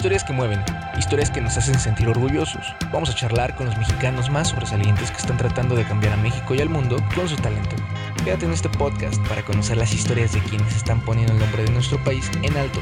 Historias 0.00 0.24
que 0.24 0.32
mueven, 0.32 0.64
historias 0.98 1.30
que 1.30 1.42
nos 1.42 1.58
hacen 1.58 1.78
sentir 1.78 2.08
orgullosos. 2.08 2.74
Vamos 2.90 3.10
a 3.10 3.14
charlar 3.14 3.54
con 3.54 3.66
los 3.66 3.76
mexicanos 3.76 4.30
más 4.30 4.48
sobresalientes 4.48 5.10
que 5.10 5.18
están 5.18 5.36
tratando 5.36 5.76
de 5.76 5.84
cambiar 5.84 6.14
a 6.14 6.16
México 6.16 6.54
y 6.54 6.60
al 6.62 6.70
mundo 6.70 6.96
con 7.14 7.28
su 7.28 7.36
talento. 7.36 7.76
Quédate 8.24 8.46
en 8.46 8.52
este 8.52 8.70
podcast 8.70 9.20
para 9.28 9.44
conocer 9.44 9.76
las 9.76 9.92
historias 9.92 10.32
de 10.32 10.40
quienes 10.40 10.74
están 10.74 11.04
poniendo 11.04 11.34
el 11.34 11.38
nombre 11.38 11.64
de 11.64 11.70
nuestro 11.72 12.02
país 12.02 12.30
en 12.40 12.56
alto. 12.56 12.80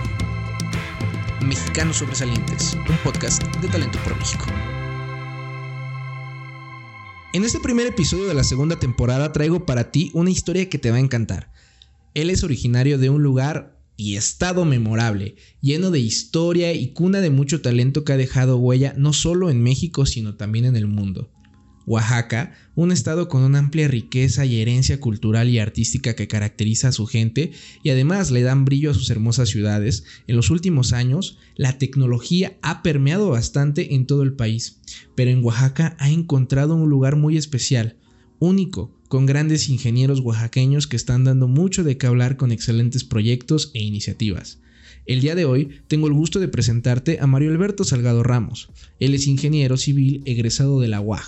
Mexicanos 1.45 1.96
Sobresalientes, 1.96 2.77
un 2.88 2.96
podcast 2.98 3.42
de 3.56 3.66
Talento 3.66 3.98
por 4.05 4.16
México. 4.16 4.45
En 7.32 7.42
este 7.42 7.59
primer 7.59 7.88
episodio 7.88 8.28
de 8.28 8.34
la 8.34 8.45
segunda 8.45 8.78
temporada 8.78 9.32
traigo 9.32 9.66
para 9.66 9.91
ti 9.91 10.12
una 10.14 10.30
historia 10.30 10.69
que 10.69 10.78
te 10.78 10.92
va 10.92 10.98
a 10.98 11.00
encantar. 11.00 11.50
Él 12.14 12.30
es 12.30 12.45
originario 12.45 12.96
de 12.96 13.10
un 13.10 13.24
lugar 13.24 13.77
y 13.98 14.15
estado 14.15 14.65
memorable, 14.65 15.34
lleno 15.61 15.91
de 15.91 15.98
historia 15.98 16.73
y 16.73 16.93
cuna 16.93 17.20
de 17.20 17.30
mucho 17.30 17.61
talento 17.61 18.05
que 18.05 18.12
ha 18.12 18.16
dejado 18.16 18.57
huella 18.57 18.95
no 18.97 19.12
solo 19.12 19.51
en 19.51 19.61
México, 19.61 20.07
sino 20.07 20.37
también 20.37 20.65
en 20.65 20.77
el 20.77 20.87
mundo. 20.87 21.33
Oaxaca, 21.84 22.52
un 22.77 22.93
estado 22.93 23.29
con 23.29 23.43
una 23.43 23.59
amplia 23.59 23.88
riqueza 23.88 24.45
y 24.45 24.61
herencia 24.61 25.01
cultural 25.01 25.48
y 25.48 25.59
artística 25.59 26.15
que 26.15 26.29
caracteriza 26.29 26.88
a 26.88 26.93
su 26.93 27.07
gente 27.07 27.51
y 27.83 27.91
además 27.91 28.30
le 28.30 28.43
dan 28.43 28.65
brillo 28.65 28.93
a 28.93 28.95
sus 28.95 29.11
hermosas 29.11 29.48
ciudades, 29.48 30.05
en 30.29 30.37
los 30.37 30.51
últimos 30.51 30.93
años 30.93 31.38
la 31.57 31.79
tecnología 31.79 32.57
ha 32.62 32.85
permeado 32.85 33.30
bastante 33.30 33.96
en 33.96 34.07
todo 34.07 34.23
el 34.23 34.35
país, 34.35 34.80
pero 35.16 35.30
en 35.30 35.43
Oaxaca 35.43 35.96
ha 35.99 36.10
encontrado 36.10 36.77
un 36.77 36.88
lugar 36.88 37.16
muy 37.16 37.37
especial, 37.37 37.96
único, 38.38 38.98
con 39.08 39.26
grandes 39.26 39.68
ingenieros 39.68 40.20
oaxaqueños 40.20 40.86
que 40.86 40.96
están 40.96 41.24
dando 41.24 41.48
mucho 41.48 41.82
de 41.82 41.96
qué 41.96 42.06
hablar 42.06 42.36
con 42.36 42.52
excelentes 42.52 43.04
proyectos 43.04 43.70
e 43.74 43.82
iniciativas. 43.82 44.60
El 45.06 45.22
día 45.22 45.34
de 45.34 45.46
hoy 45.46 45.80
tengo 45.88 46.06
el 46.06 46.12
gusto 46.12 46.38
de 46.38 46.48
presentarte 46.48 47.18
a 47.20 47.26
Mario 47.26 47.50
Alberto 47.50 47.84
Salgado 47.84 48.23
Ramos. 48.23 48.68
Él 49.00 49.15
es 49.15 49.26
ingeniero 49.26 49.78
civil 49.78 50.23
egresado 50.26 50.80
de 50.80 50.88
la 50.88 51.00
UAG. 51.00 51.24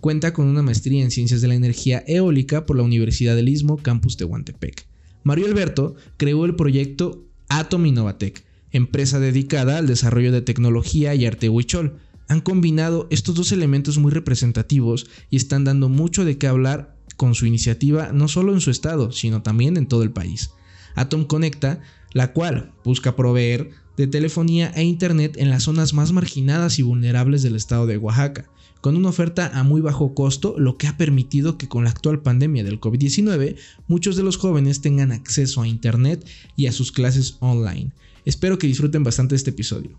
Cuenta 0.00 0.32
con 0.32 0.46
una 0.46 0.62
maestría 0.62 1.02
en 1.02 1.10
Ciencias 1.10 1.40
de 1.40 1.48
la 1.48 1.56
Energía 1.56 2.04
Eólica 2.06 2.66
por 2.66 2.76
la 2.76 2.84
Universidad 2.84 3.34
del 3.34 3.48
Istmo, 3.48 3.78
campus 3.78 4.16
de 4.16 4.24
Huantepec. 4.24 4.86
Mario 5.24 5.46
Alberto 5.46 5.96
creó 6.16 6.44
el 6.44 6.54
proyecto 6.54 7.26
Atom 7.48 7.86
Innovatec, 7.86 8.44
empresa 8.70 9.18
dedicada 9.18 9.78
al 9.78 9.86
desarrollo 9.86 10.30
de 10.30 10.42
tecnología 10.42 11.14
y 11.14 11.26
arte 11.26 11.48
huichol. 11.48 11.98
Han 12.28 12.40
combinado 12.40 13.08
estos 13.10 13.34
dos 13.34 13.50
elementos 13.50 13.98
muy 13.98 14.12
representativos 14.12 15.06
y 15.30 15.36
están 15.36 15.64
dando 15.64 15.88
mucho 15.88 16.24
de 16.24 16.38
qué 16.38 16.46
hablar 16.46 16.93
con 17.24 17.34
su 17.34 17.46
iniciativa 17.46 18.12
no 18.12 18.28
solo 18.28 18.52
en 18.52 18.60
su 18.60 18.70
estado, 18.70 19.10
sino 19.10 19.40
también 19.40 19.78
en 19.78 19.86
todo 19.86 20.02
el 20.02 20.10
país. 20.10 20.50
Atom 20.94 21.24
Conecta, 21.24 21.80
la 22.12 22.34
cual 22.34 22.74
busca 22.84 23.16
proveer 23.16 23.70
de 23.96 24.06
telefonía 24.06 24.70
e 24.76 24.84
internet 24.84 25.38
en 25.38 25.48
las 25.48 25.62
zonas 25.62 25.94
más 25.94 26.12
marginadas 26.12 26.78
y 26.78 26.82
vulnerables 26.82 27.42
del 27.42 27.56
estado 27.56 27.86
de 27.86 27.96
Oaxaca, 27.96 28.50
con 28.82 28.94
una 28.94 29.08
oferta 29.08 29.58
a 29.58 29.62
muy 29.62 29.80
bajo 29.80 30.12
costo, 30.12 30.54
lo 30.58 30.76
que 30.76 30.86
ha 30.86 30.98
permitido 30.98 31.56
que 31.56 31.66
con 31.66 31.84
la 31.84 31.90
actual 31.90 32.20
pandemia 32.20 32.62
del 32.62 32.78
COVID-19 32.78 33.56
muchos 33.88 34.16
de 34.16 34.22
los 34.22 34.36
jóvenes 34.36 34.82
tengan 34.82 35.10
acceso 35.10 35.62
a 35.62 35.66
internet 35.66 36.28
y 36.56 36.66
a 36.66 36.72
sus 36.72 36.92
clases 36.92 37.38
online. 37.40 37.92
Espero 38.26 38.58
que 38.58 38.66
disfruten 38.66 39.02
bastante 39.02 39.34
este 39.34 39.48
episodio. 39.48 39.98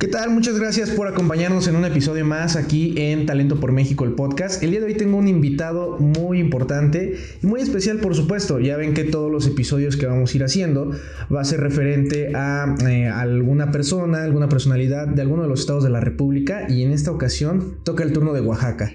¿Qué 0.00 0.08
tal? 0.08 0.30
Muchas 0.30 0.58
gracias 0.58 0.88
por 0.88 1.08
acompañarnos 1.08 1.68
en 1.68 1.76
un 1.76 1.84
episodio 1.84 2.24
más 2.24 2.56
aquí 2.56 2.94
en 2.96 3.26
Talento 3.26 3.60
por 3.60 3.70
México, 3.70 4.06
el 4.06 4.12
podcast. 4.12 4.62
El 4.62 4.70
día 4.70 4.80
de 4.80 4.86
hoy 4.86 4.94
tengo 4.94 5.18
un 5.18 5.28
invitado 5.28 5.98
muy 5.98 6.38
importante 6.38 7.18
y 7.42 7.46
muy 7.46 7.60
especial, 7.60 7.98
por 7.98 8.14
supuesto. 8.14 8.60
Ya 8.60 8.78
ven 8.78 8.94
que 8.94 9.04
todos 9.04 9.30
los 9.30 9.46
episodios 9.46 9.98
que 9.98 10.06
vamos 10.06 10.32
a 10.32 10.36
ir 10.38 10.44
haciendo 10.44 10.92
va 11.30 11.42
a 11.42 11.44
ser 11.44 11.60
referente 11.60 12.32
a, 12.34 12.76
eh, 12.88 13.08
alguna 13.08 13.72
persona, 13.72 14.22
alguna 14.22 14.48
personalidad 14.48 15.06
de 15.06 15.20
alguno 15.20 15.42
de 15.42 15.50
los 15.50 15.60
estados 15.60 15.84
de 15.84 15.90
la 15.90 16.00
República 16.00 16.64
y 16.66 16.82
en 16.82 16.92
esta 16.92 17.10
ocasión 17.10 17.76
toca 17.84 18.02
el 18.02 18.14
turno 18.14 18.32
de 18.32 18.40
Oaxaca. 18.40 18.94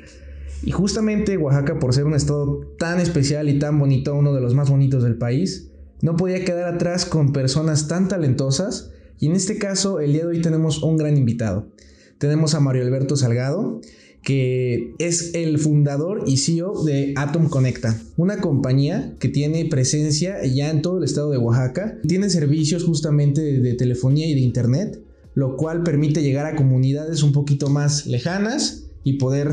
Y 0.63 0.72
justamente 0.72 1.38
Oaxaca, 1.38 1.78
por 1.78 1.94
ser 1.94 2.06
un 2.06 2.16
estado 2.16 2.62
tan 2.79 3.00
especial 3.00 3.47
y 3.47 3.59
tan 3.59 3.78
bonito, 3.78 4.16
uno 4.16 4.34
de 4.34 4.41
los 4.41 4.56
más 4.56 4.72
bonitos 4.72 5.03
del 5.03 5.19
país, 5.19 5.69
no 6.02 6.16
podía 6.16 6.44
quedar 6.44 6.74
atrás 6.74 7.06
con 7.06 7.31
personas 7.31 7.88
tan 7.88 8.08
talentosas 8.08 8.94
y 9.20 9.28
en 9.28 9.34
este 9.34 9.58
caso, 9.58 10.00
el 10.00 10.14
día 10.14 10.24
de 10.24 10.30
hoy 10.30 10.42
tenemos 10.42 10.84
un 10.84 10.98
gran 10.98 11.18
invitado. 11.18 11.70
Tenemos 12.18 12.53
a 12.53 12.59
Mario 12.59 12.84
Alberto 12.84 13.16
Salgado, 13.16 13.81
que 14.24 14.94
es 14.98 15.36
el 15.36 15.59
fundador 15.59 16.24
y 16.26 16.38
CEO 16.38 16.84
de 16.84 17.14
Atom 17.16 17.48
Conecta, 17.48 18.02
una 18.18 18.42
compañía 18.42 19.16
que 19.20 19.30
tiene 19.30 19.66
presencia 19.66 20.44
ya 20.44 20.72
en 20.72 20.81
todo 20.81 20.98
el 20.98 21.03
estado 21.03 21.30
de 21.30 21.38
Oaxaca. 21.38 22.00
Tiene 22.08 22.30
servicios 22.30 22.84
justamente 22.84 23.42
de, 23.42 23.74
telefonía 23.76 24.28
y 24.28 24.34
de 24.34 24.42
internet, 24.42 25.00
lo 25.36 25.56
cual 25.56 25.84
permite 25.84 26.24
llegar 26.24 26.47
a 26.47 26.56
comunidades 26.56 27.22
un 27.22 27.34
poquito 27.34 27.70
más 27.70 28.08
lejanas 28.08 28.88
y 29.03 29.14
poder 29.14 29.52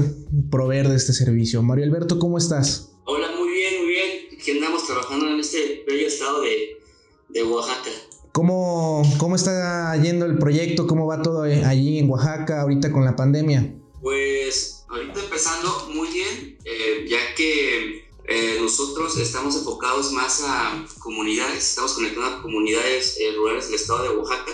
proveer 0.50 0.88
de 0.88 0.96
este 0.96 1.12
servicio. 1.12 1.62
Mario 1.62 1.84
Alberto, 1.84 2.18
¿cómo 2.18 2.38
estás? 2.38 2.92
Hola, 3.04 3.28
muy 3.38 3.52
bien, 3.52 3.74
muy 3.82 3.92
bien. 3.92 4.10
Que 4.42 4.52
andamos 4.52 4.86
trabajando 4.86 5.28
en 5.28 5.40
este 5.40 5.84
bello 5.86 6.06
estado 6.06 6.42
de 6.42 7.42
Oaxaca. 7.42 7.90
¿Cómo, 8.32 9.02
¿Cómo 9.18 9.36
está 9.36 9.94
yendo 10.00 10.24
el 10.24 10.38
proyecto? 10.38 10.86
¿Cómo 10.86 11.06
va 11.06 11.20
todo 11.20 11.42
allí 11.42 11.98
en 11.98 12.08
Oaxaca 12.08 12.62
ahorita 12.62 12.90
con 12.90 13.04
la 13.04 13.14
pandemia? 13.14 13.74
Pues 14.00 14.84
ahorita 14.88 15.20
empezando 15.20 15.90
muy 15.94 16.08
bien, 16.08 16.58
eh, 16.64 17.04
ya 17.06 17.34
que 17.36 18.08
eh, 18.24 18.58
nosotros 18.58 19.18
estamos 19.18 19.54
enfocados 19.56 20.12
más 20.12 20.42
a 20.46 20.82
comunidades, 21.00 21.68
estamos 21.68 21.92
conectando 21.92 22.38
a 22.38 22.42
comunidades 22.42 23.18
eh, 23.20 23.32
rurales 23.36 23.66
del 23.66 23.74
estado 23.74 24.02
de 24.02 24.16
Oaxaca. 24.16 24.52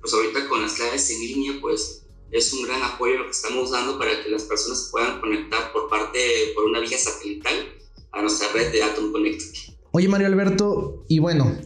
Pues 0.00 0.14
ahorita 0.14 0.48
con 0.48 0.62
las 0.62 0.74
claves 0.74 1.10
en 1.10 1.20
línea, 1.20 1.58
pues 1.60 2.06
es 2.30 2.52
un 2.52 2.62
gran 2.66 2.82
apoyo 2.82 3.18
lo 3.18 3.24
que 3.24 3.30
estamos 3.32 3.72
dando 3.72 3.98
para 3.98 4.22
que 4.22 4.30
las 4.30 4.44
personas 4.44 4.84
se 4.84 4.90
puedan 4.92 5.20
conectar 5.20 5.72
por 5.72 5.88
parte, 5.88 6.52
por 6.54 6.66
una 6.66 6.78
vía 6.78 6.96
satelital 6.96 7.74
a 8.12 8.22
nuestra 8.22 8.52
red 8.52 8.70
de 8.70 8.82
Atom 8.84 9.10
Connect. 9.10 9.42
Oye 9.90 10.06
Mario 10.06 10.28
Alberto, 10.28 11.04
y 11.08 11.18
bueno, 11.18 11.56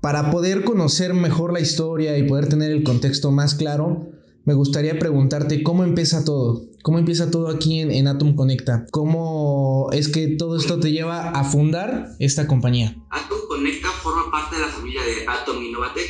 para 0.00 0.30
poder 0.30 0.64
conocer 0.64 1.14
mejor 1.14 1.52
la 1.52 1.60
historia 1.60 2.16
y 2.18 2.28
poder 2.28 2.48
tener 2.48 2.70
el 2.70 2.82
contexto 2.84 3.30
más 3.32 3.54
claro, 3.54 4.08
me 4.44 4.54
gustaría 4.54 4.98
preguntarte 4.98 5.62
cómo 5.62 5.82
empieza 5.82 6.24
todo. 6.24 6.62
¿Cómo 6.82 7.00
empieza 7.00 7.32
todo 7.32 7.48
aquí 7.48 7.80
en, 7.80 8.06
Atom 8.06 8.36
Conecta? 8.36 8.86
¿Cómo 8.92 9.88
es 9.92 10.06
que 10.06 10.36
todo 10.38 10.56
esto 10.56 10.78
te 10.78 10.92
lleva 10.92 11.30
a 11.30 11.42
fundar 11.42 12.14
esta 12.20 12.46
compañía? 12.46 12.96
Atom 13.10 13.40
Conecta 13.48 13.90
forma 13.90 14.30
parte 14.30 14.54
de 14.54 14.62
la 14.62 14.68
familia 14.68 15.02
de 15.02 15.26
Atom 15.26 15.60
Innovatec. 15.60 16.08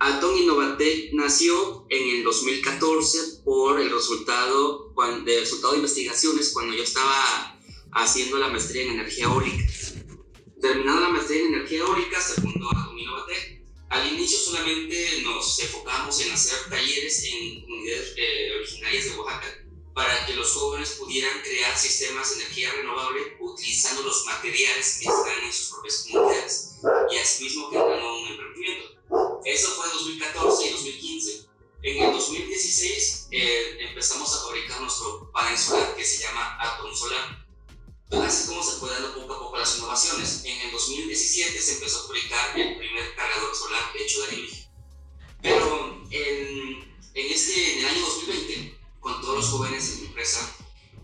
Atom 0.00 0.36
Innovatec 0.36 1.12
nació 1.12 1.86
en 1.88 2.16
el 2.16 2.24
2014 2.24 3.42
por 3.44 3.78
el 3.78 3.92
resultado, 3.92 4.92
el 5.06 5.40
resultado 5.40 5.74
de 5.74 5.78
investigaciones 5.78 6.50
cuando 6.52 6.74
yo 6.74 6.82
estaba 6.82 7.56
haciendo 7.92 8.38
la 8.38 8.48
maestría 8.48 8.82
en 8.82 8.94
energía 8.94 9.26
eólica. 9.26 9.64
Terminada 10.62 11.00
la 11.00 11.08
maestría 11.08 11.40
en 11.40 11.54
energía 11.54 11.80
eólica, 11.80 12.20
se 12.20 12.40
fundó 12.40 12.70
Atom 12.70 12.96
Innovatec. 12.96 13.62
Al 13.88 14.12
inicio 14.12 14.38
solamente 14.38 15.22
nos 15.24 15.58
enfocamos 15.58 16.20
en 16.20 16.30
hacer 16.30 16.70
talleres 16.70 17.24
en 17.24 17.62
comunidades 17.62 18.14
eh, 18.16 18.52
originarias 18.58 19.04
de 19.06 19.18
Oaxaca 19.18 19.58
para 19.92 20.24
que 20.24 20.34
los 20.34 20.52
jóvenes 20.52 20.92
pudieran 20.92 21.42
crear 21.42 21.76
sistemas 21.76 22.30
de 22.30 22.44
energía 22.44 22.70
renovable 22.74 23.36
utilizando 23.40 24.02
los 24.02 24.24
materiales 24.24 24.98
que 25.00 25.08
están 25.08 25.44
en 25.44 25.52
sus 25.52 25.70
propias 25.70 26.06
comunidades 26.08 26.74
y 27.10 27.18
asimismo 27.18 27.68
generando 27.68 28.20
un 28.20 28.28
emprendimiento. 28.28 29.40
Eso 29.44 29.68
fue 29.72 29.86
en 29.86 29.92
2014 29.92 30.64
y 30.64 30.70
2015. 30.70 31.46
En 31.82 32.02
el 32.04 32.12
2016 32.12 33.28
eh, 33.32 33.78
empezamos 33.80 34.32
a 34.32 34.42
fabricar 34.46 34.80
nuestro 34.80 35.28
panel 35.32 35.58
solar 35.58 35.96
que 35.96 36.04
se 36.04 36.22
llama 36.22 36.56
Atom 36.60 36.94
Solar 36.94 37.41
así 38.20 38.48
como 38.48 38.62
se 38.62 38.78
fue 38.78 38.90
dando 38.90 39.14
poco 39.14 39.34
a 39.34 39.38
poco 39.38 39.58
las 39.58 39.78
innovaciones. 39.78 40.42
En 40.44 40.60
el 40.60 40.72
2017 40.72 41.60
se 41.60 41.74
empezó 41.74 42.00
a 42.00 42.06
publicar 42.06 42.58
el 42.58 42.76
primer 42.76 43.14
cargador 43.14 43.54
solar 43.54 43.82
hecho 43.98 44.22
de 44.22 44.28
anime. 44.28 44.68
Pero 45.40 46.06
en, 46.10 46.94
en, 47.14 47.32
este, 47.32 47.72
en 47.72 47.78
el 47.78 47.86
año 47.86 48.00
2020, 48.00 48.78
con 49.00 49.20
todos 49.20 49.36
los 49.36 49.48
jóvenes 49.48 49.92
en 49.92 50.00
mi 50.00 50.06
empresa, 50.08 50.56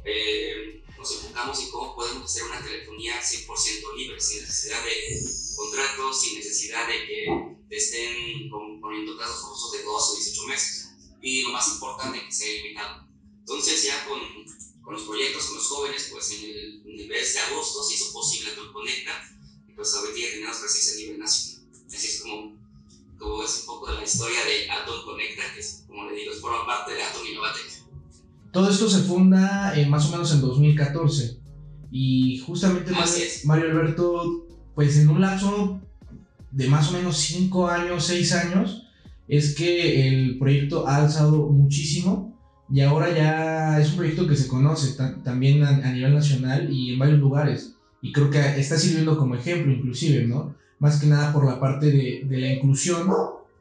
eh, 0.05 0.82
nos 0.97 1.12
enfocamos 1.12 1.59
en 1.61 1.71
cómo 1.71 1.94
podemos 1.94 2.25
hacer 2.25 2.44
una 2.44 2.62
telefonía 2.62 3.21
100% 3.23 3.97
libre, 3.97 4.21
sin 4.21 4.43
necesidad 4.43 4.85
de 4.85 5.23
contratos, 5.56 6.21
sin 6.21 6.38
necesidad 6.38 6.87
de 6.87 7.06
que 7.06 7.56
te 7.69 7.77
estén 7.77 8.50
poniendo 8.50 9.17
plazos 9.17 9.41
forzosos 9.41 9.73
de 9.73 9.82
12 9.82 10.12
o 10.12 10.17
18 10.17 10.47
meses. 10.47 10.88
Y 11.21 11.43
lo 11.43 11.50
más 11.50 11.69
importante, 11.69 12.25
que 12.25 12.32
sea 12.32 12.49
ilimitado. 12.49 13.09
Entonces 13.41 13.82
ya 13.82 14.06
con 14.06 14.21
con 14.88 14.96
los 14.96 15.05
proyectos, 15.05 15.44
con 15.44 15.56
los 15.56 15.69
jóvenes, 15.69 16.08
pues 16.11 16.32
en 16.32 16.44
el, 16.88 17.08
mes 17.08 17.35
de 17.35 17.40
agosto 17.40 17.85
se 17.85 17.94
hizo 17.94 18.11
posible 18.11 18.52
Conecta 18.73 19.12
y 19.69 19.73
pues 19.75 19.94
ahorita 19.94 20.19
ya 20.19 20.31
tenemos 20.31 20.56
presencia 20.56 20.94
a 20.94 20.96
nivel 20.96 21.19
nacional. 21.19 21.69
Así 21.94 22.06
es 22.06 22.23
como, 22.23 22.56
como 23.19 23.44
es 23.44 23.61
un 23.61 23.67
poco 23.67 23.90
de 23.90 23.96
la 23.99 24.05
historia 24.05 24.38
de 24.46 24.70
Atom 24.70 25.05
Conecta, 25.05 25.43
que 25.52 25.61
es, 25.61 25.85
como 25.87 26.08
le 26.08 26.17
digo, 26.17 26.32
forma 26.40 26.67
parte 26.67 26.94
de 26.94 27.02
Atom 27.02 27.26
Innovatec. 27.26 27.85
Todo 28.50 28.70
esto 28.70 28.88
se 28.88 29.02
funda 29.02 29.79
eh, 29.79 29.85
más 29.85 30.06
o 30.06 30.12
menos 30.12 30.32
en 30.32 30.40
2014 30.40 31.38
y 31.91 32.43
justamente 32.46 32.91
Mario, 32.91 33.14
Mario 33.44 33.64
Alberto, 33.67 34.46
pues 34.75 34.96
en 34.96 35.11
un 35.11 35.20
lapso 35.20 35.82
de 36.50 36.67
más 36.67 36.88
o 36.88 36.93
menos 36.93 37.19
5 37.19 37.69
años, 37.69 38.06
6 38.06 38.32
años, 38.32 38.84
es 39.29 39.55
que 39.55 40.08
el 40.08 40.38
proyecto 40.38 40.88
ha 40.88 40.96
alzado 40.96 41.49
muchísimo 41.49 42.38
y 42.70 42.81
ahora 42.82 43.15
ya 43.15 43.81
es 43.81 43.91
un 43.91 43.97
proyecto 43.97 44.26
que 44.26 44.37
se 44.37 44.49
conoce 44.49 44.97
también 45.25 45.62
a, 45.65 45.93
nivel 45.93 46.15
nacional 46.15 46.70
y 46.70 46.93
en 46.93 46.99
varios 46.99 47.19
lugares. 47.19 47.75
Y 48.03 48.12
creo 48.12 48.31
que 48.31 48.38
está 48.61 48.79
sirviendo 48.79 49.17
como 49.17 49.35
ejemplo 49.35 49.73
inclusive, 49.73 50.26
¿no? 50.26 50.55
Más 50.79 51.00
que 51.00 51.06
nada 51.06 51.32
por 51.32 51.47
la 51.47 51.59
parte 51.59 51.87
de, 51.87 52.23
de 52.25 52.38
la 52.38 52.53
inclusión 52.53 53.09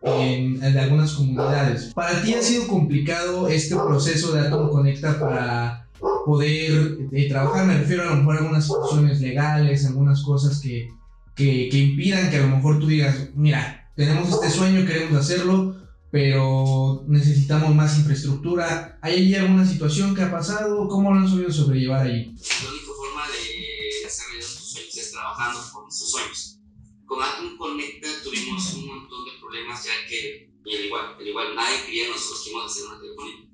en, 0.01 0.63
en, 0.63 0.77
algunas 0.77 1.13
comunidades. 1.13 1.93
¿Para 1.93 2.21
ti 2.21 2.33
ha 2.33 2.41
sido 2.41 2.67
complicado 2.67 3.47
este 3.47 3.75
proceso 3.75 4.33
de 4.33 4.41
Atom 4.41 4.69
Conecta 4.69 5.19
para 5.19 5.87
poder 6.25 6.97
eh, 7.11 7.29
trabajar? 7.29 7.65
Me 7.65 7.77
refiero 7.77 8.03
a 8.03 8.07
lo 8.07 8.17
mejor 8.17 8.35
a 8.35 8.39
algunas 8.39 8.65
situaciones 8.65 9.21
legales, 9.21 9.85
algunas 9.85 10.21
cosas 10.21 10.59
que, 10.59 10.89
que, 11.33 11.69
que 11.71 11.77
impidan 11.77 12.29
que 12.29 12.37
a 12.37 12.41
lo 12.41 12.55
mejor 12.55 12.79
tú 12.79 12.87
digas, 12.87 13.29
mira, 13.35 13.89
tenemos 13.95 14.29
este 14.29 14.51
sueño, 14.51 14.85
queremos 14.85 15.17
hacerlo, 15.17 15.76
pero 16.11 17.03
necesitamos 17.07 17.75
más 17.75 17.97
infraestructura. 17.97 18.97
¿Hay 19.01 19.33
alguna 19.35 19.65
situación 19.65 20.15
que 20.15 20.21
ha 20.21 20.31
pasado? 20.31 20.87
¿Cómo 20.87 21.11
lo 21.11 21.19
han 21.19 21.29
sabido 21.29 21.51
sobrellevar 21.51 22.07
allí? 22.07 22.33
La 22.63 22.69
única 22.69 22.91
forma 22.95 23.27
de 23.27 24.07
hacer 24.07 24.27
realidad 24.29 24.53
tus 24.57 24.71
sueños 24.71 24.97
es 24.97 25.11
trabajando 25.11 25.59
por 25.73 25.83
nuestros 25.83 26.11
sueños. 26.11 26.59
Con 27.05 27.21
Atom 27.21 27.57
Conecta 27.57 28.07
tuvimos 28.23 28.73
un 28.73 28.87
montón 28.87 29.25
de 29.25 29.31
problemas 29.39 29.83
ya 29.83 29.93
que, 30.07 30.49
el 30.65 30.85
igual, 30.85 31.15
el 31.19 31.27
igual 31.27 31.55
nadie 31.55 31.85
quería 31.85 32.09
nosotros 32.09 32.43
que 32.43 32.49
íbamos 32.51 32.71
a 32.71 32.73
hacer 32.73 32.87
una 32.87 32.99
telefonía. 32.99 33.47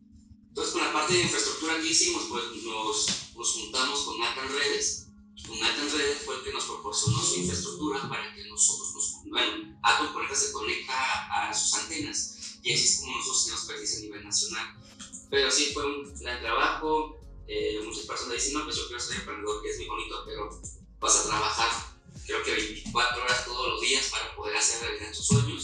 Entonces, 0.50 0.74
con 0.74 0.84
la 0.84 0.94
parte 0.94 1.14
de 1.14 1.22
infraestructura 1.22 1.82
que 1.82 1.90
hicimos, 1.90 2.24
pues 2.30 2.44
nos, 2.64 3.36
nos 3.36 3.52
juntamos 3.54 4.00
con 4.04 4.22
Atom 4.22 4.48
Redes 4.56 5.04
con 5.48 5.62
Atom 5.62 5.90
Redes 5.92 6.24
fue 6.24 6.36
el 6.38 6.44
que 6.44 6.54
nos 6.54 6.66
proporcionó 6.66 7.20
su 7.20 7.40
infraestructura 7.40 8.08
para 8.08 8.34
que 8.34 8.48
nosotros 8.48 8.94
nos. 8.94 9.24
Bueno, 9.30 9.78
Atom 9.84 10.14
Conecta 10.14 10.36
se 10.36 10.52
conecta 10.52 11.50
a, 11.50 11.54
sus 11.54 11.74
antenas 11.76 12.38
y 12.64 12.74
así 12.74 12.86
es 12.86 13.00
como 13.00 13.18
nosotros 13.18 13.46
tenemos 13.46 13.66
presencia 13.66 13.98
a 13.98 14.02
nivel 14.02 14.24
nacional. 14.24 14.76
Pero 15.30 15.52
sí 15.52 15.72
fue 15.74 15.86
un 15.86 16.20
gran 16.20 16.42
trabajo. 16.42 17.20
Eh, 17.48 17.82
muchas 17.84 18.06
personas 18.06 18.36
dicen, 18.36 18.54
no, 18.54 18.64
pues 18.64 18.78
yo 18.78 18.88
quiero 18.88 19.02
ser 19.02 19.18
emprendedor, 19.18 19.62
que 19.62 19.70
es 19.70 19.78
muy 19.78 19.88
bonito, 19.88 20.24
pero 20.26 20.62
vas 21.00 21.18
a 21.18 21.28
trabajar, 21.28 21.98
creo 22.26 22.42
que 22.44 22.52
24 22.54 23.22
horas 23.22 23.46
todos 23.46 23.68
los 23.68 23.82
días 23.82 24.08
para 24.10 24.34
poder 24.36 24.56
hacer 24.56 24.82
realidad 24.82 25.14
tus 25.14 25.28
sueños. 25.28 25.64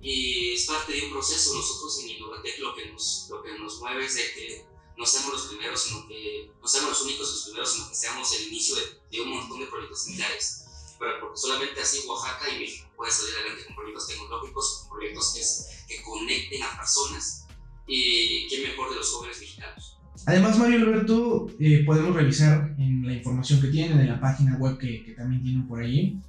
Y 0.00 0.54
es 0.54 0.64
parte 0.64 0.92
de 0.92 1.04
un 1.04 1.12
proceso. 1.12 1.54
Nosotros 1.54 2.00
en 2.00 2.08
Innovatec 2.10 2.58
lo 2.58 2.74
que 2.74 2.86
nos, 2.86 3.26
lo 3.30 3.42
que 3.42 3.56
nos 3.58 3.78
mueve 3.78 4.06
es 4.06 4.14
de 4.14 4.32
que 4.32 4.66
no 4.96 5.06
seamos 5.06 5.32
los 5.32 5.46
primeros, 5.46 5.82
sino 5.82 6.08
que 6.08 6.50
no 6.60 6.66
seamos 6.66 6.90
los 6.90 7.02
únicos 7.02 7.30
los 7.30 7.42
primeros, 7.44 7.72
sino 7.72 7.88
que 7.88 7.94
seamos 7.94 8.32
el 8.32 8.48
inicio 8.48 8.76
de, 9.10 9.20
un 9.20 9.30
montón 9.30 9.60
de 9.60 9.66
proyectos 9.66 10.04
similares. 10.04 10.61
Pero 11.02 11.18
porque 11.18 11.36
solamente 11.36 11.80
así 11.80 12.06
Oaxaca 12.06 12.48
y 12.48 12.60
México 12.60 12.86
puede 12.96 13.10
salir 13.10 13.34
adelante 13.34 13.66
con 13.66 13.74
proyectos 13.74 14.06
tecnológicos, 14.06 14.86
con 14.86 14.98
proyectos 14.98 15.34
que, 15.34 15.94
que 15.96 16.02
conecten 16.02 16.62
a 16.62 16.76
personas 16.76 17.48
y 17.88 18.46
qué 18.48 18.68
mejor 18.68 18.90
de 18.90 18.96
los 18.96 19.10
jóvenes 19.10 19.40
mexicanos. 19.40 19.98
Además, 20.26 20.56
Mario 20.60 20.76
Alberto, 20.76 21.48
eh, 21.58 21.82
podemos 21.84 22.14
revisar 22.14 22.76
en 22.78 23.04
la 23.04 23.14
información 23.14 23.60
que 23.60 23.66
tienen, 23.66 23.98
en 23.98 24.10
la 24.10 24.20
página 24.20 24.56
web 24.58 24.78
que, 24.78 25.04
que 25.04 25.14
también 25.14 25.42
tienen 25.42 25.66
por 25.66 25.82
ahí, 25.82 26.20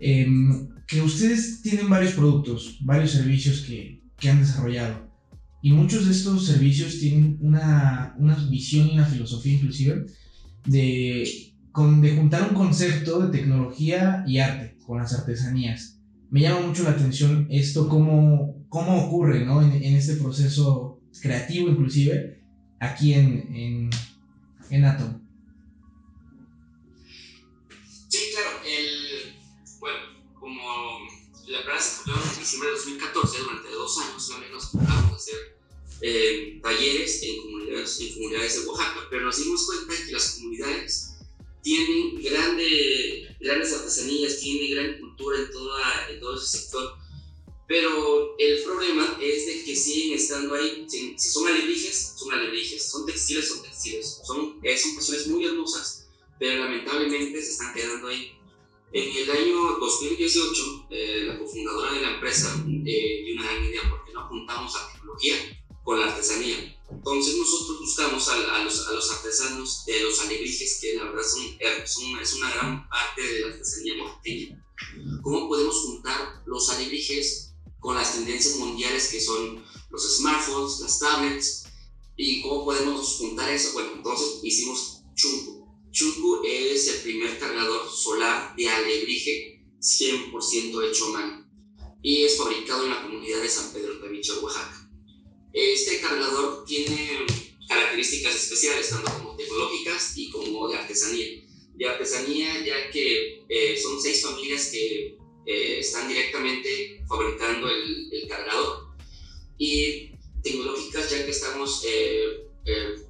em, 0.00 0.68
que 0.86 1.00
ustedes 1.00 1.62
tienen 1.62 1.88
varios 1.88 2.12
productos, 2.12 2.76
varios 2.82 3.12
servicios 3.12 3.62
que, 3.62 4.02
que 4.18 4.28
han 4.28 4.40
desarrollado. 4.40 5.08
Y 5.62 5.72
muchos 5.72 6.04
de 6.04 6.12
estos 6.12 6.44
servicios 6.44 6.98
tienen 7.00 7.38
una, 7.40 8.14
una 8.18 8.34
visión 8.50 8.88
y 8.88 8.92
una 8.92 9.06
filosofía 9.06 9.54
inclusive 9.54 10.04
de, 10.66 11.53
con, 11.74 12.00
de 12.00 12.14
juntar 12.14 12.48
un 12.48 12.54
concepto 12.54 13.18
de 13.18 13.36
tecnología 13.36 14.22
y 14.28 14.38
arte 14.38 14.78
con 14.86 14.98
las 14.98 15.12
artesanías. 15.12 15.98
Me 16.30 16.40
llama 16.40 16.68
mucho 16.68 16.84
la 16.84 16.90
atención 16.90 17.48
esto, 17.50 17.88
cómo, 17.88 18.64
cómo 18.68 19.06
ocurre 19.06 19.44
¿no? 19.44 19.60
en, 19.60 19.72
en 19.72 19.96
este 19.96 20.14
proceso 20.14 21.00
creativo 21.20 21.68
inclusive 21.68 22.44
aquí 22.78 23.14
en, 23.14 23.52
en, 23.52 23.90
en 24.70 24.84
Atom. 24.84 25.20
Sí, 28.08 28.20
claro. 28.32 28.60
El, 28.64 29.34
bueno, 29.80 29.98
como 30.38 30.62
la 31.48 31.58
empresa 31.58 31.80
se 31.80 32.02
fundó 32.04 32.22
en 32.22 32.38
diciembre 32.38 32.68
de 32.70 32.76
2014, 32.76 33.38
durante 33.40 33.70
dos 33.70 33.98
años, 33.98 34.30
la 34.30 34.38
menos 34.38 34.70
vamos 34.74 35.12
a 35.12 35.16
hacer 35.16 35.58
eh, 36.02 36.60
talleres 36.62 37.20
en 37.24 37.42
comunidades, 37.42 38.00
en 38.00 38.14
comunidades 38.14 38.62
de 38.62 38.68
Oaxaca, 38.68 39.00
pero 39.10 39.24
nos 39.24 39.42
dimos 39.42 39.66
cuenta 39.66 40.06
que 40.06 40.12
las 40.12 40.34
comunidades 40.34 41.03
tienen 41.64 42.22
grande, 42.22 43.36
grandes 43.40 43.72
artesanías, 43.72 44.38
tienen 44.38 44.70
gran 44.70 45.00
cultura 45.00 45.38
en, 45.38 45.50
toda, 45.50 46.10
en 46.10 46.20
todo 46.20 46.36
ese 46.36 46.58
sector, 46.58 46.98
pero 47.66 48.36
el 48.38 48.62
problema 48.62 49.18
es 49.20 49.46
de 49.46 49.64
que 49.64 49.74
siguen 49.74 50.18
estando 50.18 50.54
ahí, 50.54 50.84
si, 50.86 51.18
son 51.18 51.48
alebrijes, 51.48 52.14
son 52.16 52.32
alebrijes, 52.32 52.90
son 52.90 53.06
textiles, 53.06 53.48
son 53.48 53.62
textiles, 53.62 54.20
son, 54.22 54.60
eh, 54.62 54.76
son 54.76 54.94
cuestiones 54.94 55.26
muy 55.28 55.46
hermosas, 55.46 56.06
pero 56.38 56.62
lamentablemente 56.64 57.42
se 57.42 57.52
están 57.52 57.72
quedando 57.72 58.08
ahí. 58.08 58.32
En 58.92 59.16
el 59.16 59.30
año 59.30 59.78
2018, 59.80 60.86
eh, 60.90 61.24
la 61.26 61.38
cofundadora 61.38 61.94
de 61.94 62.02
la 62.02 62.14
empresa 62.14 62.62
eh, 62.84 63.22
dio 63.24 63.34
una 63.36 63.66
idea 63.66 63.90
porque 63.90 64.12
no 64.12 64.20
apuntamos 64.20 64.76
a 64.76 64.92
tecnología 64.92 65.34
con 65.82 65.98
la 65.98 66.12
artesanía. 66.12 66.73
Entonces 66.90 67.36
nosotros 67.36 67.80
buscamos 67.80 68.28
a, 68.28 68.36
los, 68.62 68.86
a 68.86 68.92
los, 68.92 69.10
artesanos 69.10 69.84
de 69.86 70.00
los 70.02 70.20
alebrijes, 70.20 70.78
que 70.80 70.94
la 70.94 71.04
verdad 71.04 71.22
son, 71.22 72.20
es 72.20 72.34
una 72.34 72.54
gran 72.54 72.88
parte 72.88 73.22
de 73.22 73.40
la 73.40 73.46
artesanía 73.48 74.02
oaxaqueña. 74.02 74.64
¿Cómo 75.22 75.48
podemos 75.48 75.76
juntar 75.76 76.42
los 76.46 76.68
alebrijes 76.70 77.54
con 77.80 77.96
las 77.96 78.14
tendencias 78.14 78.56
mundiales 78.56 79.08
que 79.08 79.20
son 79.20 79.64
los 79.90 80.16
smartphones, 80.16 80.80
las 80.80 80.98
tablets? 80.98 81.64
¿Y 82.16 82.42
cómo 82.42 82.64
podemos 82.64 83.16
juntar 83.16 83.50
eso? 83.50 83.72
Bueno, 83.72 83.92
entonces 83.94 84.40
hicimos 84.42 85.02
Chunku. 85.14 85.66
Chunku 85.90 86.42
es 86.44 86.88
el 86.88 87.02
primer 87.02 87.38
cargador 87.38 87.90
solar 87.90 88.54
de 88.56 88.68
alebrije 88.68 89.64
100% 89.80 90.90
hecho 90.90 91.06
a 91.06 91.10
mano 91.10 91.44
y 92.02 92.22
es 92.22 92.36
fabricado 92.36 92.84
en 92.84 92.90
la 92.90 93.02
comunidad 93.02 93.40
de 93.40 93.48
San 93.48 93.72
Pedro 93.72 93.98
Tabicho, 93.98 94.38
Oaxaca. 94.42 94.83
Este 95.54 96.00
cargador 96.00 96.64
tiene 96.64 97.24
características 97.68 98.34
especiales, 98.34 98.90
tanto 98.90 99.12
como 99.12 99.36
tecnológicas 99.36 100.16
y 100.16 100.28
como 100.30 100.68
de 100.68 100.76
artesanía. 100.76 101.28
De 101.76 101.88
artesanía, 101.88 102.66
ya 102.66 102.90
que 102.90 103.44
eh, 103.48 103.78
son 103.80 104.02
seis 104.02 104.20
familias 104.20 104.70
que 104.72 105.16
eh, 105.46 105.78
están 105.78 106.08
directamente 106.08 107.04
fabricando 107.08 107.68
el, 107.70 108.12
el, 108.12 108.28
cargador. 108.28 108.88
Y 109.56 110.10
tecnológicas, 110.42 111.08
ya 111.12 111.24
que 111.24 111.30
estamos 111.30 111.84
eh, 111.86 112.48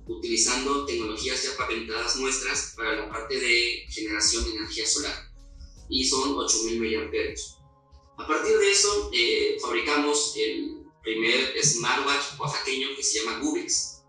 utilizando 0.06 0.84
tecnologías 0.84 1.42
ya 1.44 1.56
patentadas 1.56 2.16
nuestras 2.16 2.74
para 2.76 2.94
la 2.96 3.08
parte 3.08 3.40
de 3.40 3.86
generación 3.88 4.44
de 4.44 4.56
energía 4.56 4.86
solar. 4.86 5.32
Y 5.88 6.04
son 6.04 6.36
8000 6.36 6.78
mAh. 6.78 8.22
A 8.22 8.26
partir 8.28 8.58
de 8.58 8.70
eso, 8.70 9.10
fabricamos 9.60 10.34
el 10.36 10.73
primer 11.04 11.54
smartwatch 11.62 12.38
oaxaqueño 12.38 12.96
que 12.96 13.02
se 13.02 13.20
llama 13.20 13.38
Gubix, 13.40 14.02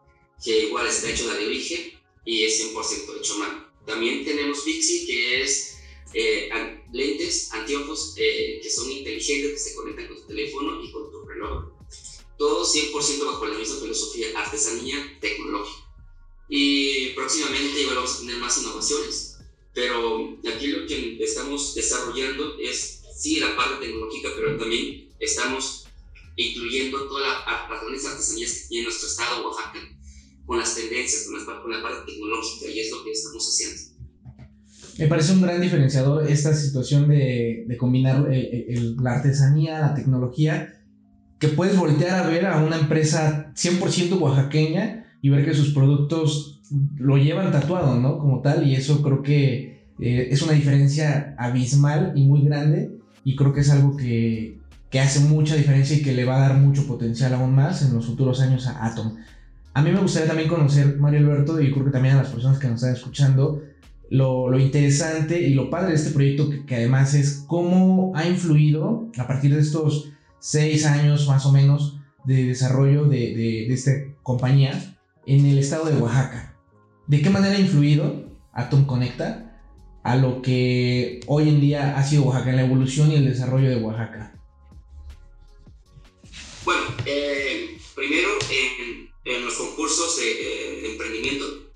que 0.43 0.67
igual 0.67 0.87
está 0.87 1.11
hecho 1.11 1.29
de 1.29 1.45
origen 1.45 1.99
y 2.23 2.43
es 2.43 2.73
100% 2.73 3.19
hecho 3.19 3.37
mano. 3.37 3.65
También 3.85 4.25
tenemos 4.25 4.65
Vixi, 4.65 5.05
que 5.05 5.43
es 5.43 5.77
eh, 6.13 6.49
lentes, 6.91 7.51
anteojos 7.51 8.15
eh, 8.17 8.59
que 8.63 8.69
son 8.69 8.89
inteligentes, 8.91 9.51
que 9.51 9.69
se 9.69 9.75
conectan 9.75 10.07
con 10.07 10.17
tu 10.17 10.27
teléfono 10.27 10.81
y 10.81 10.91
con 10.91 11.11
tu 11.11 11.23
reloj. 11.25 11.65
Todo 12.37 12.65
100% 12.65 13.25
bajo 13.25 13.45
la 13.45 13.57
misma 13.57 13.79
filosofía, 13.81 14.39
artesanía 14.39 15.17
tecnológica. 15.21 15.85
Y 16.49 17.09
próximamente 17.09 17.81
igual 17.81 17.97
vamos 17.97 18.15
a 18.15 18.19
tener 18.19 18.37
más 18.37 18.57
innovaciones, 18.57 19.37
pero 19.73 20.37
aquí 20.47 20.67
lo 20.67 20.85
que 20.87 21.17
estamos 21.23 21.73
desarrollando 21.75 22.57
es, 22.59 23.01
sí, 23.17 23.39
la 23.39 23.55
parte 23.55 23.85
tecnológica, 23.85 24.29
pero 24.35 24.57
también 24.57 25.09
estamos 25.19 25.84
incluyendo 26.35 27.07
todas 27.07 27.27
las 27.91 28.05
artesanías 28.05 28.51
que 28.51 28.67
tiene 28.69 28.83
nuestro 28.85 29.07
estado, 29.07 29.47
Oaxaca, 29.47 29.79
con 30.45 30.59
las 30.59 30.75
tendencias, 30.75 31.25
con, 31.25 31.71
la 31.71 31.81
parte 31.81 32.11
tecnológica, 32.11 32.71
y 32.71 32.79
es 32.79 32.91
lo 32.91 33.03
que 33.03 33.11
estamos 33.11 33.47
haciendo. 33.47 33.95
Me 34.97 35.07
parece 35.07 35.33
un 35.33 35.41
gran 35.41 35.59
diferenciador 35.59 36.29
esta 36.29 36.53
situación 36.53 37.09
de, 37.09 37.65
de 37.67 37.77
combinar 37.77 38.25
la 39.01 39.15
artesanía, 39.15 39.79
la 39.79 39.95
tecnología, 39.95 40.81
que 41.39 41.49
puedes 41.49 41.77
voltear 41.77 42.23
a 42.23 42.27
ver 42.27 42.45
a 42.45 42.63
una 42.63 42.77
empresa 42.77 43.51
100% 43.55 44.19
oaxaqueña 44.19 45.05
y 45.21 45.29
ver 45.29 45.43
que 45.43 45.53
sus 45.53 45.73
productos 45.73 46.61
lo 46.97 47.17
llevan 47.17 47.51
tatuado, 47.51 47.99
¿no? 47.99 48.17
Como 48.19 48.41
tal, 48.41 48.67
y 48.67 48.75
eso 48.75 49.01
creo 49.01 49.21
que 49.21 49.85
eh, 49.99 50.27
es 50.31 50.41
una 50.41 50.53
diferencia 50.53 51.35
abismal 51.37 52.13
y 52.15 52.23
muy 52.23 52.43
grande, 52.43 52.91
y 53.23 53.35
creo 53.35 53.53
que 53.53 53.61
es 53.61 53.69
algo 53.69 53.97
que, 53.97 54.59
que 54.89 54.99
hace 54.99 55.19
mucha 55.21 55.55
diferencia 55.55 55.97
y 55.97 56.01
que 56.01 56.13
le 56.13 56.25
va 56.25 56.37
a 56.37 56.49
dar 56.49 56.57
mucho 56.57 56.87
potencial 56.87 57.33
aún 57.33 57.55
más 57.55 57.81
en 57.81 57.93
los 57.93 58.05
futuros 58.05 58.39
años 58.41 58.67
a 58.67 58.85
Atom. 58.85 59.15
A 59.73 59.81
mí 59.81 59.91
me 59.91 59.99
gustaría 59.99 60.27
también 60.27 60.47
conocer, 60.47 60.97
Mario 60.99 61.19
Alberto, 61.19 61.59
y 61.59 61.71
creo 61.71 61.85
que 61.85 61.91
también 61.91 62.15
a 62.15 62.21
las 62.21 62.29
personas 62.29 62.59
que 62.59 62.67
nos 62.67 62.75
están 62.75 62.95
escuchando, 62.95 63.61
lo, 64.09 64.57
interesante 64.57 65.41
y 65.41 65.53
lo 65.53 65.69
padre 65.69 65.89
de 65.89 65.95
este 65.95 66.11
proyecto, 66.11 66.49
que, 66.65 66.75
además 66.75 67.13
es 67.13 67.43
cómo 67.47 68.13
ha 68.15 68.25
influido 68.25 69.09
a 69.17 69.27
partir 69.27 69.53
de 69.53 69.61
estos 69.61 70.11
seis 70.39 70.85
años 70.85 71.27
más 71.27 71.45
o 71.45 71.51
menos 71.51 71.99
de 72.23 72.45
desarrollo 72.45 73.05
de, 73.05 73.35
de, 73.35 73.73
esta 73.73 73.91
compañía 74.23 74.95
en 75.25 75.45
el 75.45 75.59
estado 75.59 75.85
de 75.85 75.97
Oaxaca. 75.97 76.55
¿De 77.07 77.21
qué 77.21 77.29
manera 77.29 77.55
ha 77.55 77.59
influido 77.59 78.31
Atom 78.53 78.85
Conecta 78.85 79.59
a 80.03 80.15
lo 80.15 80.41
que 80.41 81.19
hoy 81.27 81.49
en 81.49 81.59
día 81.59 81.97
ha 81.97 82.03
sido 82.03 82.23
Oaxaca, 82.23 82.51
en 82.51 82.55
la 82.57 82.65
evolución 82.65 83.11
y 83.11 83.15
el 83.15 83.25
desarrollo 83.25 83.69
de 83.69 83.83
Oaxaca? 83.83 84.39
Eh, 87.05 87.77
primero 87.93 88.37
en, 88.49 89.09
en, 89.25 89.45
los 89.45 89.53
concursos 89.55 90.17
de, 90.17 90.91
emprendimiento, 90.91 91.73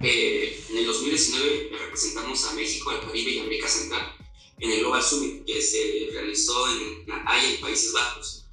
eh, 0.00 0.60
en 0.70 0.78
el 0.78 0.86
2019 0.86 1.70
representamos 1.78 2.44
a 2.46 2.54
México, 2.54 2.90
al 2.90 3.00
Caribe 3.00 3.30
y 3.32 3.38
América 3.38 3.68
Central 3.68 4.16
en 4.58 4.70
el 4.70 4.80
Global 4.80 5.02
Summit 5.02 5.44
que 5.44 5.60
se 5.60 6.08
realizó 6.12 6.66
en 6.70 7.04
Haya, 7.26 7.54
en 7.54 7.60
Países 7.60 7.92
Bajos. 7.92 8.46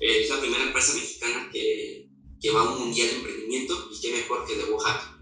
Eh, 0.00 0.22
es 0.22 0.30
la 0.30 0.40
primera 0.40 0.64
empresa 0.64 0.94
mexicana 0.94 1.50
que, 1.52 2.08
que, 2.40 2.50
va 2.50 2.60
a 2.60 2.72
un 2.72 2.86
mundial 2.86 3.08
de 3.08 3.16
emprendimiento 3.16 3.90
y 3.92 4.00
qué 4.00 4.12
mejor 4.12 4.46
que 4.46 4.56
de 4.56 4.64
Oaxaca. 4.64 5.18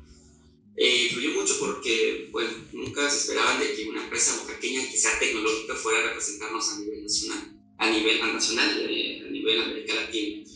Eh, 0.77 1.07
influyó 1.07 1.31
mucho 1.31 1.59
porque 1.59 2.29
bueno, 2.31 2.51
nunca 2.73 3.11
se 3.11 3.19
esperaban 3.19 3.59
de 3.59 3.75
que 3.75 3.89
una 3.89 4.05
empresa 4.05 4.37
oaxaqueña 4.39 4.89
que 4.89 4.97
sea 4.97 5.19
tecnológica 5.19 5.75
fuera 5.75 5.99
a 5.99 6.03
representarnos 6.03 6.69
a 6.71 6.79
nivel 6.79 7.03
nacional, 7.03 7.59
a 7.79 7.91
nivel 7.91 8.21
nacional, 8.21 8.87
eh, 8.89 9.25
a 9.27 9.31
nivel 9.31 9.61
América 9.61 9.95
Latina. 9.95 10.48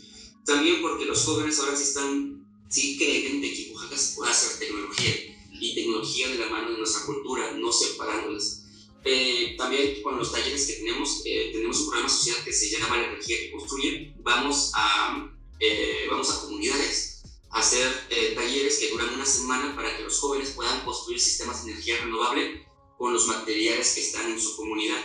También 0.44 0.82
porque 0.82 1.04
los 1.04 1.24
jóvenes 1.24 1.58
ahora 1.58 1.76
sí 1.76 1.84
están, 1.84 2.46
sí 2.68 2.96
creen 2.98 3.40
de 3.40 3.52
que 3.52 3.72
Oaxaca 3.72 3.96
se 3.96 4.14
puede 4.14 4.30
hacer 4.30 4.58
tecnología 4.58 5.14
y 5.52 5.74
tecnología 5.74 6.28
de 6.28 6.38
la 6.38 6.48
mano 6.48 6.72
de 6.72 6.78
nuestra 6.78 7.06
cultura, 7.06 7.52
no 7.52 7.72
separándolas 7.72 8.62
eh, 9.04 9.56
también 9.58 10.00
con 10.02 10.16
los 10.16 10.30
talleres 10.30 10.66
que 10.66 10.74
tenemos, 10.74 11.22
eh, 11.24 11.50
tenemos 11.52 11.80
un 11.80 11.86
programa 11.88 12.08
social 12.08 12.36
que 12.44 12.52
se 12.52 12.70
llama 12.70 12.98
La 12.98 13.08
Energía 13.08 13.36
que 13.36 13.50
Construye. 13.50 14.14
Vamos 14.20 14.70
a, 14.74 15.28
eh, 15.58 16.06
vamos 16.08 16.30
a 16.30 16.40
comunidades 16.42 17.22
a 17.50 17.58
hacer 17.58 18.08
talleres 18.34 18.78
que 18.78 18.90
duran 18.90 19.12
una 19.14 19.26
semana 19.26 19.74
para 19.74 19.96
que 19.96 20.04
los 20.04 20.18
jóvenes 20.18 20.50
puedan 20.50 20.84
construir 20.84 21.20
sistemas 21.20 21.64
de 21.64 21.72
energía 21.72 21.98
renovable 21.98 22.64
con 22.96 23.12
los 23.12 23.26
materiales 23.26 23.92
que 23.94 24.00
están 24.00 24.30
en 24.30 24.40
su 24.40 24.56
comunidad. 24.56 25.02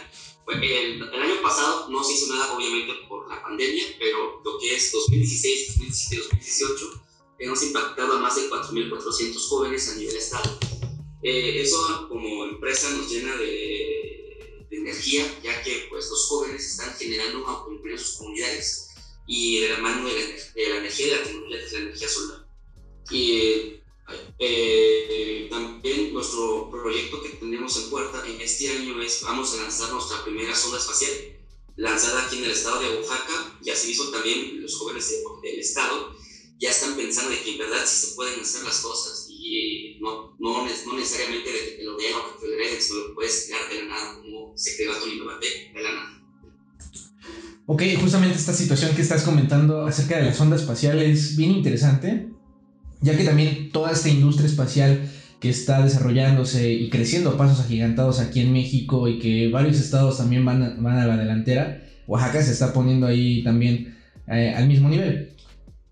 El, 0.47 1.01
el 1.01 1.21
año 1.21 1.41
pasado 1.41 1.89
no 1.89 2.03
se 2.03 2.13
hizo 2.13 2.33
nada, 2.33 2.55
obviamente, 2.55 2.93
por 3.07 3.27
la 3.29 3.41
pandemia, 3.41 3.83
pero 3.99 4.41
lo 4.43 4.57
que 4.59 4.75
es 4.75 4.91
2016, 4.91 5.67
2017, 5.77 6.23
2018, 6.23 7.03
hemos 7.39 7.63
impactado 7.63 8.13
a 8.13 8.19
más 8.19 8.35
de 8.35 8.49
4.400 8.49 9.47
jóvenes 9.47 9.89
a 9.89 9.95
nivel 9.95 10.15
estado. 10.15 10.57
Eh, 11.21 11.61
eso 11.61 12.07
como 12.07 12.45
empresa 12.45 12.89
nos 12.91 13.09
llena 13.11 13.35
de, 13.35 14.65
energía, 14.69 15.25
ya 15.43 15.61
que 15.63 15.87
pues, 15.89 16.09
los 16.09 16.27
jóvenes 16.27 16.65
están 16.65 16.93
generando 16.95 17.65
empleo 17.69 17.95
en 17.95 17.99
sus 17.99 18.17
comunidades 18.17 18.89
y 19.25 19.61
de 19.61 19.69
la 19.69 19.79
mano 19.79 20.07
de 20.07 20.13
la, 20.13 20.77
energía 20.77 21.07
y 21.07 21.09
la 21.09 21.23
tecnología, 21.23 21.57
la 21.71 21.79
energía 21.79 22.07
solar. 22.07 22.47
Y 23.09 23.76
eh, 24.39 25.47
también 25.49 26.13
nuestro 26.13 26.69
proyecto 26.69 27.21
que 27.21 27.29
tenemos 27.29 27.75
en 27.77 27.89
puerta 27.89 28.23
en 28.27 28.39
este 28.39 28.69
año 28.69 29.01
es, 29.01 29.21
vamos 29.21 29.53
a 29.53 29.63
lanzar 29.63 29.91
nuestra 29.91 30.23
primera 30.23 30.55
sonda 30.55 30.77
espacial, 30.77 31.11
lanzada 31.75 32.25
aquí 32.25 32.37
en 32.37 32.45
el 32.45 32.51
estado 32.51 32.79
de 32.81 32.97
Oaxaca, 32.97 33.57
y 33.63 33.69
así 33.69 33.91
hizo 33.91 34.11
también 34.11 34.61
los 34.61 34.77
jóvenes 34.77 35.11
del 35.41 35.59
estado, 35.59 36.15
ya 36.59 36.69
están 36.69 36.95
pensando 36.95 37.31
de 37.31 37.41
que 37.41 37.51
en 37.51 37.57
verdad 37.59 37.83
sí 37.85 38.07
se 38.07 38.15
pueden 38.15 38.39
hacer 38.39 38.63
las 38.63 38.79
cosas 38.79 39.27
y 39.29 39.97
no, 39.99 40.35
no, 40.39 40.65
no 40.65 40.93
necesariamente 40.93 41.51
de 41.51 41.77
que 41.77 41.83
lo 41.83 41.97
vean 41.97 42.13
o 42.15 42.33
que 42.33 42.41
te 42.41 42.47
lo 42.47 42.53
hereden, 42.55 42.81
sino 42.81 43.07
lo 43.07 43.15
puedes 43.15 43.45
crear 43.45 43.69
de 43.69 43.83
la 43.83 43.85
nada, 43.89 44.21
como 44.21 44.53
se 44.55 44.75
creó 44.75 44.97
Tony 44.97 45.13
Innovate 45.13 45.71
de 45.73 45.81
la 45.81 45.91
nada. 45.91 46.23
Ok, 47.67 47.83
justamente 47.99 48.37
esta 48.37 48.53
situación 48.53 48.95
que 48.95 49.01
estás 49.01 49.23
comentando 49.23 49.85
acerca 49.85 50.17
de 50.17 50.25
la 50.25 50.33
sonda 50.33 50.55
espacial 50.55 51.01
es 51.01 51.35
bien 51.35 51.51
interesante, 51.51 52.29
ya 53.01 53.17
que 53.17 53.23
también 53.23 53.71
toda 53.71 53.91
esta 53.91 54.09
industria 54.09 54.47
espacial 54.47 55.09
que 55.39 55.49
está 55.49 55.83
desarrollándose 55.83 56.71
y 56.73 56.89
creciendo 56.89 57.31
a 57.31 57.37
pasos 57.37 57.59
agigantados 57.59 58.19
aquí 58.19 58.41
en 58.41 58.51
México 58.51 59.07
y 59.07 59.19
que 59.19 59.49
varios 59.49 59.79
estados 59.79 60.17
también 60.17 60.43
van 60.43 60.63
a, 60.63 60.75
van 60.79 60.97
a 60.97 61.05
la 61.05 61.17
delantera, 61.17 61.83
Oaxaca 62.07 62.41
se 62.41 62.53
está 62.53 62.73
poniendo 62.73 63.05
ahí 63.05 63.43
también 63.43 63.95
eh, 64.27 64.53
al 64.55 64.67
mismo 64.67 64.89
nivel. 64.89 65.33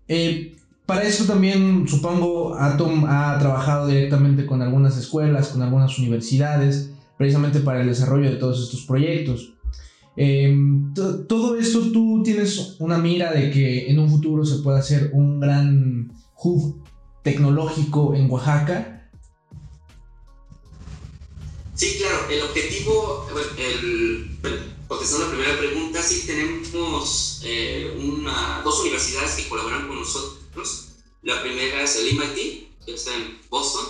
Eh, 0.08 0.56
para 0.84 1.02
eso 1.02 1.24
también 1.24 1.86
supongo 1.88 2.56
Atom 2.56 3.04
ha 3.06 3.38
trabajado 3.38 3.88
directamente 3.88 4.46
con 4.46 4.62
algunas 4.62 4.96
escuelas, 4.96 5.48
con 5.48 5.62
algunas 5.62 5.98
universidades, 5.98 6.90
precisamente 7.16 7.60
para 7.60 7.82
el 7.82 7.88
desarrollo 7.88 8.30
de 8.30 8.36
todos 8.36 8.62
estos 8.62 8.82
proyectos. 8.82 9.52
Em, 10.16 10.94
todo 10.94 11.58
esto 11.58 11.92
tú 11.92 12.22
tienes 12.24 12.76
una 12.78 12.98
mira 12.98 13.32
de 13.32 13.50
que 13.50 13.90
en 13.90 13.98
un 13.98 14.08
futuro 14.08 14.44
se 14.46 14.62
pueda 14.62 14.78
hacer 14.78 15.10
un 15.12 15.40
gran 15.40 16.10
hub 16.42 16.85
tecnológico 17.26 18.14
en 18.14 18.30
Oaxaca. 18.30 19.10
Sí, 21.74 21.98
claro, 21.98 22.30
el 22.30 22.42
objetivo, 22.42 23.28
el, 23.58 24.38
contestando 24.86 25.26
la 25.26 25.32
primera 25.32 25.58
pregunta, 25.58 26.02
sí 26.02 26.24
tenemos 26.26 27.40
eh, 27.44 27.98
una, 27.98 28.62
dos 28.62 28.80
universidades 28.80 29.34
que 29.34 29.48
colaboran 29.48 29.88
con 29.88 29.98
nosotros 29.98 30.86
la 31.26 31.42
primera 31.42 31.82
es 31.82 31.96
el 31.96 32.16
MIT, 32.16 32.84
que 32.84 32.94
está 32.94 33.12
en 33.12 33.40
Boston, 33.50 33.84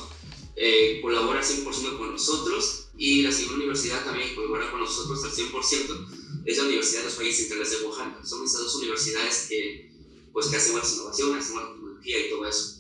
eh, 0.57 1.01
colabora 1.03 1.43
100% 1.43 1.99
con 1.99 2.13
nosotros 2.13 2.89
y 2.97 3.21
la 3.21 3.31
segunda 3.31 3.57
universidad 3.57 4.07
también 4.07 4.35
colabora 4.35 4.71
con 4.71 4.81
nosotros 4.81 5.23
al 5.23 5.31
100%, 5.31 6.43
es 6.47 6.57
la 6.57 6.65
Universidad 6.65 7.01
de 7.01 7.07
los 7.09 7.15
Países 7.17 7.49
Centrales 7.49 7.71
de 7.73 7.87
Oaxaca. 7.87 8.25
Son 8.25 8.43
esas 8.43 8.63
dos 8.63 8.77
universidades 8.77 9.49
que, 9.51 9.93
pues, 10.33 10.47
que 10.47 10.57
hacen 10.57 10.73
buenas 10.73 10.95
innovaciones, 10.95 11.45
hacen 11.45 11.57
tecnología 11.59 12.27
y 12.27 12.31
todo 12.31 12.47
eso. 12.47 12.76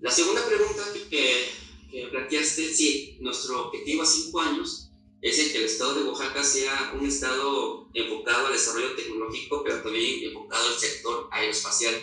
La 0.00 0.10
segunda 0.10 0.46
pregunta 0.46 0.82
que, 1.10 1.48
que 1.90 2.06
planteaste, 2.08 2.72
sí, 2.72 3.16
nuestro 3.20 3.66
objetivo 3.66 4.02
a 4.02 4.06
cinco 4.06 4.40
años 4.40 4.90
es 5.20 5.38
el 5.38 5.52
que 5.52 5.58
el 5.58 5.64
estado 5.64 5.94
de 5.94 6.08
Oaxaca 6.08 6.44
sea 6.44 6.92
un 6.98 7.06
estado 7.06 7.88
enfocado 7.94 8.46
al 8.46 8.52
desarrollo 8.52 8.94
tecnológico, 8.94 9.62
pero 9.64 9.82
también 9.82 10.24
enfocado 10.24 10.68
al 10.68 10.78
sector 10.78 11.28
aeroespacial 11.32 11.94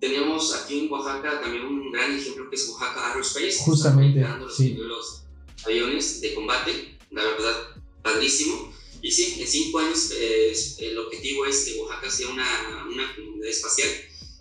tenemos 0.00 0.54
aquí 0.54 0.80
en 0.80 0.92
Oaxaca 0.92 1.40
también 1.40 1.64
un 1.64 1.90
gran 1.90 2.16
ejemplo 2.16 2.48
que 2.48 2.56
es 2.56 2.68
Oaxaca 2.68 3.08
Aerospace. 3.12 3.58
Justamente. 3.58 4.24
Sí. 4.54 4.74
Los 4.74 5.24
aviones 5.64 6.20
de 6.20 6.34
combate, 6.34 6.98
la 7.10 7.24
verdad, 7.24 7.76
padrísimo. 8.02 8.72
Y 9.02 9.10
sí, 9.10 9.36
en 9.40 9.46
cinco 9.46 9.78
años 9.78 10.12
el 10.78 10.98
objetivo 10.98 11.46
es 11.46 11.64
que 11.64 11.80
Oaxaca 11.80 12.10
sea 12.10 12.28
una, 12.28 12.86
una 12.88 13.14
comunidad 13.14 13.48
espacial 13.48 13.88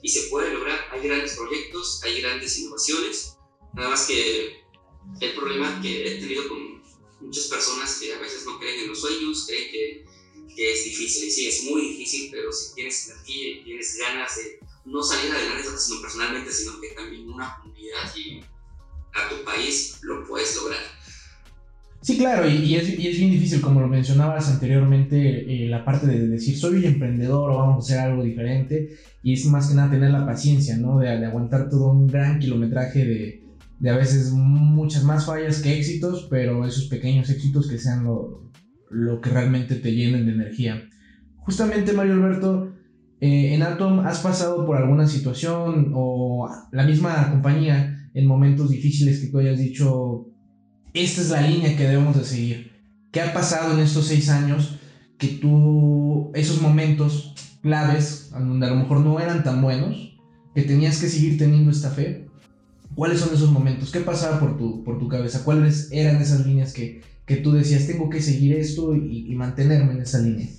y 0.01 0.09
se 0.09 0.29
puede 0.29 0.53
lograr. 0.53 0.87
Hay 0.91 1.07
grandes 1.07 1.35
proyectos, 1.35 2.01
hay 2.03 2.21
grandes 2.21 2.57
innovaciones. 2.59 3.37
Nada 3.73 3.89
más 3.89 4.05
que 4.05 4.63
el 5.21 5.33
problema 5.33 5.81
que 5.81 6.07
he 6.07 6.19
tenido 6.19 6.47
con 6.47 6.83
muchas 7.21 7.45
personas 7.45 7.99
que 7.99 8.13
a 8.13 8.19
veces 8.19 8.45
no 8.45 8.59
creen 8.59 8.81
en 8.81 8.89
los 8.89 9.01
sueños, 9.01 9.45
creen 9.47 9.71
que, 9.71 10.05
que 10.55 10.73
es 10.73 10.83
difícil. 10.85 11.27
Y 11.27 11.31
sí, 11.31 11.47
es 11.47 11.63
muy 11.63 11.81
difícil, 11.89 12.29
pero 12.31 12.51
si 12.51 12.73
tienes 12.75 13.07
energía 13.09 13.49
y 13.49 13.63
tienes 13.63 13.97
ganas 13.97 14.35
de 14.37 14.59
no 14.85 15.03
salir 15.03 15.31
adelante 15.31 15.67
sino 15.77 16.01
personalmente, 16.01 16.51
sino 16.51 16.79
que 16.79 16.89
también 16.89 17.29
una 17.29 17.57
comunidad 17.61 18.15
y 18.15 18.41
a 19.13 19.29
tu 19.29 19.43
país 19.43 19.99
lo 20.01 20.25
puedes 20.25 20.55
lograr. 20.55 20.83
Sí, 22.01 22.17
claro, 22.17 22.47
y, 22.47 22.75
es, 22.75 22.89
y 22.89 22.95
bien 22.95 23.31
difícil, 23.31 23.59
como 23.59 23.81
lo 23.81 23.87
mencionabas 23.87 24.49
anteriormente, 24.49 25.65
eh, 25.65 25.67
la 25.67 25.83
parte 25.83 26.07
de 26.07 26.27
decir 26.27 26.57
soy 26.57 26.85
emprendedor 26.85 27.51
o 27.51 27.57
vamos 27.57 27.75
a 27.75 27.79
hacer 27.79 27.99
algo 27.99 28.23
diferente, 28.23 28.89
y 29.23 29.33
es 29.33 29.45
más 29.47 29.67
que 29.67 29.75
nada 29.75 29.91
tener 29.91 30.11
la 30.11 30.25
paciencia, 30.25 30.77
¿no? 30.77 30.99
De, 30.99 31.09
aguantar 31.09 31.69
todo 31.69 31.91
un 31.91 32.07
gran 32.07 32.39
kilometraje 32.39 33.05
de, 33.05 33.43
de, 33.79 33.89
a 33.89 33.97
veces 33.97 34.31
muchas 34.31 35.03
más 35.03 35.25
fallas 35.25 35.61
que 35.61 35.77
éxitos, 35.77 36.27
pero 36.29 36.65
esos 36.65 36.85
pequeños 36.85 37.29
éxitos 37.29 37.67
que 37.67 37.77
sean 37.77 38.03
lo, 38.03 38.51
lo 38.89 39.19
que 39.19 39.29
realmente 39.29 39.75
te 39.75 39.93
llenen 39.93 40.25
de 40.25 40.33
energía. 40.33 40.83
Justamente, 41.37 41.93
Mario 41.93 42.13
Alberto, 42.13 42.73
eh, 43.19 43.55
en 43.55 43.63
Atom 43.63 44.01
has 44.01 44.19
pasado 44.19 44.65
por 44.65 44.77
alguna 44.77 45.07
situación 45.07 45.91
o 45.95 46.47
la 46.71 46.85
misma 46.85 47.31
compañía 47.31 48.09
en 48.13 48.27
momentos 48.27 48.69
difíciles 48.69 49.19
que 49.19 49.27
tú 49.27 49.39
hayas 49.39 49.57
dicho, 49.57 50.27
esta 50.94 51.22
es 51.22 51.29
la 51.29 51.41
línea 51.41 51.75
que 51.75 51.84
debemos 51.84 52.17
de 52.17 52.25
seguir. 52.25 52.72
¿Qué 53.12 53.22
ha 53.22 53.34
pasado 53.34 53.74
en 53.74 53.79
estos 53.79 54.08
seis 54.08 54.29
años 54.29 54.75
que 55.17 55.27
tú, 55.27 56.32
esos 56.34 56.62
momentos 56.62 57.34
claves, 57.62 58.29
donde 58.32 58.65
a 58.65 58.70
lo 58.70 58.75
mejor 58.75 59.00
no 59.01 59.20
eran 59.20 59.44
tan 59.44 59.62
buenos, 59.62 60.17
que 60.53 60.63
tenías 60.63 61.00
que 61.00 61.08
seguir 61.08 61.38
teniendo 61.38 61.72
esta 61.72 61.91
fe? 61.91 62.27
¿Cuáles 62.96 63.20
son 63.20 63.34
esos 63.34 63.51
momentos? 63.51 63.91
¿Qué 63.91 64.00
pasaba 64.00 64.39
por 64.39 64.58
tu, 64.58 64.84
por 64.84 64.98
tu 64.98 65.08
cabeza? 65.08 65.44
¿Cuáles 65.44 65.89
eran 65.91 66.22
esas 66.22 66.46
líneas 66.46 66.74
que, 66.74 67.01
que 67.27 67.36
tú 67.38 67.51
decías, 67.51 67.86
tengo 67.86 68.10
que 68.10 68.22
seguir 68.22 68.56
esto 68.56 68.96
y, 68.96 69.36
mantenerme 69.36 69.94
en 69.94 70.01
esa 70.01 70.20
línea? 70.20 70.50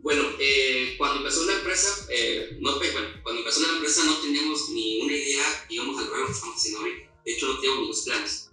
Bueno, 0.00 0.22
eh, 0.40 0.94
cuando 0.98 1.18
empezó 1.18 1.44
la 1.46 1.58
empresa, 1.58 1.88
eh, 2.10 2.58
no, 2.60 2.76
bueno, 2.76 3.08
cuando 3.22 3.40
empezó 3.40 3.60
la 3.60 3.74
empresa 3.74 4.02
no 4.04 4.16
teníamos 4.16 4.70
ni 4.70 5.00
una 5.02 5.12
idea, 5.12 5.44
íbamos 5.68 5.98
a 5.98 6.04
lograr 6.06 6.30
estamos 6.30 6.56
haciendo 6.56 6.80
ahorita. 6.80 7.10
De 7.24 7.32
hecho, 7.32 7.46
no 7.46 7.60
teníamos 7.60 7.86
los 7.88 8.02
planes. 8.02 8.50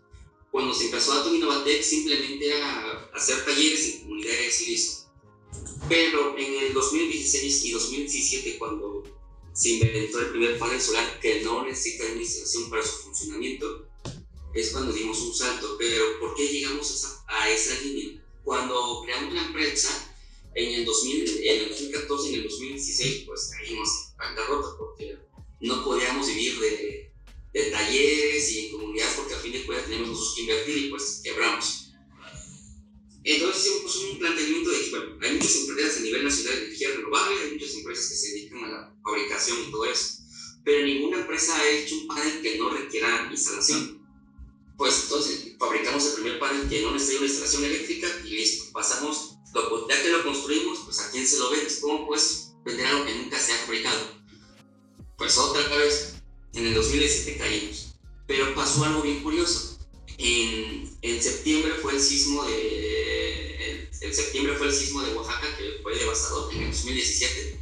Cuando 0.52 0.74
se 0.74 0.86
empezó 0.86 1.14
Atom 1.14 1.34
Innovatec, 1.34 1.82
simplemente 1.82 2.46
era 2.46 3.10
hacer 3.14 3.46
talleres 3.46 3.86
en 3.86 4.02
comunidades 4.02 4.62
y 4.62 4.72
listo. 4.72 5.10
Pero 5.88 6.38
en 6.38 6.54
el 6.66 6.74
2016 6.74 7.66
y 7.66 7.72
2017, 7.72 8.58
cuando 8.58 9.04
se 9.54 9.70
inventó 9.70 10.20
el 10.20 10.28
primer 10.28 10.60
panel 10.60 10.82
solar 10.82 11.20
que 11.22 11.42
no 11.42 11.66
necesita 11.66 12.04
administración 12.06 12.70
para 12.70 12.84
su 12.84 12.98
funcionamiento, 13.04 13.88
es 14.54 14.72
cuando 14.72 14.92
dimos 14.92 15.22
un 15.22 15.34
salto. 15.34 15.78
Pero 15.80 16.20
¿por 16.20 16.36
qué 16.36 16.48
llegamos 16.48 17.22
a 17.28 17.50
esa, 17.50 17.80
línea? 17.82 18.22
Cuando 18.44 19.04
creamos 19.06 19.34
la 19.34 19.46
empresa, 19.46 20.14
en 20.54 20.74
el, 20.74 20.86
2000, 20.86 21.44
en 21.46 21.62
el 21.62 21.70
2014 21.70 22.30
y 22.30 22.34
en 22.34 22.42
el 22.42 22.50
2016, 22.50 23.24
pues 23.26 23.52
caímos 23.58 23.90
en 24.12 24.18
bancarrota 24.18 24.78
porque 24.78 25.18
no 25.62 25.86
podíamos 25.86 26.28
vivir 26.28 26.60
de, 26.60 27.11
de 27.54 27.64
talleres 27.72 28.52
y 28.52 28.66
en 28.66 28.72
comunidades 28.72 29.14
porque 29.16 29.34
a 29.34 29.40
fin 29.40 29.52
de 29.52 29.66
cuentas 29.66 29.88
tenemos 29.88 30.10
nosotros 30.10 30.36
que 30.36 30.42
invertir 30.42 30.78
y 30.78 30.90
pues 30.90 31.22
quebramos. 31.24 31.92
Entonces 33.24 33.66
hicimos 33.66 33.96
un 33.98 34.20
planteamiento 34.20 34.70
de 34.72 34.82
que 34.84 34.90
bueno, 34.90 35.18
hay 35.22 35.32
muchas 35.36 35.56
empresas 35.56 35.98
a 35.98 36.00
nivel 36.02 36.24
nacional 36.24 36.56
de 36.56 36.66
energía 36.66 36.90
renovable, 36.96 37.42
hay 37.42 37.52
muchas 37.52 37.76
empresas 37.76 38.10
que 38.10 38.16
se 38.16 38.28
dedican 38.30 38.64
a 38.64 38.68
la 38.68 38.96
fabricación 39.04 39.58
y 39.68 39.72
todo 39.72 39.86
eso, 39.86 40.24
pero 40.64 40.86
ninguna 40.86 41.18
empresa 41.18 41.56
ha 41.56 41.70
hecho 41.70 41.98
un 41.98 42.08
panel 42.08 42.42
que 42.42 42.58
no 42.58 42.70
requiera 42.70 43.30
instalación. 43.32 44.02
Pues 44.76 45.04
entonces 45.04 45.56
fabricamos 45.60 46.04
el 46.08 46.14
primer 46.14 46.40
panel 46.40 46.68
que 46.68 46.82
no 46.82 46.92
necesita 46.92 47.20
una 47.20 47.28
instalación 47.28 47.66
eléctrica 47.66 48.08
y 48.26 48.30
listo, 48.30 48.72
pasamos, 48.72 49.36
ya 49.88 50.02
que 50.02 50.10
lo 50.10 50.24
construimos, 50.24 50.80
pues 50.86 51.00
a 51.00 51.12
quién 51.12 51.28
se 51.28 51.38
lo 51.38 51.52
vende, 51.52 51.72
¿cómo 51.80 52.08
pues 52.08 52.54
vender 52.66 52.88
algo 52.88 53.06
que 53.06 53.14
nunca 53.14 53.38
se 53.38 53.52
ha 53.52 53.58
fabricado? 53.58 54.20
Pues 55.16 55.38
otra 55.38 55.62
vez, 55.78 56.11
en 56.54 56.68
el 56.68 56.74
2017 56.74 57.38
caímos, 57.38 57.96
pero 58.28 58.54
pasó 58.56 58.84
algo 58.84 59.02
bien 59.02 59.22
curioso. 59.24 59.80
En, 60.18 60.98
en 61.02 61.24
septiembre 61.24 61.74
fue 61.82 61.94
el 61.94 62.02
sismo 62.02 62.44
de 62.46 63.32
en 64.02 64.16
septiembre 64.16 64.56
fue 64.56 64.68
el 64.68 64.74
sismo 64.74 65.02
de 65.02 65.14
Oaxaca 65.14 65.56
que 65.58 65.80
fue 65.84 65.96
devastador 65.96 66.52
en 66.54 66.64
el 66.64 66.72
2017. 66.72 67.60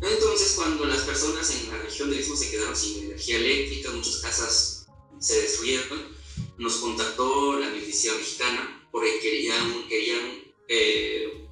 Entonces, 0.00 0.52
cuando 0.56 0.84
las 0.86 1.02
personas 1.02 1.50
en 1.50 1.70
la 1.70 1.78
región 1.78 2.08
del 2.08 2.20
Istmo 2.20 2.36
se 2.36 2.50
quedaron 2.50 2.74
sin 2.74 3.04
energía 3.04 3.36
eléctrica, 3.36 3.90
muchas 3.90 4.16
casas 4.18 4.86
se 5.18 5.42
destruyeron, 5.42 6.16
nos 6.56 6.76
contactó 6.76 7.58
la 7.58 7.70
Milicia 7.70 8.14
Mexicana 8.14 8.88
porque 8.90 9.18
querían, 9.20 9.88
querían 9.88 10.44
eh, 10.68 11.46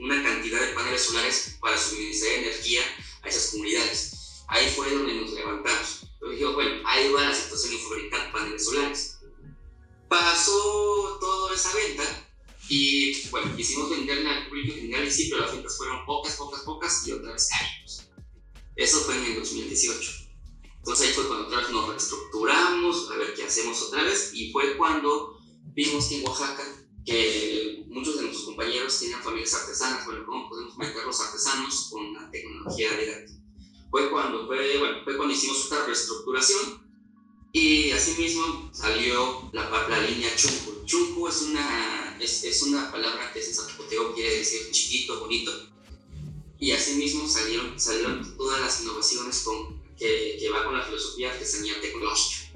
una 0.00 0.22
cantidad 0.22 0.60
de 0.60 0.74
paneles 0.74 1.02
solares 1.02 1.56
para 1.60 1.76
suministrar 1.76 2.34
energía 2.34 2.82
a 3.22 3.28
esas 3.28 3.50
comunidades. 3.50 4.17
Ahí 4.48 4.70
fue 4.70 4.90
donde 4.92 5.14
nos 5.14 5.30
levantamos. 5.32 6.02
Entonces 6.02 6.30
dijimos, 6.30 6.54
bueno, 6.54 6.82
ahí 6.86 7.12
va 7.12 7.22
la 7.24 7.34
situación 7.34 7.72
de 7.72 7.78
fabricar 7.78 8.32
paneles 8.32 8.64
solares. 8.64 9.18
Pasó 10.08 11.18
toda 11.20 11.54
esa 11.54 11.74
venta 11.74 12.28
y 12.68 13.28
bueno, 13.28 13.54
quisimos 13.56 13.90
venderla 13.90 14.38
al 14.38 14.48
público 14.48 14.74
general 14.74 15.06
y 15.06 15.10
sí, 15.10 15.28
pero 15.30 15.42
las 15.42 15.52
ventas 15.52 15.76
fueron 15.76 16.04
pocas, 16.06 16.36
pocas, 16.36 16.62
pocas 16.62 17.06
y 17.06 17.12
otra 17.12 17.32
vez 17.32 17.48
caímos. 17.48 18.08
Eso 18.74 19.00
fue 19.00 19.16
en 19.16 19.24
el 19.24 19.36
2018. 19.36 20.12
Entonces 20.78 21.08
ahí 21.08 21.14
fue 21.14 21.26
cuando 21.26 21.46
otra 21.46 21.60
vez 21.60 21.70
nos 21.70 21.88
reestructuramos, 21.88 23.10
a 23.10 23.16
ver 23.16 23.34
qué 23.34 23.44
hacemos 23.44 23.82
otra 23.82 24.04
vez, 24.04 24.30
y 24.32 24.50
fue 24.50 24.76
cuando 24.78 25.38
vimos 25.74 26.06
que 26.06 26.20
en 26.20 26.26
Oaxaca, 26.26 26.64
que 27.04 27.84
muchos 27.88 28.16
de 28.16 28.22
nuestros 28.22 28.46
compañeros 28.46 28.98
tienen 28.98 29.22
familias 29.22 29.54
artesanas, 29.54 30.06
bueno, 30.06 30.24
¿cómo 30.24 30.48
podemos 30.48 30.76
meter 30.78 31.04
los 31.04 31.20
artesanos 31.20 31.88
con 31.90 32.14
la 32.14 32.30
tecnología 32.30 32.92
de 32.92 33.37
Fue 33.90 34.10
cuando, 34.10 34.46
fue, 34.46 34.78
bueno, 34.78 34.98
fue 35.04 35.16
cuando 35.16 35.34
hicimos 35.34 35.66
otra 35.66 35.86
reestructuración 35.86 36.86
y 37.52 37.90
asimismo 37.90 38.70
salió 38.72 39.50
la, 39.52 39.70
la 39.88 40.00
línea 40.02 40.34
Chunco. 40.36 40.84
Chunco 40.84 41.28
es 41.28 41.42
una, 41.42 42.18
es, 42.20 42.44
es 42.44 42.62
una 42.62 42.92
palabra 42.92 43.32
que 43.32 43.40
en 43.44 43.54
zapoteo, 43.54 44.14
quiere 44.14 44.38
decir 44.38 44.70
chiquito, 44.70 45.20
bonito. 45.20 45.52
Y 46.60 46.72
asimismo 46.72 47.26
salieron, 47.28 47.78
salieron 47.78 48.36
todas 48.36 48.60
las 48.60 48.82
innovaciones 48.82 49.42
con, 49.42 49.80
que, 49.96 50.36
que 50.38 50.50
va 50.50 50.64
con 50.64 50.76
la 50.76 50.84
filosofía 50.84 51.32
artesanía 51.32 51.80
tecnológica. 51.80 52.52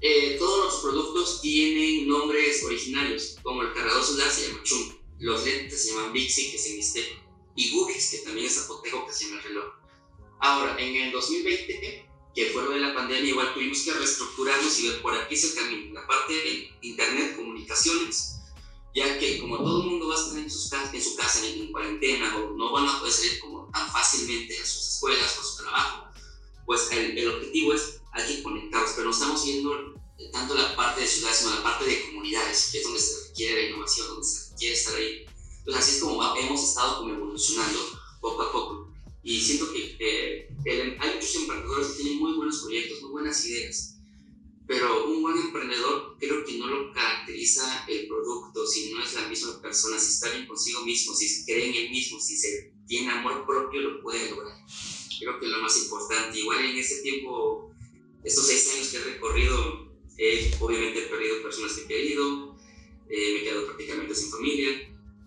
Eh, 0.00 0.36
todos 0.38 0.64
los 0.64 0.82
productos 0.82 1.40
tienen 1.40 2.08
nombres 2.08 2.64
originarios, 2.64 3.36
como 3.42 3.62
el 3.62 3.72
cargador 3.72 4.02
solar 4.02 4.30
se 4.30 4.48
llama 4.48 4.62
Chunco, 4.64 4.98
los 5.20 5.44
lentes 5.44 5.80
se 5.80 5.90
llaman 5.90 6.12
Bixi, 6.12 6.50
que 6.50 6.56
es 6.56 6.66
en 6.66 6.76
Mixteco, 6.76 7.20
y 7.54 7.70
Gubix, 7.70 8.10
que 8.10 8.18
también 8.18 8.46
es 8.46 8.54
zapoteco, 8.54 9.06
que 9.06 9.12
se 9.12 9.26
llama 9.26 9.36
el 9.36 9.44
reloj. 9.44 9.81
Ahora, 10.42 10.76
en 10.76 10.96
el 10.96 11.12
2020 11.12 12.08
que 12.34 12.50
fue 12.50 12.64
lo 12.64 12.70
de 12.70 12.80
la 12.80 12.94
pandemia, 12.94 13.30
igual 13.30 13.54
tuvimos 13.54 13.82
que 13.82 13.92
reestructurarnos 13.92 14.80
y 14.80 14.88
ver 14.88 15.02
por 15.02 15.14
aquí 15.14 15.34
es 15.34 15.44
el 15.44 15.54
camino, 15.54 15.94
la 15.94 16.06
parte 16.06 16.32
de 16.32 16.70
internet, 16.80 17.36
comunicaciones, 17.36 18.40
ya 18.94 19.18
que 19.18 19.38
como 19.38 19.58
todo 19.58 19.82
el 19.82 19.90
mundo 19.90 20.08
va 20.08 20.14
a 20.14 20.18
estar 20.18 20.38
en, 20.38 20.50
sus, 20.50 20.72
en 20.72 21.02
su 21.02 21.14
casa 21.14 21.46
en, 21.46 21.70
cuarentena 21.70 22.36
o 22.36 22.56
no 22.56 22.72
van 22.72 22.88
a 22.88 22.98
poder 22.98 23.12
salir 23.12 23.38
como 23.38 23.70
tan 23.70 23.88
fácilmente 23.92 24.58
a 24.58 24.66
sus 24.66 24.94
escuelas 24.94 25.38
a 25.38 25.44
su 25.44 25.62
trabajo, 25.62 26.06
pues 26.66 26.90
el, 26.90 27.16
el 27.18 27.28
objetivo 27.28 27.74
es 27.74 28.00
hay 28.12 28.36
que 28.36 28.42
conectarlos, 28.42 28.92
pero 28.92 29.04
no 29.04 29.10
estamos 29.12 29.44
yendo 29.44 29.94
tanto 30.32 30.54
la 30.54 30.74
parte 30.74 31.02
de 31.02 31.06
ciudades, 31.06 31.38
sino 31.38 31.54
la 31.54 31.62
parte 31.62 31.84
de 31.84 32.06
comunidades, 32.06 32.70
que 32.72 32.78
es 32.78 32.84
donde 32.84 33.00
se 33.00 33.28
requiere 33.28 33.62
la 33.62 33.68
innovación, 33.68 34.08
donde 34.08 34.26
se 34.26 34.50
requiere 34.50 34.74
estar 34.74 34.94
ahí. 34.96 35.26
Entonces 35.58 35.82
así 35.82 35.96
es 35.96 36.02
como 36.02 36.36
hemos 36.36 36.62
estado 36.62 36.98
como 36.98 37.14
evolucionando 37.14 37.78
poco 38.20 38.42
a 38.42 38.52
poco. 38.52 38.81
Y 39.22 39.40
siento 39.40 39.72
que 39.72 39.96
eh, 40.00 40.48
hay 40.98 41.14
muchos 41.14 41.36
emprendedores 41.36 41.88
que 41.88 42.02
tienen 42.02 42.18
muy 42.18 42.34
buenos 42.34 42.60
proyectos, 42.62 43.02
muy 43.02 43.10
buenas 43.10 43.44
ideas, 43.46 43.92
pero 44.66 45.06
un 45.06 45.22
buen 45.22 45.36
emprendedor 45.38 46.16
creo 46.18 46.44
que 46.44 46.58
no 46.58 46.66
lo 46.66 46.92
caracteriza 46.92 47.84
el 47.88 48.06
producto, 48.06 48.66
si 48.66 48.92
no 48.92 49.02
es 49.02 49.14
la 49.14 49.28
misma 49.28 49.60
persona, 49.60 49.98
si 49.98 50.14
está 50.14 50.30
bien 50.30 50.46
consigo 50.46 50.84
mismo, 50.84 51.14
si 51.14 51.44
cree 51.44 51.68
en 51.68 51.74
él 51.74 51.90
mismo, 51.90 52.18
si 52.18 52.36
se 52.36 52.72
tiene 52.86 53.10
amor 53.10 53.44
propio, 53.46 53.80
lo 53.80 54.02
puede 54.02 54.30
lograr. 54.30 54.56
Creo 55.18 55.38
que 55.38 55.46
es 55.46 55.52
lo 55.52 55.62
más 55.62 55.82
importante. 55.82 56.38
Igual 56.38 56.64
en 56.64 56.76
ese 56.78 57.02
tiempo, 57.02 57.72
estos 58.24 58.46
seis 58.46 58.74
años 58.74 58.88
que 58.88 58.96
he 58.96 59.04
recorrido, 59.14 59.92
he 60.18 60.52
obviamente 60.58 61.02
perdido 61.02 61.42
personas 61.42 61.72
que 61.74 61.82
he 61.82 61.86
querido, 61.88 62.56
eh, 63.08 63.32
me 63.34 63.40
he 63.40 63.44
quedado 63.44 63.66
prácticamente 63.66 64.14
sin 64.14 64.30
familia. 64.30 64.70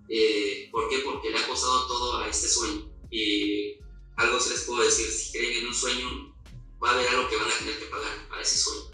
Eh, 0.09 0.69
¿Por 0.71 0.89
qué? 0.89 0.99
Porque 0.99 1.29
le 1.29 1.37
ha 1.37 1.47
costado 1.47 1.87
todo 1.87 2.17
a 2.17 2.29
este 2.29 2.47
sueño. 2.47 2.91
Y 3.11 3.74
algo 4.17 4.39
se 4.39 4.51
les 4.51 4.63
puedo 4.63 4.83
decir, 4.83 5.07
si 5.07 5.37
creen 5.37 5.61
en 5.61 5.67
un 5.67 5.73
sueño, 5.73 6.35
va 6.81 6.89
a 6.89 6.93
haber 6.93 7.07
algo 7.09 7.29
que 7.29 7.35
van 7.37 7.47
a 7.49 7.59
tener 7.59 7.79
que 7.79 7.85
pagar 7.85 8.29
para 8.29 8.41
ese 8.41 8.57
sueño. 8.57 8.91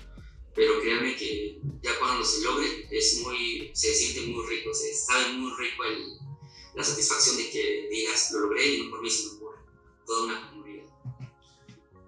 Pero 0.56 0.82
créanme 0.82 1.16
que 1.16 1.60
ya 1.82 1.92
cuando 2.00 2.24
se 2.26 2.44
logre, 2.44 2.88
es 2.92 3.22
muy, 3.24 3.72
se 3.74 3.94
siente 3.94 4.32
muy 4.32 4.46
rico, 4.48 4.74
se 4.74 4.94
sabe 4.94 5.34
muy 5.34 5.52
rico 5.58 5.84
el, 5.86 6.20
la 6.76 6.84
satisfacción 6.84 7.38
de 7.38 7.50
que 7.50 7.88
digas, 7.90 8.32
lo 8.34 8.42
logré 8.42 8.76
y 8.76 8.84
no 8.84 8.90
por 8.90 9.02
mí, 9.02 9.10
sino 9.10 9.40
por 9.40 9.56
toda 10.06 10.26
una 10.26 10.50
comunidad. 10.50 10.86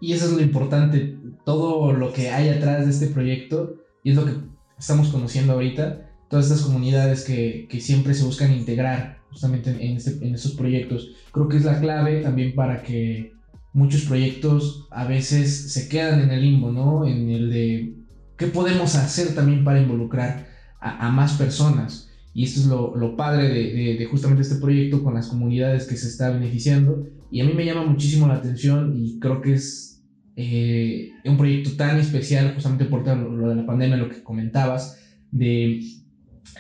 Y 0.01 0.13
eso 0.13 0.25
es 0.25 0.31
lo 0.33 0.41
importante, 0.41 1.17
todo 1.45 1.93
lo 1.93 2.11
que 2.11 2.29
hay 2.29 2.49
atrás 2.49 2.85
de 2.85 2.91
este 2.91 3.07
proyecto, 3.07 3.75
y 4.03 4.11
es 4.11 4.17
lo 4.17 4.25
que 4.25 4.33
estamos 4.77 5.07
conociendo 5.09 5.53
ahorita, 5.53 6.09
todas 6.29 6.45
estas 6.45 6.65
comunidades 6.65 7.23
que, 7.23 7.67
que 7.69 7.79
siempre 7.79 8.13
se 8.13 8.25
buscan 8.25 8.51
integrar 8.51 9.22
justamente 9.33 9.71
en, 9.71 9.97
este, 9.97 10.25
en 10.25 10.33
estos 10.33 10.53
proyectos. 10.53 11.09
Creo 11.31 11.49
que 11.49 11.57
es 11.57 11.65
la 11.65 11.79
clave 11.79 12.21
también 12.21 12.55
para 12.55 12.81
que 12.81 13.33
muchos 13.73 14.03
proyectos 14.03 14.87
a 14.91 15.05
veces 15.05 15.73
se 15.73 15.89
quedan 15.89 16.21
en 16.21 16.31
el 16.31 16.41
limbo, 16.41 16.71
¿no? 16.71 17.05
En 17.05 17.29
el 17.29 17.49
de 17.49 17.95
qué 18.37 18.47
podemos 18.47 18.95
hacer 18.95 19.33
también 19.35 19.63
para 19.63 19.81
involucrar 19.81 20.47
a, 20.79 21.09
más 21.09 21.33
personas. 21.33 22.09
Y 22.33 22.43
esto 22.43 22.59
es 22.61 22.65
lo, 22.67 22.95
lo 22.95 23.15
padre 23.15 23.49
de, 23.49 23.95
de, 23.97 24.05
justamente 24.05 24.43
este 24.43 24.55
proyecto 24.55 25.03
con 25.03 25.13
las 25.13 25.27
comunidades 25.27 25.87
que 25.87 25.97
se 25.97 26.07
está 26.07 26.29
beneficiando. 26.29 27.07
Y 27.31 27.41
a 27.41 27.45
mí 27.45 27.53
me 27.53 27.65
llama 27.65 27.85
muchísimo 27.85 28.27
la 28.27 28.35
atención 28.35 28.93
y 28.95 29.19
creo 29.19 29.41
que 29.41 29.53
es 29.53 30.03
eh, 30.35 31.11
un 31.25 31.37
proyecto 31.37 31.71
tan 31.77 31.99
especial 31.99 32.53
justamente 32.53 32.85
por 32.85 33.05
lo, 33.05 33.29
lo 33.29 33.49
de 33.49 33.55
la 33.55 33.65
pandemia, 33.65 33.97
lo 33.97 34.09
que 34.09 34.23
comentabas, 34.23 34.99
de 35.31 35.81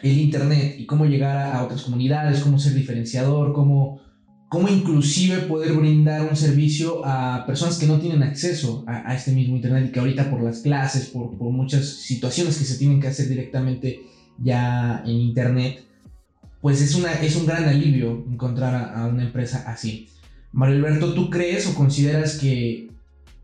el 0.01 0.19
Internet 0.19 0.75
y 0.79 0.85
cómo 0.85 1.05
llegar 1.05 1.37
a, 1.37 1.63
otras 1.63 1.81
comunidades, 1.83 2.41
cómo 2.41 2.59
ser 2.59 2.73
diferenciador, 2.73 3.53
cómo, 3.53 4.01
cómo 4.49 4.67
inclusive 4.67 5.37
poder 5.39 5.73
brindar 5.73 6.27
un 6.27 6.35
servicio 6.35 7.05
a 7.05 7.45
personas 7.45 7.77
que 7.77 7.87
no 7.87 7.99
tienen 7.99 8.23
acceso 8.23 8.83
a, 8.87 9.13
este 9.15 9.31
mismo 9.31 9.55
Internet 9.55 9.87
y 9.87 9.91
que 9.91 9.99
ahorita 9.99 10.29
por 10.29 10.41
las 10.41 10.59
clases, 10.59 11.07
por, 11.07 11.37
por, 11.37 11.51
muchas 11.51 11.85
situaciones 11.85 12.57
que 12.57 12.65
se 12.65 12.77
tienen 12.77 12.99
que 12.99 13.07
hacer 13.07 13.29
directamente 13.29 14.01
ya 14.39 15.03
en 15.05 15.11
Internet, 15.11 15.85
pues 16.61 16.81
es, 16.81 16.95
una, 16.95 17.13
es 17.13 17.35
un 17.35 17.45
gran 17.45 17.65
alivio 17.65 18.25
encontrar 18.29 18.75
a, 18.75 19.03
a 19.03 19.07
una 19.07 19.23
empresa 19.23 19.63
así. 19.67 20.09
Mario 20.51 20.77
Alberto, 20.77 21.13
¿tú 21.13 21.29
crees 21.29 21.67
o 21.67 21.73
consideras 21.73 22.37
que, 22.37 22.89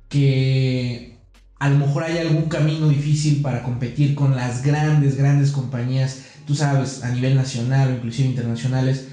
que 0.07 1.17
a 1.59 1.69
lo 1.69 1.77
mejor 1.77 2.03
hay 2.03 2.17
algún 2.17 2.43
camino 2.43 2.87
difícil 2.87 3.41
para 3.41 3.63
competir 3.63 4.15
con 4.15 4.35
las 4.35 4.63
grandes, 4.63 5.17
grandes 5.17 5.51
compañías 5.51 6.28
tú 6.49 6.55
sabes, 6.55 7.03
a 7.03 7.11
nivel 7.11 7.35
nacional 7.35 7.91
o 7.91 7.95
inclusive 7.97 8.29
internacionales, 8.29 9.05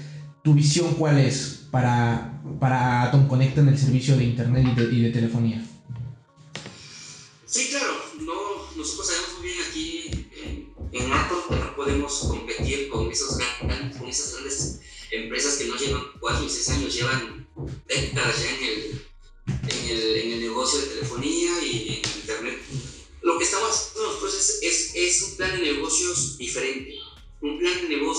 ¿tu 0.43 0.55
visión 0.55 0.95
cuál 0.95 1.19
es 1.19 1.67
para, 1.69 2.41
para 2.59 3.03
Atom 3.03 3.27
Connect 3.27 3.59
en 3.59 3.67
el 3.67 3.77
servicio 3.77 4.17
de 4.17 4.23
internet 4.23 4.65
y 4.91 5.03
de, 5.03 5.11
telefonía? 5.11 5.63
Sí, 7.45 7.67
claro, 7.69 7.93
no, 8.21 8.33
nosotros 8.75 9.05
sabemos 9.05 9.37
muy 9.37 9.49
bien 9.49 9.59
aquí 9.69 10.29
en, 10.43 10.73
en 10.93 11.13
Atom 11.13 11.41
que 11.47 11.55
no 11.57 11.75
podemos 11.75 12.11
competir 12.21 12.89
con, 12.89 13.11
esos 13.11 13.37
con 13.59 14.07
esas 14.09 14.33
grandes 14.33 14.79
empresas 15.11 15.57
que 15.57 15.65
no 15.65 15.75
llevan 15.75 16.01
cuatro 16.19 16.43
y 16.43 16.49
seis 16.49 16.69
años, 16.69 16.95
llevan 16.95 17.47
décadas 17.87 18.35
ya 18.41 18.49
en 18.49 18.63
el, 18.63 19.05
en 19.45 19.95
el, 19.95 20.15
en 20.17 20.31
el 20.33 20.39
negocio 20.39 20.79
de 20.79 20.87
telefonía 20.87 21.51
y 21.63 22.01
internet. 22.17 22.57
Lo 23.21 23.37
que 23.37 23.43
estamos 23.43 23.69
haciendo 23.69 24.07
nosotros 24.07 24.59
es, 24.63 24.91
es 24.95 25.21
un 25.21 25.35
plan 25.35 25.51
de 25.51 25.73
negocios 25.73 26.26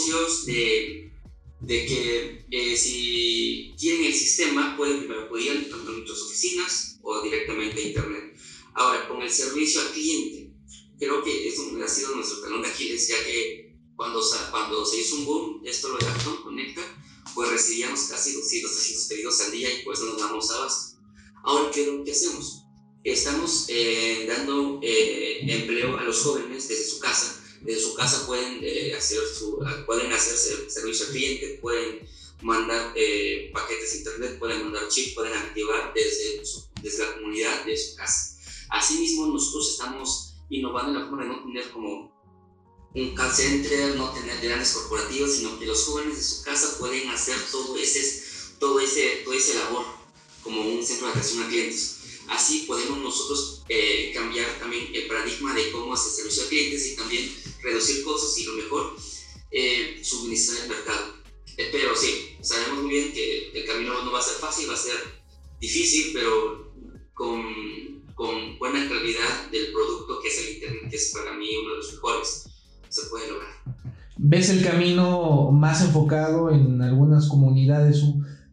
negocios 0.06 0.46
de, 0.46 1.12
de 1.60 1.86
que 1.86 2.46
eh, 2.50 2.76
si 2.76 3.74
tienen 3.78 4.04
el 4.04 4.14
sistema 4.14 4.76
pueden 4.76 5.00
primero 5.00 5.28
podían 5.28 5.68
tanto 5.68 5.90
en 5.90 5.98
nuestras 5.98 6.22
oficinas 6.22 6.98
o 7.02 7.22
directamente 7.22 7.80
a 7.80 7.86
internet. 7.88 8.36
Ahora, 8.74 9.08
con 9.08 9.22
el 9.22 9.30
servicio 9.30 9.80
al 9.80 9.88
cliente, 9.88 10.52
creo 10.98 11.22
que 11.24 11.48
eso 11.48 11.62
ha 11.84 11.88
sido 11.88 12.14
nuestro 12.14 12.40
talón 12.42 12.62
de 12.62 12.68
Aquiles, 12.68 13.08
ya 13.08 13.24
que 13.24 13.76
cuando, 13.96 14.20
cuando 14.50 14.84
se 14.86 15.00
hizo 15.00 15.16
un 15.16 15.24
boom, 15.24 15.62
esto 15.64 15.88
lo 15.88 15.98
de 15.98 16.06
Conecta, 16.44 16.82
pues 17.34 17.50
recibíamos 17.50 18.02
casi 18.02 18.32
200, 18.32 18.70
300 18.72 19.06
pedidos 19.06 19.40
al 19.40 19.52
día 19.52 19.72
y 19.72 19.84
pues 19.84 20.00
no 20.00 20.06
nos 20.12 20.18
damos 20.18 20.50
abasto. 20.50 20.98
Ahora, 21.44 21.70
¿qué 21.72 21.82
es 21.82 21.88
lo 21.88 22.04
que 22.04 22.12
hacemos? 22.12 22.62
Estamos 23.02 23.66
eh, 23.68 24.26
dando 24.28 24.80
eh, 24.82 25.40
empleo 25.42 25.96
a 25.96 26.04
los 26.04 26.22
jóvenes 26.22 26.68
desde 26.68 26.84
su 26.84 27.00
casa. 27.00 27.38
Desde 27.60 27.82
su 27.82 27.94
casa 27.94 28.26
pueden, 28.26 28.60
eh, 28.62 28.94
hacer, 28.94 29.20
su, 29.26 29.58
pueden 29.86 30.12
servicio 30.18 31.06
al 31.06 31.12
cliente, 31.12 31.58
pueden 31.60 32.08
mandar 32.42 32.94
paquetes 33.52 33.92
de 33.92 33.98
internet, 33.98 34.38
pueden 34.38 34.64
mandar 34.64 34.88
chips, 34.88 35.14
pueden 35.14 35.34
activar 35.34 35.92
desde, 35.94 36.42
desde 36.82 37.04
la 37.04 37.14
comunidad 37.14 37.64
de 37.64 37.76
su 37.76 37.96
casa. 37.96 38.38
Asimismo, 38.70 39.26
nosotros 39.26 39.70
estamos 39.70 40.34
innovando 40.50 40.92
en 40.92 40.98
la 40.98 41.08
forma 41.08 41.24
de 41.24 41.28
no 41.28 41.44
tener 41.44 41.70
como 41.70 42.12
un 42.94 43.14
call 43.14 43.32
center, 43.32 43.96
no 43.96 44.10
tener 44.12 44.40
grandes 44.40 44.72
corporativos, 44.72 45.34
sino 45.34 45.58
que 45.58 45.66
los 45.66 45.84
jóvenes 45.84 46.16
de 46.16 46.22
su 46.22 46.42
casa 46.42 46.78
pueden 46.78 47.08
hacer 47.10 47.36
todo 47.50 47.76
ese, 47.76 48.22
todo 48.58 48.80
ese, 48.80 49.22
todo 49.24 49.34
ese 49.34 49.54
labor 49.54 49.84
como 50.42 50.62
un 50.62 50.84
centro 50.84 51.06
de 51.06 51.12
atención 51.12 51.44
a 51.44 51.48
clientes. 51.48 51.97
Así 52.30 52.64
podemos 52.66 52.98
nosotros 52.98 53.64
eh, 53.68 54.12
cambiar 54.14 54.46
también 54.60 54.88
el 54.94 55.06
paradigma 55.06 55.54
de 55.54 55.70
cómo 55.72 55.94
hacer 55.94 56.12
servicio 56.12 56.44
a 56.44 56.48
clientes 56.48 56.86
y 56.92 56.96
también 56.96 57.30
reducir 57.62 58.04
costos 58.04 58.38
y 58.38 58.44
lo 58.44 58.52
mejor, 58.52 58.96
eh, 59.50 60.00
suministrar 60.02 60.64
el 60.64 60.68
mercado. 60.68 61.14
Eh, 61.56 61.68
pero 61.72 61.96
sí, 61.96 62.36
sabemos 62.40 62.82
muy 62.82 62.90
bien 62.90 63.12
que 63.12 63.50
el 63.52 63.66
camino 63.66 64.02
no 64.04 64.12
va 64.12 64.18
a 64.18 64.22
ser 64.22 64.36
fácil, 64.36 64.68
va 64.68 64.74
a 64.74 64.76
ser 64.76 64.96
difícil, 65.60 66.12
pero 66.12 66.72
con, 67.14 68.04
con 68.14 68.58
buena 68.58 68.88
calidad 68.88 69.50
del 69.50 69.72
producto 69.72 70.20
que 70.20 70.28
es 70.28 70.38
el 70.38 70.54
Internet, 70.54 70.90
que 70.90 70.96
es 70.96 71.10
para 71.12 71.32
mí 71.32 71.56
uno 71.56 71.70
de 71.70 71.76
los 71.78 71.92
mejores, 71.94 72.44
se 72.88 73.02
puede 73.06 73.28
lograr. 73.28 73.54
¿Ves 74.16 74.50
el 74.50 74.62
camino 74.62 75.50
más 75.52 75.80
enfocado 75.80 76.50
en 76.50 76.82
algunas 76.82 77.28
comunidades? 77.28 78.02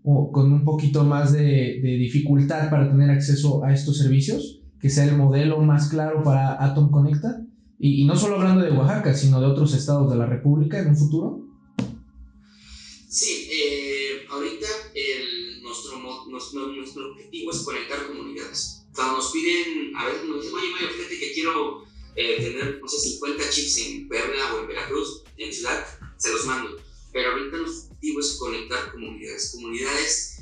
O 0.07 0.31
con 0.31 0.53
un 0.53 0.63
poquito 0.63 1.03
más 1.03 1.33
de, 1.33 1.81
dificultad 1.81 2.69
para 2.69 2.89
tener 2.89 3.09
acceso 3.09 3.63
a 3.63 3.73
estos 3.73 3.97
servicios, 3.97 4.61
que 4.79 4.91
sea 4.91 5.05
el 5.05 5.17
modelo 5.17 5.59
más 5.61 5.89
claro 5.89 6.21
para 6.21 6.63
Atom 6.63 6.91
Conecta. 6.91 7.43
Y, 7.79 8.05
no 8.05 8.15
solo 8.15 8.35
hablando 8.35 8.63
de 8.63 8.71
Oaxaca, 8.71 9.15
sino 9.15 9.41
de 9.41 9.47
otros 9.47 9.73
estados 9.73 10.09
de 10.11 10.17
la 10.17 10.27
República 10.27 10.79
en 10.79 10.89
un 10.89 10.97
futuro. 10.97 11.47
Sí, 13.09 13.47
eh, 13.51 14.25
ahorita 14.29 14.67
el, 14.93 15.63
nuestro, 15.63 15.99
nuestro, 16.29 16.67
nuestro, 16.67 17.11
objetivo 17.11 17.51
es 17.51 17.57
conectar 17.63 18.05
comunidades. 18.07 18.85
Cuando 18.93 19.17
nos 19.17 19.31
piden, 19.31 19.95
a 19.95 20.05
veces 20.05 20.29
nos 20.29 20.41
dicen, 20.41 20.55
oye, 20.55 20.71
Mario, 20.71 20.89
fíjate 20.89 21.19
que 21.19 21.33
quiero 21.33 21.83
eh, 22.15 22.37
tener, 22.37 22.79
no 22.79 22.87
sé, 22.87 23.09
50 23.09 23.49
chips 23.49 23.77
en 23.79 24.07
Puebla 24.07 24.53
o 24.53 24.61
en 24.61 24.67
Veracruz, 24.67 25.23
en 25.37 25.51
ciudad, 25.51 25.83
se 26.17 26.31
los 26.31 26.45
mando. 26.45 26.77
Pero 27.11 27.31
ahorita 27.31 27.57
nos 27.57 27.89
es 28.19 28.37
conectar 28.37 28.91
comunidades, 28.91 29.51
comunidades 29.51 30.35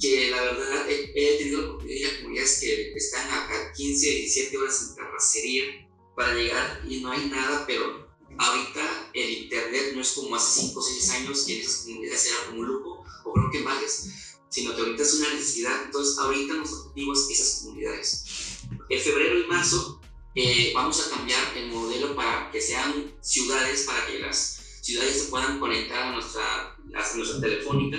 que 0.00 0.30
la 0.30 0.42
verdad 0.42 0.86
he, 0.88 1.38
tenido 1.38 1.60
la 1.60 1.68
oportunidad 1.68 2.10
de 2.10 2.16
comunidades 2.18 2.60
que 2.60 2.92
están 2.94 3.30
acá 3.30 3.72
15, 3.76 4.10
17 4.10 4.58
horas 4.58 4.88
en 4.88 4.94
terracería 4.96 5.64
para 6.16 6.34
llegar 6.34 6.82
y 6.88 7.00
no 7.00 7.10
hay 7.12 7.26
nada, 7.26 7.64
pero 7.66 8.08
ahorita 8.38 9.10
el 9.12 9.30
internet 9.30 9.92
no 9.94 10.00
es 10.00 10.12
como 10.12 10.34
hace 10.36 10.62
5 10.62 10.80
o 10.80 10.82
6 10.82 11.10
años 11.10 11.44
que 11.44 11.56
en 11.56 11.60
esas 11.60 11.84
comunidades 11.84 12.26
era 12.26 12.46
como 12.46 12.60
un 12.60 12.66
lujo 12.66 13.04
o 13.24 13.32
creo 13.32 13.50
que 13.50 13.62
varias, 13.62 14.08
sino 14.48 14.74
que 14.74 14.80
ahorita 14.80 15.02
es 15.02 15.14
una 15.14 15.34
necesidad, 15.34 15.84
entonces 15.84 16.18
ahorita 16.18 16.54
nuestro 16.54 16.80
objetivo 16.80 17.12
es 17.12 17.28
esas 17.30 17.62
comunidades. 17.62 18.24
En 18.88 19.00
febrero 19.00 19.40
y 19.40 19.46
marzo 19.46 20.00
eh, 20.34 20.72
vamos 20.74 21.00
a 21.00 21.10
cambiar 21.10 21.56
el 21.56 21.68
modelo 21.68 22.14
para 22.14 22.50
que 22.50 22.60
sean 22.60 23.12
ciudades, 23.20 23.82
para 23.82 24.06
que 24.06 24.20
las 24.20 24.60
ciudades 24.80 25.22
se 25.22 25.28
puedan 25.28 25.60
conectar 25.60 26.04
a 26.04 26.12
nuestra, 26.12 26.69
a 26.94 27.16
nuestra 27.16 27.40
telefónica 27.40 27.98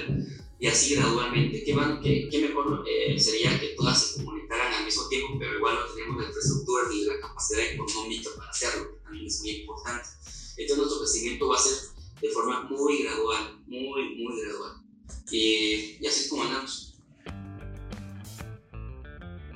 y 0.60 0.68
así 0.68 0.96
gradualmente. 0.96 1.64
¿Qué, 1.64 1.74
van, 1.74 2.02
qué, 2.02 2.30
qué 2.30 2.48
mejor 2.48 2.84
eh, 2.88 3.20
sería 3.20 3.60
que 3.60 3.70
todas 3.70 4.00
se 4.00 4.24
conectaran 4.24 4.74
al 4.74 4.86
mismo 4.86 5.08
tiempo, 5.08 5.38
pero 5.40 5.58
igual 5.58 5.76
no 5.76 5.94
tenemos 5.94 6.22
la 6.22 6.28
infraestructura 6.28 6.84
ni 6.90 7.06
la 7.06 7.20
capacidad 7.20 7.66
económica 7.66 8.30
para 8.38 8.50
hacerlo, 8.50 8.92
que 8.94 9.04
también 9.04 9.26
es 9.26 9.42
muy 9.42 9.50
importante. 9.52 10.08
Entonces 10.58 10.78
nuestro 10.78 11.00
crecimiento 11.00 11.48
va 11.50 11.56
a 11.56 11.60
ser 11.60 11.74
de 12.22 12.30
forma 12.30 12.64
muy 12.70 13.04
gradual, 13.04 13.64
muy, 13.66 14.16
muy 14.16 14.42
gradual. 14.42 14.74
Y, 15.32 15.98
y 16.00 16.08
así 16.08 16.22
es 16.22 16.28
como 16.30 16.44
andamos. 16.44 16.96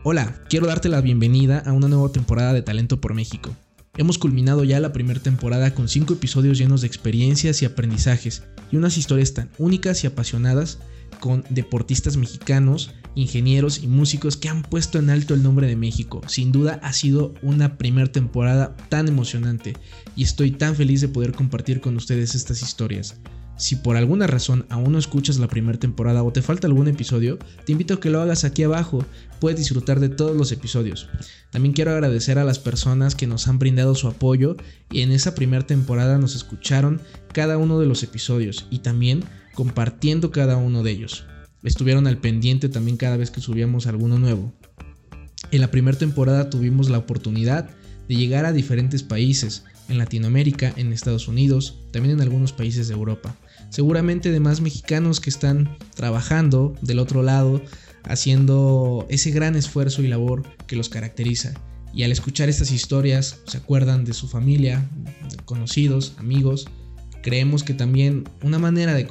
Hola, 0.03 0.43
quiero 0.49 0.67
darte 0.67 0.89
la 0.89 1.01
bienvenida 1.01 1.63
a 1.65 1.73
una 1.73 1.87
nueva 1.87 2.11
temporada 2.11 2.53
de 2.53 2.61
Talento 2.61 3.01
por 3.01 3.13
México. 3.13 3.55
Hemos 3.97 4.17
culminado 4.17 4.65
ya 4.65 4.79
la 4.81 4.91
primera 4.91 5.21
temporada 5.21 5.73
con 5.73 5.87
5 5.87 6.15
episodios 6.15 6.57
llenos 6.57 6.81
de 6.81 6.87
experiencias 6.87 7.61
y 7.61 7.65
aprendizajes 7.65 8.43
y 8.71 8.75
unas 8.75 8.97
historias 8.97 9.33
tan 9.33 9.49
únicas 9.57 10.03
y 10.03 10.07
apasionadas 10.07 10.79
con 11.21 11.45
deportistas 11.49 12.17
mexicanos, 12.17 12.91
ingenieros 13.15 13.81
y 13.81 13.87
músicos 13.87 14.35
que 14.35 14.49
han 14.49 14.63
puesto 14.63 14.99
en 14.99 15.09
alto 15.09 15.33
el 15.33 15.43
nombre 15.43 15.67
de 15.67 15.77
México. 15.77 16.21
Sin 16.27 16.51
duda 16.51 16.79
ha 16.83 16.91
sido 16.91 17.33
una 17.41 17.77
primera 17.77 18.11
temporada 18.11 18.75
tan 18.89 19.07
emocionante 19.07 19.77
y 20.15 20.23
estoy 20.23 20.51
tan 20.51 20.75
feliz 20.75 20.99
de 20.99 21.07
poder 21.07 21.31
compartir 21.31 21.79
con 21.79 21.95
ustedes 21.95 22.35
estas 22.35 22.61
historias. 22.61 23.15
Si 23.57 23.77
por 23.77 23.95
alguna 23.95 24.27
razón 24.27 24.65
aún 24.69 24.91
no 24.91 24.99
escuchas 24.99 25.39
la 25.39 25.47
primera 25.47 25.79
temporada 25.79 26.23
o 26.23 26.33
te 26.33 26.41
falta 26.41 26.67
algún 26.67 26.89
episodio, 26.89 27.39
te 27.65 27.71
invito 27.71 27.93
a 27.93 27.99
que 28.01 28.09
lo 28.09 28.19
hagas 28.19 28.43
aquí 28.43 28.63
abajo, 28.63 29.05
puedes 29.39 29.59
disfrutar 29.59 30.01
de 30.01 30.09
todos 30.09 30.35
los 30.35 30.51
episodios. 30.51 31.07
También 31.51 31.73
quiero 31.73 31.91
agradecer 31.91 32.37
a 32.37 32.43
las 32.43 32.59
personas 32.59 33.15
que 33.15 33.27
nos 33.27 33.47
han 33.47 33.57
brindado 33.57 33.95
su 33.95 34.09
apoyo 34.09 34.57
y 34.91 35.01
en 35.01 35.13
esa 35.13 35.35
primera 35.35 35.65
temporada 35.65 36.17
nos 36.17 36.35
escucharon 36.35 36.99
cada 37.31 37.57
uno 37.57 37.79
de 37.79 37.85
los 37.85 38.03
episodios 38.03 38.67
y 38.69 38.79
también 38.79 39.23
compartiendo 39.53 40.31
cada 40.31 40.57
uno 40.57 40.83
de 40.83 40.91
ellos. 40.91 41.25
Estuvieron 41.63 42.07
al 42.07 42.17
pendiente 42.17 42.67
también 42.67 42.97
cada 42.97 43.15
vez 43.15 43.31
que 43.31 43.41
subíamos 43.41 43.87
alguno 43.87 44.19
nuevo. 44.19 44.53
En 45.51 45.61
la 45.61 45.71
primera 45.71 45.97
temporada 45.97 46.49
tuvimos 46.49 46.89
la 46.89 46.97
oportunidad 46.97 47.69
de 48.09 48.15
llegar 48.15 48.45
a 48.45 48.51
diferentes 48.51 49.01
países, 49.01 49.63
en 49.87 49.99
Latinoamérica, 49.99 50.73
en 50.77 50.91
Estados 50.91 51.27
Unidos, 51.27 51.77
también 51.91 52.15
en 52.15 52.21
algunos 52.21 52.53
países 52.53 52.87
de 52.87 52.95
Europa 52.95 53.35
seguramente 53.69 54.31
de 54.31 54.39
más 54.39 54.61
mexicanos 54.61 55.19
que 55.19 55.29
están 55.29 55.77
trabajando 55.95 56.75
del 56.81 56.99
otro 56.99 57.23
lado, 57.23 57.61
haciendo 58.03 59.05
ese 59.09 59.31
gran 59.31 59.55
esfuerzo 59.55 60.01
y 60.01 60.07
labor 60.07 60.43
que 60.67 60.75
los 60.75 60.89
caracteriza. 60.89 61.53
Y 61.93 62.03
al 62.03 62.11
escuchar 62.11 62.49
estas 62.49 62.71
historias 62.71 63.39
se 63.47 63.57
acuerdan 63.57 64.03
de 64.03 64.13
su 64.13 64.27
familia, 64.27 64.89
conocidos, 65.45 66.13
amigos. 66.17 66.67
Creemos 67.23 67.63
que 67.63 67.73
también 67.73 68.25
una 68.43 68.59
manera 68.59 68.93
de 68.93 69.05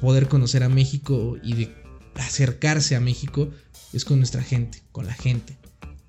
poder 0.00 0.28
conocer 0.28 0.64
a 0.64 0.68
México 0.68 1.36
y 1.42 1.54
de 1.54 1.74
acercarse 2.16 2.96
a 2.96 3.00
México 3.00 3.50
es 3.92 4.04
con 4.04 4.18
nuestra 4.18 4.42
gente, 4.42 4.82
con 4.92 5.06
la 5.06 5.14
gente. 5.14 5.56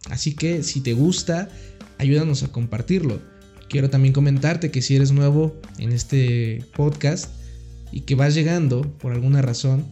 Así 0.10 0.34
que 0.34 0.64
si 0.64 0.82
te 0.82 0.94
gusta, 0.94 1.50
ayúdanos 1.98 2.44
a 2.44 2.52
compartirlo. 2.52 3.22
Quiero 3.70 3.90
también 3.90 4.14
comentarte 4.14 4.72
que 4.72 4.82
si 4.82 4.96
eres 4.96 5.12
nuevo 5.12 5.60
en 5.78 5.92
este 5.92 6.66
podcast, 6.76 7.32
y 7.96 8.02
que 8.02 8.14
vas 8.14 8.36
llegando 8.36 8.82
por 9.00 9.14
alguna 9.14 9.42
razón, 9.42 9.86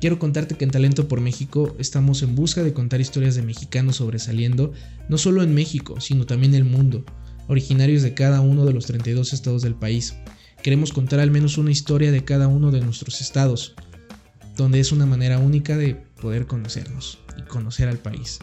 quiero 0.00 0.20
contarte 0.20 0.54
que 0.54 0.64
en 0.64 0.70
Talento 0.70 1.08
por 1.08 1.20
México 1.20 1.74
estamos 1.76 2.22
en 2.22 2.36
busca 2.36 2.62
de 2.62 2.72
contar 2.72 3.00
historias 3.00 3.34
de 3.34 3.42
mexicanos 3.42 3.96
sobresaliendo, 3.96 4.72
no 5.08 5.18
solo 5.18 5.42
en 5.42 5.52
México, 5.52 6.00
sino 6.00 6.24
también 6.24 6.54
en 6.54 6.62
el 6.62 6.64
mundo, 6.64 7.04
originarios 7.48 8.02
de 8.02 8.14
cada 8.14 8.40
uno 8.40 8.64
de 8.64 8.72
los 8.72 8.86
32 8.86 9.32
estados 9.32 9.62
del 9.62 9.74
país. 9.74 10.14
Queremos 10.62 10.92
contar 10.92 11.18
al 11.18 11.32
menos 11.32 11.58
una 11.58 11.72
historia 11.72 12.12
de 12.12 12.24
cada 12.24 12.46
uno 12.46 12.70
de 12.70 12.80
nuestros 12.80 13.20
estados, 13.20 13.74
donde 14.56 14.78
es 14.78 14.92
una 14.92 15.04
manera 15.04 15.40
única 15.40 15.76
de 15.76 15.96
poder 16.22 16.46
conocernos 16.46 17.18
y 17.36 17.42
conocer 17.42 17.88
al 17.88 17.98
país. 17.98 18.38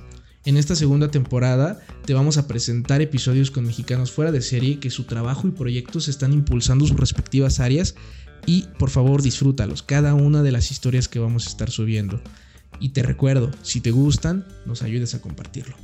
En 0.45 0.57
esta 0.57 0.75
segunda 0.75 1.09
temporada 1.09 1.79
te 2.05 2.13
vamos 2.13 2.37
a 2.37 2.47
presentar 2.49 3.01
episodios 3.01 3.49
con 3.49 3.65
mexicanos 3.65 4.11
fuera 4.11 4.33
de 4.33 4.41
serie 4.41 4.81
que 4.81 4.89
su 4.89 5.05
trabajo 5.05 5.47
y 5.47 5.51
proyectos 5.51 6.09
están 6.09 6.33
impulsando 6.33 6.85
sus 6.85 6.97
respectivas 6.97 7.61
áreas 7.61 7.95
y 8.45 8.67
por 8.77 8.89
favor 8.89 9.21
disfrútalos, 9.21 9.83
cada 9.83 10.13
una 10.13 10.43
de 10.43 10.51
las 10.51 10.71
historias 10.71 11.07
que 11.07 11.19
vamos 11.19 11.47
a 11.47 11.49
estar 11.49 11.69
subiendo. 11.69 12.21
Y 12.79 12.89
te 12.89 13.03
recuerdo, 13.03 13.51
si 13.61 13.81
te 13.81 13.91
gustan, 13.91 14.45
nos 14.65 14.81
ayudes 14.81 15.13
a 15.15 15.21
compartirlo. 15.21 15.75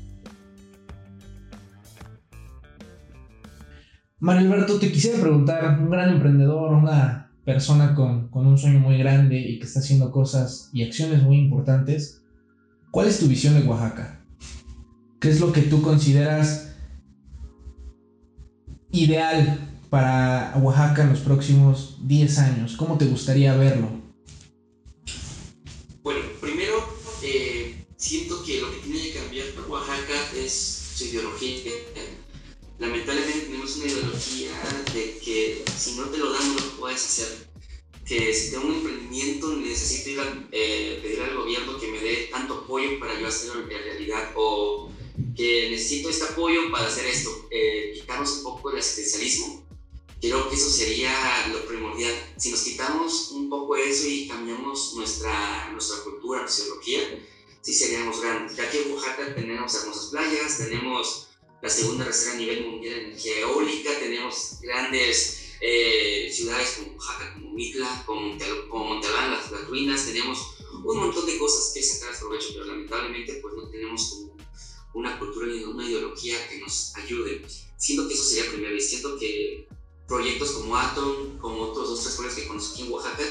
Mario 4.19 4.51
Alberto, 4.51 4.79
te 4.79 4.91
quisiera 4.91 5.19
preguntar, 5.19 5.79
un 5.79 5.89
gran 5.89 6.09
emprendedor, 6.09 6.73
una 6.73 7.31
persona 7.45 7.95
con, 7.95 8.27
con, 8.29 8.45
un 8.45 8.57
sueño 8.57 8.79
muy 8.79 8.97
grande 8.97 9.39
y 9.39 9.59
que 9.59 9.65
está 9.65 9.79
haciendo 9.79 10.11
cosas 10.11 10.69
y 10.73 10.83
acciones 10.83 11.23
muy 11.23 11.37
importantes, 11.37 12.21
¿cuál 12.91 13.07
es 13.07 13.19
tu 13.19 13.27
visión 13.27 13.53
de 13.53 13.65
Oaxaca? 13.65 14.25
¿Qué 15.21 15.29
es 15.29 15.39
lo 15.39 15.53
que 15.53 15.61
tú 15.61 15.81
consideras 15.81 16.75
ideal 18.91 19.68
para 19.89 20.53
Oaxaca 20.61 21.03
en 21.03 21.09
los 21.09 21.19
próximos 21.19 21.97
10 22.01 22.37
años? 22.39 22.75
¿Cómo 22.77 22.97
te 22.97 23.05
gustaría 23.05 23.55
verlo? 23.55 23.89
Bueno, 26.03 26.21
primero, 26.39 26.87
eh, 27.23 27.85
siento 27.97 28.43
que 28.43 28.61
lo 28.61 28.71
que 28.71 28.77
tiene 28.77 29.01
que 29.01 29.13
cambiar 29.13 29.47
Oaxaca 29.67 30.31
es 30.35 30.53
su 30.95 31.05
ideología. 31.05 31.71
Lamentablemente 32.77 33.41
tenemos 33.41 33.75
una 33.77 33.85
ideología 33.85 34.51
de 34.93 35.17
que 35.23 35.63
si 35.75 35.95
no 35.95 36.05
te 36.05 36.17
lo 36.17 36.31
dan 36.31 36.55
no 36.55 36.61
lo 36.61 36.79
puedes 36.79 37.03
hacer. 37.03 37.49
Que 38.05 38.33
si 38.33 38.51
tengo 38.51 38.67
un 38.67 38.75
emprendimiento 38.75 39.55
necesito 39.57 40.09
ir 40.11 40.19
a, 40.19 40.47
eh, 40.51 40.99
pedir 41.01 41.21
al 41.21 41.37
gobierno 41.37 41.79
que 41.79 41.91
me 41.91 41.99
dé 41.99 42.29
tanto 42.31 42.61
apoyo 42.63 42.99
para 42.99 43.19
yo 43.19 43.27
hacerlo 43.27 43.61
en 43.63 43.69
realidad 43.69 44.31
o 44.35 44.91
que 45.35 45.69
necesito 45.69 46.09
este 46.09 46.25
apoyo 46.25 46.71
para 46.71 46.87
hacer 46.87 47.05
esto. 47.05 47.29
Eh, 47.51 47.91
quitarnos 47.95 48.37
un 48.37 48.43
poco 48.43 48.71
el 48.71 48.79
asistencialismo 48.79 49.68
Creo 50.21 50.49
que 50.49 50.55
eso 50.55 50.69
sería 50.69 51.47
lo 51.53 51.65
primordial. 51.65 52.13
Si 52.37 52.51
nos 52.51 52.61
quitamos 52.61 53.31
un 53.31 53.49
poco 53.49 53.77
eso 53.77 54.07
y 54.07 54.27
cambiamos 54.27 54.93
nuestra, 54.95 55.69
nuestra 55.71 56.03
cultura, 56.03 56.41
nuestra 56.41 56.65
ideología, 56.65 57.25
sí 57.61 57.73
seríamos 57.73 58.19
grandes. 58.21 58.57
Ya 58.57 58.69
que 58.69 58.81
en 58.81 58.91
Oaxaca 58.91 59.33
tenemos 59.33 59.73
hermosas 59.75 60.07
playas, 60.11 60.57
tenemos 60.57 61.29
la 61.61 61.69
segunda 61.69 62.05
reserva 62.05 62.35
a 62.35 62.37
nivel 62.37 62.65
mundial 62.67 62.95
de 62.95 63.05
energía 63.05 63.39
eólica, 63.39 63.91
tenemos 63.99 64.57
grandes 64.61 65.55
eh, 65.61 66.29
ciudades 66.33 66.77
como 66.77 66.97
Oaxaca, 66.97 67.33
como 67.33 67.51
Mitla, 67.51 68.03
como, 68.05 68.37
como 68.69 68.95
las, 68.95 69.51
las, 69.51 69.67
ruinas, 69.67 70.05
tenemos 70.05 70.55
un 70.83 70.97
montón 70.97 71.25
de 71.25 71.37
cosas 71.37 71.71
que 71.73 71.81
sacar 71.81 72.17
provecho, 72.17 72.49
pero 72.53 72.65
lamentablemente 72.65 73.39
pues 73.41 73.53
no 73.55 73.69
tenemos 73.69 74.25
una 74.93 75.19
cultura 75.19 75.47
ni 75.47 75.63
una 75.63 75.87
ideología 75.87 76.47
que 76.49 76.59
nos 76.59 76.95
ayude. 76.95 77.41
Siento 77.77 78.07
que 78.07 78.13
eso 78.13 78.23
sería 78.23 78.51
primero 78.51 78.75
y 78.75 78.81
siento 78.81 79.17
que 79.17 79.67
proyectos 80.09 80.51
como 80.51 80.75
Atom, 80.75 81.37
como 81.37 81.61
otros 81.61 81.89
dos 81.89 82.01
tres 82.01 82.15
proyectos 82.15 82.43
que 82.43 82.47
conozco 82.49 82.73
aquí 82.73 82.81
en 82.83 82.91
Oaxaca, 82.91 83.23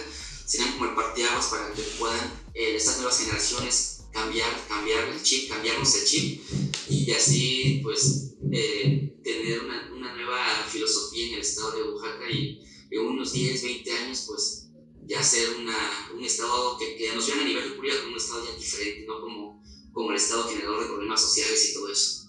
serían 0.47 0.73
como 0.73 0.87
el 0.87 0.95
parteaguas 0.95 1.47
para 1.47 1.73
que 1.75 1.83
puedan 1.99 2.33
eh, 2.55 2.77
estas 2.77 2.97
nuevas 2.97 3.19
generaciones 3.19 4.05
cambiar, 4.12 4.49
cambiar 4.69 5.09
el 5.09 5.23
chip, 5.23 5.51
cambiarnos 5.51 5.95
el 5.95 6.05
chip 6.07 6.43
y 6.88 7.12
así 7.12 7.81
pues 7.83 8.37
eh, 8.51 9.21
tener 9.23 9.61
una, 9.61 9.93
una, 9.95 10.14
nueva 10.14 10.38
filosofía 10.71 11.27
en 11.27 11.35
el 11.35 11.41
estado 11.41 11.73
de 11.73 11.83
Oaxaca 11.83 12.31
y 12.31 12.64
en 12.91 13.01
unos 13.01 13.33
10, 13.33 13.62
20 13.62 13.93
años 13.93 14.25
pues 14.27 14.69
ya 15.07 15.23
ser 15.23 15.57
una, 15.57 16.11
un 16.14 16.25
estado 16.25 16.79
que, 16.79 16.97
que 16.97 17.14
nos 17.14 17.27
vean 17.27 17.41
a 17.41 17.45
nivel 17.45 17.71
de 17.71 17.77
como 17.77 18.12
un 18.12 18.17
estado 18.17 18.45
ya 18.45 18.57
diferente, 18.57 19.07
no 19.07 19.21
como, 19.21 19.62
como 19.93 20.11
el 20.11 20.17
estado 20.17 20.49
generador 20.49 20.83
de 20.83 20.88
problemas 20.88 21.21
sociales 21.21 21.71
y 21.71 21.75
todo 21.75 21.88
eso. 21.91 22.28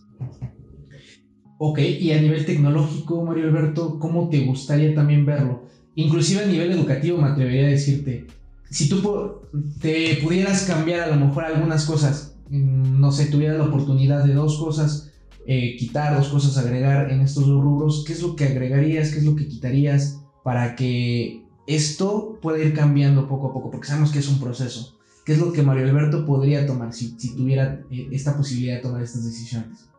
Ok, 1.62 1.80
y 1.80 2.14
a 2.14 2.22
nivel 2.22 2.46
tecnológico, 2.46 3.22
Mario 3.22 3.48
Alberto, 3.48 4.00
¿cómo 4.00 4.30
te 4.30 4.46
gustaría 4.46 4.96
también 4.96 5.26
verlo? 5.26 5.66
Inclusive 5.94 6.46
a 6.46 6.48
nivel 6.48 6.72
educativo 6.72 7.18
me 7.18 7.28
atrevería 7.28 7.66
a 7.66 7.72
decirte, 7.72 8.28
si 8.70 8.88
tú 8.88 9.42
te 9.82 10.20
pudieras 10.24 10.64
cambiar 10.64 11.02
a 11.02 11.14
lo 11.14 11.26
mejor 11.26 11.44
algunas 11.44 11.84
cosas, 11.84 12.38
mm, 12.50 13.02
no 13.02 13.12
sé, 13.12 13.26
tuvieras 13.26 13.58
la 13.58 13.66
oportunidad 13.66 14.24
de 14.24 14.36
dos 14.36 14.58
cosas, 14.58 15.12
eh, 15.46 15.76
quitar 15.78 16.16
dos 16.16 16.30
cosas, 16.30 16.58
agregar 16.58 17.12
en 17.12 17.20
estos 17.20 17.46
dos 17.46 17.62
rubros, 17.62 18.06
¿qué 18.08 18.14
es 18.14 18.22
lo 18.22 18.38
que 18.38 18.46
agregarías, 18.46 19.12
qué 19.12 19.20
es 19.20 19.26
lo 19.26 19.36
que 19.36 19.50
quitarías 19.50 20.22
para 20.46 20.78
que 20.78 21.44
esto 21.68 22.38
pueda 22.42 22.64
ir 22.64 22.74
cambiando 22.74 23.28
poco 23.28 23.48
a 23.48 23.54
poco? 23.54 23.70
Porque 23.70 23.88
sabemos 23.88 24.14
que 24.14 24.20
es 24.20 24.30
un 24.30 24.40
proceso. 24.40 24.96
¿Qué 25.26 25.34
es 25.34 25.40
lo 25.40 25.52
que 25.52 25.62
Mario 25.62 25.84
Alberto 25.84 26.26
podría 26.26 26.66
tomar 26.66 26.94
si, 26.94 27.36
tuviera 27.36 27.82
eh, 27.92 28.08
esta 28.12 28.38
posibilidad 28.38 28.78
de 28.78 28.82
tomar 28.82 29.02
estas 29.02 29.26
decisiones? 29.26 29.90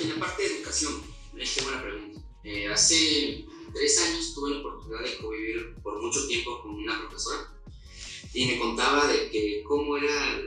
En 0.00 0.08
la 0.08 0.16
parte 0.16 0.42
de 0.42 0.56
educación, 0.56 1.02
es 1.36 1.62
buena 1.62 1.82
pregunta. 1.82 2.20
Eh, 2.44 2.68
hace 2.68 3.44
tres 3.72 3.98
años 4.00 4.34
tuve 4.34 4.50
la 4.50 4.60
oportunidad 4.60 5.02
de 5.02 5.18
convivir 5.18 5.74
por 5.82 6.00
mucho 6.02 6.26
tiempo 6.26 6.62
con 6.62 6.74
una 6.74 6.98
profesora 7.00 7.52
y 8.32 8.46
me 8.46 8.58
contaba 8.58 9.06
de 9.06 9.30
que 9.30 9.62
cómo 9.66 9.96
era 9.96 10.38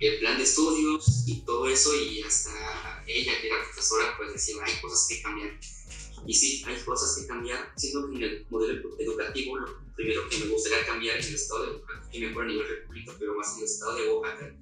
el, 0.00 0.18
plan 0.18 0.36
de 0.36 0.42
estudios 0.42 1.24
y 1.26 1.40
todo 1.42 1.68
eso 1.68 1.90
y 1.94 2.22
hasta 2.22 3.04
ella 3.06 3.40
que 3.40 3.46
era 3.46 3.64
profesora 3.64 4.16
pues 4.16 4.32
decía 4.32 4.56
hay 4.64 4.80
cosas 4.80 5.06
que 5.08 5.22
cambiar 5.22 5.58
y 6.26 6.34
sí 6.34 6.64
hay 6.66 6.76
cosas 6.82 7.16
que 7.16 7.26
cambiar 7.28 7.72
siendo 7.76 8.10
que 8.10 8.16
en 8.16 8.22
el 8.22 8.46
modelo 8.50 8.98
educativo 8.98 9.58
lo 9.58 9.94
primero 9.94 10.28
que 10.28 10.38
me 10.38 10.46
gustaría 10.46 10.84
cambiar 10.84 11.18
en 11.18 11.26
el 11.26 11.34
estado 11.34 11.66
de 11.66 11.72
Oaxaca 11.78 12.08
y 12.12 12.20
mejor 12.20 12.44
a 12.44 12.48
nivel 12.48 12.66
república 12.66 13.12
pero 13.18 13.36
más 13.36 13.52
en 13.52 13.58
el 13.58 13.64
estado 13.64 13.94
de 13.94 14.08
Oaxaca 14.08 14.56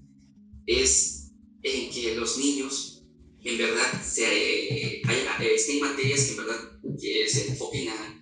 es 0.67 1.31
en 1.63 1.91
que 1.91 2.15
los 2.17 2.37
niños 2.37 3.00
en 3.44 3.59
verdad 3.59 4.03
se, 4.05 4.24
eh, 4.24 5.03
hay, 5.07 5.46
estén 5.55 5.81
materias 5.81 6.24
que 6.24 6.31
en 6.33 6.37
verdad 6.37 6.70
que 7.00 7.29
se 7.29 7.48
enfoquen 7.48 7.88
a, 7.88 8.20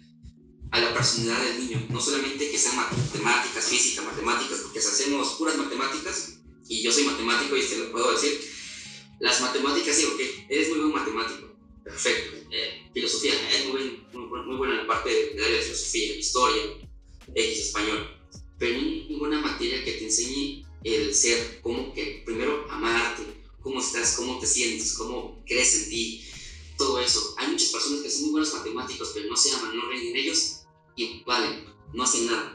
a, 0.70 0.81
la 0.81 0.94
personalidad 0.94 1.42
del 1.42 1.66
niño, 1.66 1.87
no 1.90 2.00
solamente 2.00 2.50
que 2.50 2.59
sean 2.59 2.76
matemáticas, 2.76 3.68
física, 3.68 4.02
matemáticas, 4.02 4.61
porque 4.61 4.81
si 4.81 4.88
hacemos 4.88 5.35
puras 5.35 5.57
matemáticas, 5.57 6.38
y 6.68 6.83
yo 6.83 6.92
soy 6.92 7.04
matemático 7.04 7.57
y 7.57 7.62
te 7.62 7.78
lo 7.78 7.92
puedo 7.92 8.12
decir, 8.12 8.40
las 9.20 9.40
matemáticas, 9.40 9.96
sí, 9.96 10.04
ok, 10.04 10.20
eres 10.48 10.68
muy 10.68 10.78
buen 10.78 10.92
matemático, 10.92 11.57
perfecto, 11.83 12.37
eh, 12.52 12.88
filosofía, 12.94 13.35
es 13.50 13.66
muy, 13.66 14.04
muy, 14.12 14.42
muy 14.46 14.57
buena 14.57 14.74
en 14.74 14.81
la 14.81 14.87
parte 14.87 15.11
de, 15.11 15.42
de 15.42 15.57
la 15.57 15.62
filosofía, 15.62 16.16
historia, 16.16 16.62
X, 17.35 17.59
español, 17.59 18.09
pero 18.59 18.81
ninguna 18.81 19.40
materia 19.40 19.85
que 19.85 19.92
te 19.92 20.04
enseñe 20.04 20.64
el 20.85 21.14
ser, 21.14 21.61
como 21.62 21.92
que 21.92 22.22
primero 22.24 22.66
amarte, 22.70 23.22
cómo 23.61 23.81
estás, 23.81 24.14
cómo 24.16 24.38
te 24.38 24.47
sientes, 24.47 24.94
cómo 24.94 25.42
crees 25.47 25.75
en 25.83 25.90
ti, 25.90 26.25
todo 26.77 26.99
eso. 27.01 27.35
Hay 27.38 27.49
muchas 27.49 27.71
personas 27.71 28.03
que 28.03 28.11
son 28.11 28.23
muy 28.23 28.31
buenos 28.33 28.55
matemáticos, 28.55 29.11
pero 29.14 29.29
no 29.29 29.37
se 29.37 29.53
aman, 29.53 29.77
no 29.77 29.88
creen 29.88 30.09
en 30.09 30.16
ellos 30.16 30.61
y 30.97 31.23
valen, 31.25 31.64
no 31.92 32.03
hacen 32.03 32.27
nada. 32.27 32.55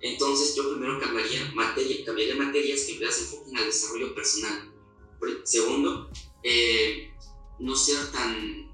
Entonces 0.00 0.54
yo 0.54 0.70
primero 0.70 1.00
cambiaría, 1.00 1.50
materia, 1.54 2.04
cambiaría 2.04 2.36
materias 2.36 2.82
que 2.82 2.98
se 3.10 3.20
enfoquen 3.22 3.56
al 3.56 3.66
desarrollo 3.66 4.14
personal. 4.14 4.72
Segundo, 5.44 6.10
eh, 6.42 7.10
no 7.58 7.74
ser 7.74 8.10
tan, 8.12 8.72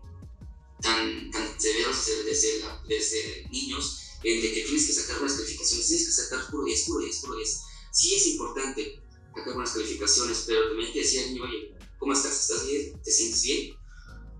tan, 0.80 1.30
tan 1.30 1.60
severos 1.60 2.06
desde, 2.24 2.62
desde, 2.86 3.48
niños 3.50 3.98
en 4.22 4.40
de 4.40 4.52
que 4.52 4.62
tienes 4.62 4.86
que 4.86 4.92
sacar 4.92 5.20
unas 5.20 5.34
calificaciones, 5.34 5.86
tienes 5.86 6.06
que 6.06 6.12
sacar 6.12 6.50
puro 6.50 6.64
10, 6.64 6.84
puro 6.86 7.00
10, 7.00 7.18
puro 7.20 7.36
10. 7.36 7.62
Sí 7.90 8.14
es 8.14 8.26
importante, 8.28 9.01
sacar 9.34 9.54
buenas 9.54 9.72
calificaciones, 9.72 10.44
pero 10.46 10.68
también 10.68 10.90
al 10.90 11.32
niño, 11.32 11.44
oye, 11.44 11.74
¿cómo 11.98 12.12
estás? 12.12 12.40
¿Estás 12.40 12.66
bien? 12.66 13.00
¿Te 13.02 13.10
sientes 13.10 13.42
bien? 13.42 13.76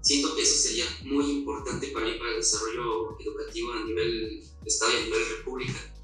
Siento 0.03 0.35
que 0.35 0.43
eso 0.43 0.55
sería 0.55 0.85
muy 1.05 1.31
importante 1.31 1.89
para 1.89 2.07
mí, 2.07 2.15
para 2.19 2.31
el 2.31 2.37
desarrollo 2.37 3.17
educativo 3.21 3.73
a 3.73 3.85
nivel 3.85 4.43
Estado 4.67 4.93
y 4.93 4.97
a 4.97 5.05
nivel 5.05 5.29
República, 5.39 5.95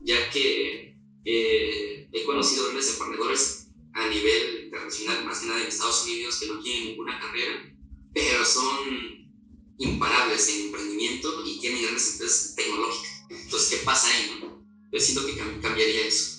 ya 0.00 0.30
que 0.30 0.96
eh, 1.24 2.08
he 2.12 2.24
conocido 2.24 2.64
grandes 2.64 2.90
emprendedores 2.90 3.68
a 3.94 4.08
nivel 4.08 4.64
internacional, 4.64 5.24
más 5.24 5.40
que 5.40 5.46
nada 5.46 5.60
en 5.60 5.68
Estados 5.68 6.04
Unidos, 6.04 6.38
que 6.38 6.46
no 6.46 6.60
tienen 6.60 6.88
ninguna 6.88 7.18
carrera, 7.20 7.72
pero 8.12 8.44
son 8.44 9.26
imparables 9.78 10.48
en 10.48 10.66
emprendimiento 10.66 11.44
y 11.46 11.60
tienen 11.60 11.82
grandes 11.82 12.12
empresas 12.12 12.54
tecnológicas. 12.54 13.24
Entonces, 13.30 13.70
¿qué 13.70 13.84
pasa 13.84 14.08
ahí? 14.08 14.38
No? 14.40 14.66
Yo 14.92 15.00
siento 15.00 15.26
que 15.26 15.36
cambiaría 15.60 16.06
eso. 16.06 16.35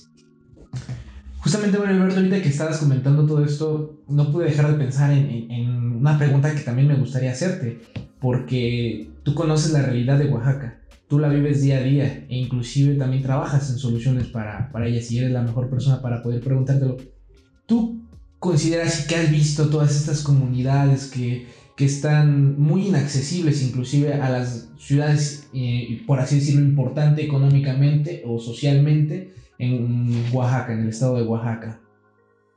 Justamente, 1.47 1.77
Mario 1.77 1.95
Alberto, 1.95 2.17
ahorita 2.17 2.41
que 2.41 2.49
estabas 2.49 2.77
comentando 2.77 3.25
todo 3.25 3.41
esto, 3.41 4.03
no 4.09 4.33
pude 4.33 4.47
dejar 4.47 4.69
de 4.69 4.83
pensar 4.83 5.13
en, 5.13 5.49
en, 5.49 5.69
una 5.93 6.17
pregunta 6.17 6.53
que 6.53 6.59
también 6.59 6.89
me 6.89 6.95
gustaría 6.95 7.31
hacerte, 7.31 7.79
porque 8.19 9.11
tú 9.23 9.33
conoces 9.33 9.71
la 9.71 9.81
realidad 9.81 10.19
de 10.19 10.27
Oaxaca, 10.27 10.81
tú 11.07 11.19
la 11.19 11.29
vives 11.29 11.61
día 11.61 11.77
a 11.77 11.83
día 11.83 12.25
e 12.27 12.35
inclusive 12.35 12.95
también 12.95 13.23
trabajas 13.23 13.69
en 13.69 13.77
soluciones 13.77 14.27
para, 14.27 14.69
para 14.73 14.87
ella, 14.87 15.01
si 15.01 15.19
eres 15.19 15.31
la 15.31 15.41
mejor 15.41 15.69
persona 15.69 16.01
para 16.01 16.21
poder 16.21 16.41
preguntártelo. 16.41 16.97
¿Tú 17.65 18.01
consideras 18.39 19.07
que 19.07 19.15
has 19.15 19.31
visto 19.31 19.69
todas 19.69 19.95
estas 19.95 20.23
comunidades 20.23 21.05
que, 21.05 21.47
que 21.77 21.85
están 21.85 22.59
muy 22.59 22.87
inaccesibles 22.87 23.63
inclusive 23.63 24.15
a 24.15 24.29
las 24.29 24.67
ciudades, 24.77 25.47
eh, 25.53 26.03
por 26.05 26.19
así 26.19 26.35
decirlo, 26.35 26.59
importante 26.65 27.23
económicamente 27.23 28.23
o 28.25 28.37
socialmente? 28.37 29.36
En 29.59 30.25
Oaxaca, 30.31 30.73
en 30.73 30.81
el 30.81 30.89
estado 30.89 31.15
de 31.15 31.23
Oaxaca. 31.23 31.79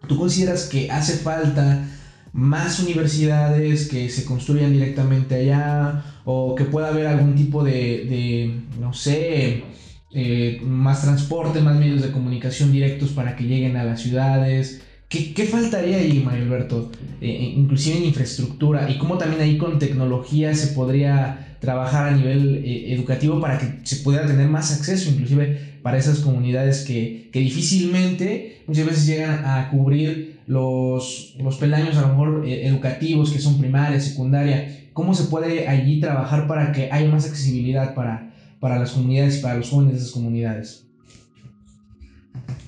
¿Tú 0.07 0.19
consideras 0.19 0.69
que 0.69 0.91
hace 0.91 1.15
falta 1.15 1.87
más 2.33 2.79
universidades 2.81 3.89
que 3.89 4.09
se 4.09 4.25
construyan 4.25 4.73
directamente 4.73 5.35
allá 5.35 6.05
o 6.25 6.55
que 6.55 6.65
pueda 6.65 6.89
haber 6.89 7.07
algún 7.07 7.35
tipo 7.35 7.65
de, 7.65 8.63
no 8.79 8.93
sé, 8.93 9.65
eh, 10.13 10.61
más 10.65 11.03
transporte, 11.03 11.61
más 11.61 11.77
medios 11.77 12.03
de 12.03 12.13
comunicación 12.13 12.73
directos 12.73 13.11
para 13.11 13.37
que 13.37 13.45
lleguen 13.45 13.77
a 13.77 13.85
las 13.85 14.01
ciudades? 14.01 14.83
¿Qué, 15.09 15.45
faltaría 15.51 15.97
ahí, 15.97 16.23
Mario 16.25 16.45
Alberto? 16.45 16.93
Eh, 17.21 17.55
inclusive 17.57 17.97
en 17.97 18.05
infraestructura 18.05 18.89
y 18.89 18.97
cómo 18.97 19.19
también 19.19 19.43
ahí 19.43 19.59
con 19.59 19.81
tecnología 19.81 20.55
se 20.55 20.69
podría 20.69 21.57
trabajar 21.59 22.13
a 22.13 22.17
nivel 22.17 22.63
eh, 22.65 22.95
educativo 22.95 23.41
para 23.41 23.59
que 23.59 23.81
se 23.85 23.97
pueda 23.97 24.25
tener 24.25 24.49
más 24.49 24.73
acceso, 24.73 25.11
inclusive 25.11 25.70
para 25.83 25.99
esas 25.99 26.21
comunidades 26.21 26.85
que, 26.85 27.31
difícilmente 27.33 28.63
muchas 28.67 28.87
veces 28.87 29.07
llegan 29.07 29.45
a 29.45 29.71
cubrir 29.71 30.41
los, 30.47 31.35
los 31.39 31.57
peldaños 31.57 31.97
a 31.97 32.03
lo 32.03 32.09
mejor 32.09 32.47
eh, 32.47 32.67
educativos 32.67 33.31
que 33.31 33.39
son 33.39 33.59
primaria, 33.59 34.01
secundaria. 34.01 34.89
¿Cómo 34.93 35.15
se 35.15 35.25
puede 35.25 35.69
allí 35.69 36.01
trabajar 36.01 36.47
para 36.47 36.73
que 36.73 36.91
haya 36.91 37.09
más 37.09 37.27
accesibilidad 37.27 37.95
para, 37.95 38.35
para 38.61 38.79
las 38.79 38.93
comunidades 38.93 39.39
y 39.39 39.43
para 39.43 39.57
los 39.57 39.71
jóvenes 39.71 39.95
de 39.95 40.01
esas 40.01 40.13
comunidades? 40.13 40.85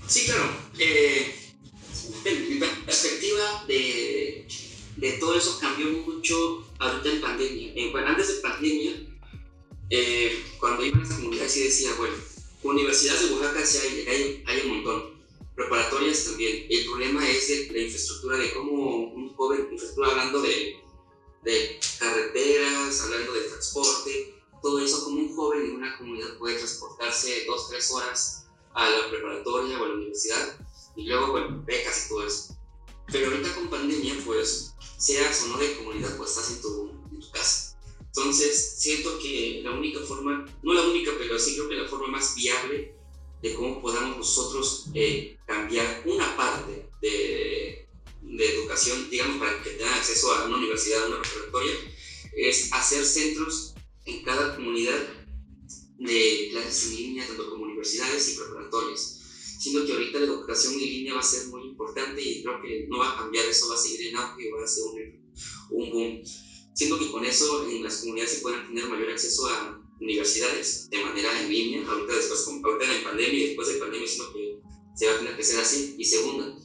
Sí, 0.06 0.26
claro. 0.26 0.44
Eh, 0.78 1.32
mi 2.50 2.58
perspectiva 2.84 3.64
de, 3.66 4.46
de, 4.96 5.12
todo 5.14 5.36
eso 5.36 5.58
cambió 5.60 5.86
mucho 6.06 6.66
ahorita 6.78 7.10
en 7.10 7.20
pandemia. 7.20 7.72
En, 7.74 7.96
antes 7.96 8.28
de 8.28 8.40
pandemia, 8.42 8.92
eh, 9.90 10.32
cuando 10.60 10.84
iba 10.84 10.98
a 10.98 11.02
esa 11.02 11.16
comunidad, 11.16 11.46
sí 11.48 11.64
decía, 11.64 11.90
bueno, 11.98 12.14
universidades 12.62 13.28
de 13.28 13.34
Oaxaca 13.34 13.66
sí 13.66 13.78
hay, 13.78 14.08
hay, 14.08 14.44
hay, 14.46 14.60
un 14.66 14.76
montón, 14.76 15.24
preparatorias 15.54 16.24
también. 16.24 16.66
El 16.68 16.84
problema 16.86 17.28
es 17.28 17.48
de 17.48 17.72
la 17.72 17.82
infraestructura, 17.82 18.38
de 18.38 18.52
cómo 18.54 18.96
un 19.12 19.34
joven, 19.34 19.68
infraestructura 19.72 20.10
hablando 20.10 20.42
de, 20.42 20.80
de 21.42 21.80
carreteras, 21.98 23.00
hablando 23.02 23.32
de 23.32 23.40
transporte, 23.42 24.34
todo 24.62 24.78
eso, 24.78 25.04
como 25.04 25.18
un 25.18 25.34
joven 25.34 25.64
en 25.64 25.76
una 25.76 25.98
comunidad 25.98 26.38
puede 26.38 26.56
transportarse 26.56 27.44
dos, 27.46 27.68
tres 27.68 27.90
horas 27.90 28.46
a 28.74 28.88
la 28.88 29.10
preparatoria 29.10 29.80
o 29.80 29.84
a 29.84 29.88
la 29.88 29.94
universidad 29.94 30.58
y 30.94 31.06
luego, 31.06 31.32
bueno, 31.32 31.62
becas 31.66 32.06
y 32.06 32.08
todo 32.08 32.26
eso. 32.26 32.56
Pero 33.10 33.30
ahorita 33.30 33.54
con 33.54 33.68
pandemia, 33.68 34.14
pues, 34.24 34.74
seas 34.98 35.42
o 35.42 35.48
no 35.48 35.58
de 35.58 35.76
comunidad, 35.76 36.16
pues 36.16 36.30
estás 36.30 36.50
en 36.50 36.62
tu, 36.62 36.90
en 37.10 37.20
tu 37.20 37.30
casa. 37.30 37.71
Entonces, 38.14 38.74
siento 38.76 39.18
que 39.18 39.62
la 39.64 39.70
única 39.72 40.00
forma, 40.00 40.44
no 40.62 40.74
la 40.74 40.82
única, 40.82 41.12
pero 41.16 41.38
sí 41.38 41.54
creo 41.54 41.68
que 41.68 41.76
la 41.76 41.88
forma 41.88 42.08
más 42.08 42.34
viable 42.34 42.94
de 43.40 43.54
cómo 43.54 43.80
podamos 43.80 44.18
nosotros 44.18 44.86
eh, 44.94 45.38
cambiar 45.46 46.02
una 46.04 46.36
parte 46.36 46.88
de, 47.00 47.88
de, 48.20 48.54
educación, 48.54 49.08
digamos, 49.10 49.38
para 49.38 49.62
que 49.62 49.70
tengan 49.70 49.94
acceso 49.94 50.30
a 50.30 50.44
una 50.44 50.58
universidad, 50.58 51.04
a 51.04 51.06
una 51.08 51.22
preparatoria, 51.22 51.72
es 52.36 52.70
hacer 52.72 53.02
centros 53.02 53.74
en 54.04 54.22
cada 54.22 54.56
comunidad 54.56 55.24
de 55.98 56.48
clases 56.50 56.90
en 56.90 56.96
línea, 56.96 57.26
tanto 57.26 57.48
como 57.48 57.64
universidades 57.64 58.34
y 58.34 58.36
preparatorias. 58.36 59.20
Siendo 59.58 59.86
que 59.86 59.92
ahorita 59.92 60.18
la 60.18 60.26
educación 60.26 60.74
en 60.74 60.80
línea 60.80 61.14
va 61.14 61.20
a 61.20 61.24
ser 61.24 61.46
muy 61.46 61.62
importante 61.62 62.20
y 62.20 62.42
creo 62.42 62.60
que 62.60 62.86
no 62.90 62.98
va 62.98 63.12
a 63.12 63.16
cambiar, 63.16 63.46
eso 63.46 63.68
va 63.68 63.74
a 63.74 63.78
seguir 63.78 64.08
en 64.08 64.16
auge 64.16 64.48
y 64.48 64.50
va 64.50 64.62
a 64.62 64.66
ser 64.66 64.84
un, 64.84 65.32
un 65.70 65.90
boom. 65.90 66.22
Siento 66.74 66.98
que 66.98 67.10
con 67.10 67.24
eso 67.24 67.68
en 67.68 67.84
las 67.84 67.98
comunidades 67.98 68.34
se 68.34 68.40
pueden 68.40 68.66
tener 68.68 68.88
mayor 68.88 69.10
acceso 69.10 69.46
a 69.46 69.80
universidades 70.00 70.88
de 70.90 71.04
manera 71.04 71.40
en 71.40 71.50
línea, 71.50 71.86
ahorita, 71.86 72.14
después, 72.14 72.46
ahorita 72.46 72.96
en 72.96 73.04
pandemia 73.04 73.38
y 73.38 73.46
después 73.48 73.68
de 73.68 73.74
pandemia, 73.74 74.08
siento 74.08 74.32
que 74.32 74.58
se 74.96 75.06
va 75.06 75.14
a 75.14 75.18
tener 75.18 75.36
que 75.36 75.42
ser 75.42 75.60
así. 75.60 75.94
Y 75.98 76.04
segunda, 76.04 76.56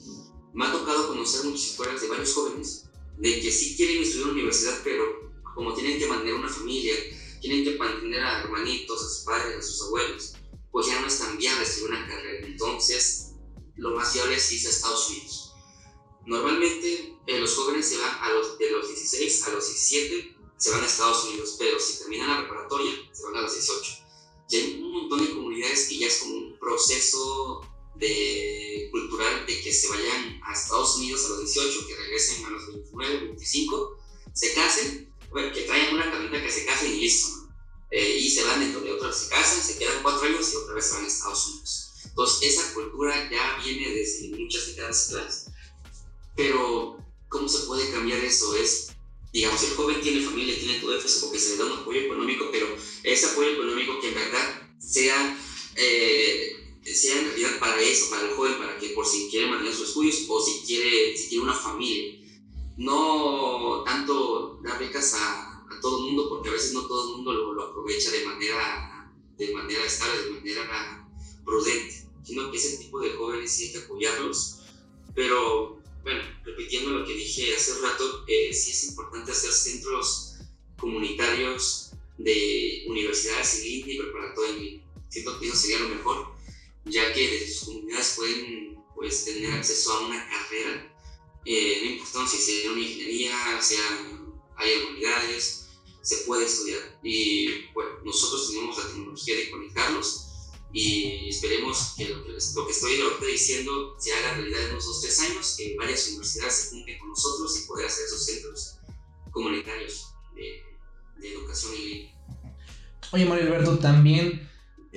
me 0.54 0.66
ha 0.66 0.72
tocado 0.72 1.10
conocer 1.10 1.46
muchas 1.46 1.68
historias 1.68 2.02
de 2.02 2.08
varios 2.08 2.34
jóvenes 2.34 2.86
de 3.18 3.40
que 3.42 3.52
sí 3.52 3.76
quieren 3.76 4.02
estudiar 4.02 4.30
en 4.30 4.36
universidad, 4.36 4.80
pero 4.84 5.32
como 5.56 5.74
tienen 5.74 6.00
que 6.00 6.08
mantener 6.08 6.36
una 6.36 6.50
familia, 6.50 6.94
tienen 7.42 7.64
que 7.64 7.78
mantener 7.78 8.24
a 8.24 8.44
hermanitos, 8.44 9.02
a 9.02 9.10
sus 9.10 9.24
padres, 9.24 9.58
a 9.58 9.62
sus 9.62 9.82
abuelos, 9.84 10.34
pues 10.72 10.88
ya 10.88 11.02
no 11.02 11.08
es 11.08 11.20
tan 11.20 11.38
viable 11.38 11.64
estudiar 11.64 11.92
una 11.92 12.08
carrera. 12.08 12.48
Entonces, 12.48 13.34
lo 13.76 13.96
más 13.96 14.14
viable 14.14 14.36
es 14.36 14.52
irse 14.52 14.68
a 14.68 14.72
Estados 14.72 15.10
Unidos. 15.10 15.47
Normalmente 16.28 17.18
eh, 17.26 17.40
los 17.40 17.56
jóvenes 17.56 17.88
se 17.88 17.98
van 17.98 18.16
a 18.22 18.30
los, 18.32 18.60
de 18.60 18.70
los 18.70 18.88
16 18.88 19.48
a 19.48 19.50
los 19.52 19.66
17, 19.66 20.38
se 20.58 20.72
van 20.72 20.84
a 20.84 20.86
Estados 20.86 21.26
Unidos, 21.26 21.56
pero 21.58 21.80
si 21.80 22.00
terminan 22.00 22.30
la 22.30 22.40
preparatoria, 22.42 22.92
se 23.12 23.24
van 23.24 23.38
a 23.38 23.42
los 23.42 23.54
18. 23.54 23.92
Ya 24.50 24.60
hay 24.60 24.82
un 24.82 24.92
montón 24.92 25.26
de 25.26 25.34
comunidades 25.34 25.88
que 25.88 25.98
ya 25.98 26.08
es 26.08 26.18
como 26.18 26.36
un 26.36 26.60
proceso 26.60 27.62
de, 27.96 28.90
cultural 28.92 29.46
de 29.46 29.62
que 29.62 29.74
se 29.74 29.88
vayan 29.88 30.40
a 30.44 30.54
Estados 30.54 30.98
Unidos 30.98 31.26
a 31.26 31.30
los 31.30 31.40
18, 31.40 31.88
que 31.88 31.96
regresen 31.96 32.46
a 32.46 32.50
los 32.52 32.68
29, 32.68 33.20
25, 33.28 33.98
se 34.34 34.54
casen 34.54 35.08
bueno, 35.32 35.54
que 35.54 35.62
traigan 35.64 35.96
una 35.96 36.12
camioneta 36.12 36.46
que 36.46 36.52
se 36.52 36.66
casen 36.66 36.94
y 36.94 37.02
listo, 37.02 37.38
¿no? 37.38 37.56
Eh, 37.92 38.18
y 38.18 38.30
se 38.30 38.44
van 38.44 38.60
dentro 38.60 38.82
de 38.82 38.92
otras, 38.92 39.18
se 39.18 39.30
casan, 39.30 39.62
se 39.62 39.78
quedan 39.78 40.02
cuatro 40.02 40.28
años 40.28 40.52
y 40.52 40.56
otra 40.58 40.76
vez 40.76 40.86
se 40.86 40.96
van 40.96 41.06
a 41.06 41.08
Estados 41.08 41.48
Unidos. 41.48 41.94
Entonces, 42.06 42.54
esa 42.54 42.74
cultura 42.74 43.30
ya 43.30 43.60
viene 43.64 43.92
desde 43.92 44.30
muchas 44.30 44.68
décadas 44.68 45.10
atrás. 45.10 45.46
Pero, 46.38 46.98
¿cómo 47.28 47.50
se 47.50 47.66
puede 47.66 47.92
cambiar 47.92 48.20
eso? 48.20 48.56
Es, 48.56 48.96
digamos, 49.34 49.62
el 49.64 49.76
joven 49.76 50.00
tiene 50.00 50.22
familia, 50.22 50.58
tiene 50.58 50.80
todo 50.80 50.96
eso 50.96 51.26
porque 51.26 51.40
se 51.40 51.52
le 51.52 51.58
da 51.58 51.66
un 51.66 51.80
apoyo 51.80 52.00
económico, 52.00 52.48
pero 52.50 52.68
ese 53.04 53.26
apoyo 53.26 53.50
económico 53.50 54.00
que 54.00 54.08
en 54.08 54.16
verdad 54.16 54.72
sea, 54.80 55.38
eh, 55.76 56.80
sea 56.86 57.20
en 57.20 57.26
realidad 57.26 57.60
para 57.60 57.82
eso, 57.82 58.10
para 58.10 58.30
el 58.30 58.36
joven, 58.36 58.58
para 58.58 58.78
que 58.78 58.92
por 58.92 59.06
si 59.06 59.28
quiere 59.30 59.48
mantener 59.48 59.74
sus 59.74 59.90
estudios 59.90 60.24
o 60.30 60.42
si 60.42 60.62
quiere, 60.66 61.18
si 61.18 61.28
quiere 61.28 61.44
una 61.44 61.54
familia 61.54 62.18
no 62.78 63.84
tanto 63.84 64.60
dar 64.64 64.80
becas 64.80 65.16
a, 65.16 65.66
a, 65.70 65.80
todo 65.82 65.98
el 65.98 66.04
mundo, 66.06 66.30
porque 66.30 66.50
a 66.50 66.54
veces 66.54 66.74
no 66.74 66.86
todo 66.88 67.10
el 67.10 67.16
mundo 67.18 67.34
lo, 67.34 67.54
lo, 67.54 67.64
aprovecha 67.64 68.12
de 68.12 68.24
manera, 68.24 69.12
de 69.38 69.54
manera 69.54 69.84
estable, 69.84 70.24
de 70.24 70.32
manera 70.32 71.10
prudente, 71.44 72.08
sino 72.24 72.52
que 72.52 72.58
ese 72.58 72.78
tipo 72.78 73.00
de 73.00 73.12
jóvenes 73.12 73.52
sí 73.52 73.66
hay 73.66 73.72
que 73.72 73.78
apoyarlos. 73.80 74.60
Pero, 75.16 75.77
bueno, 76.08 76.24
repitiendo 76.46 76.92
lo 76.92 77.06
que 77.06 77.14
dije 77.14 77.54
hace 77.54 77.82
rato, 77.82 78.24
eh, 78.28 78.54
sí 78.54 78.72
es 78.72 78.84
importante 78.86 79.32
hacer 79.32 79.52
centros 79.52 80.36
comunitarios 80.78 81.92
de 82.18 82.86
universidades 82.88 83.56
en 83.56 83.64
línea 83.64 83.96
y 83.96 83.98
preparatoria 84.00 84.54
en 84.54 84.64
línea. 84.64 84.84
Siento 85.10 85.38
que 85.38 85.48
eso 85.48 85.56
sería 85.58 85.80
lo 85.80 85.90
mejor, 85.90 86.28
ya 86.86 87.12
que 87.12 87.30
desde 87.30 87.54
sus 87.54 87.66
comunidades 87.66 88.14
pueden 88.16 88.78
pues, 88.96 89.26
tener 89.26 89.52
acceso 89.52 89.92
a 89.92 90.08
una 90.08 90.30
carrera 90.30 90.94
eh, 91.50 91.80
no 91.82 91.92
importa 91.92 92.28
si 92.28 92.38
sea 92.38 92.72
una 92.72 92.82
ingeniería, 92.82 93.62
sea 93.62 93.80
hay 94.58 94.84
humanidades, 94.84 95.70
se 96.02 96.18
puede 96.26 96.46
estudiar. 96.46 97.00
Y 97.04 97.72
bueno, 97.74 97.92
nosotros 98.04 98.50
tenemos 98.50 98.78
la 98.78 98.88
tecnología 98.88 99.36
de 99.36 99.52
conectarlos 99.52 100.27
y 100.74 101.30
esperemos 101.30 101.94
que 101.98 102.10
lo 102.10 102.24
que, 102.24 102.32
lo 102.32 102.66
que 102.66 102.72
estoy 102.72 102.92
diciendo 103.32 103.96
se 103.98 104.14
haga 104.14 104.36
realidad 104.36 104.66
en 104.66 104.72
unos 104.72 104.86
dos 104.86 105.02
tres 105.02 105.20
años, 105.22 105.56
que 105.58 105.76
varias 105.78 106.08
universidades 106.10 106.54
se 106.54 106.70
junten 106.70 107.00
con 107.00 107.10
nosotros 107.10 107.60
y 107.60 107.68
poder 107.68 107.88
hacer 107.88 108.06
esos 108.06 108.26
centros 108.26 108.78
comunitarios 109.32 110.14
de, 110.36 111.22
de 111.22 111.34
educación 111.34 111.74
en 111.76 111.86
línea. 111.86 112.14
Oye, 113.12 113.26
Mario 113.26 113.46
Alberto, 113.46 113.80
también 113.80 114.48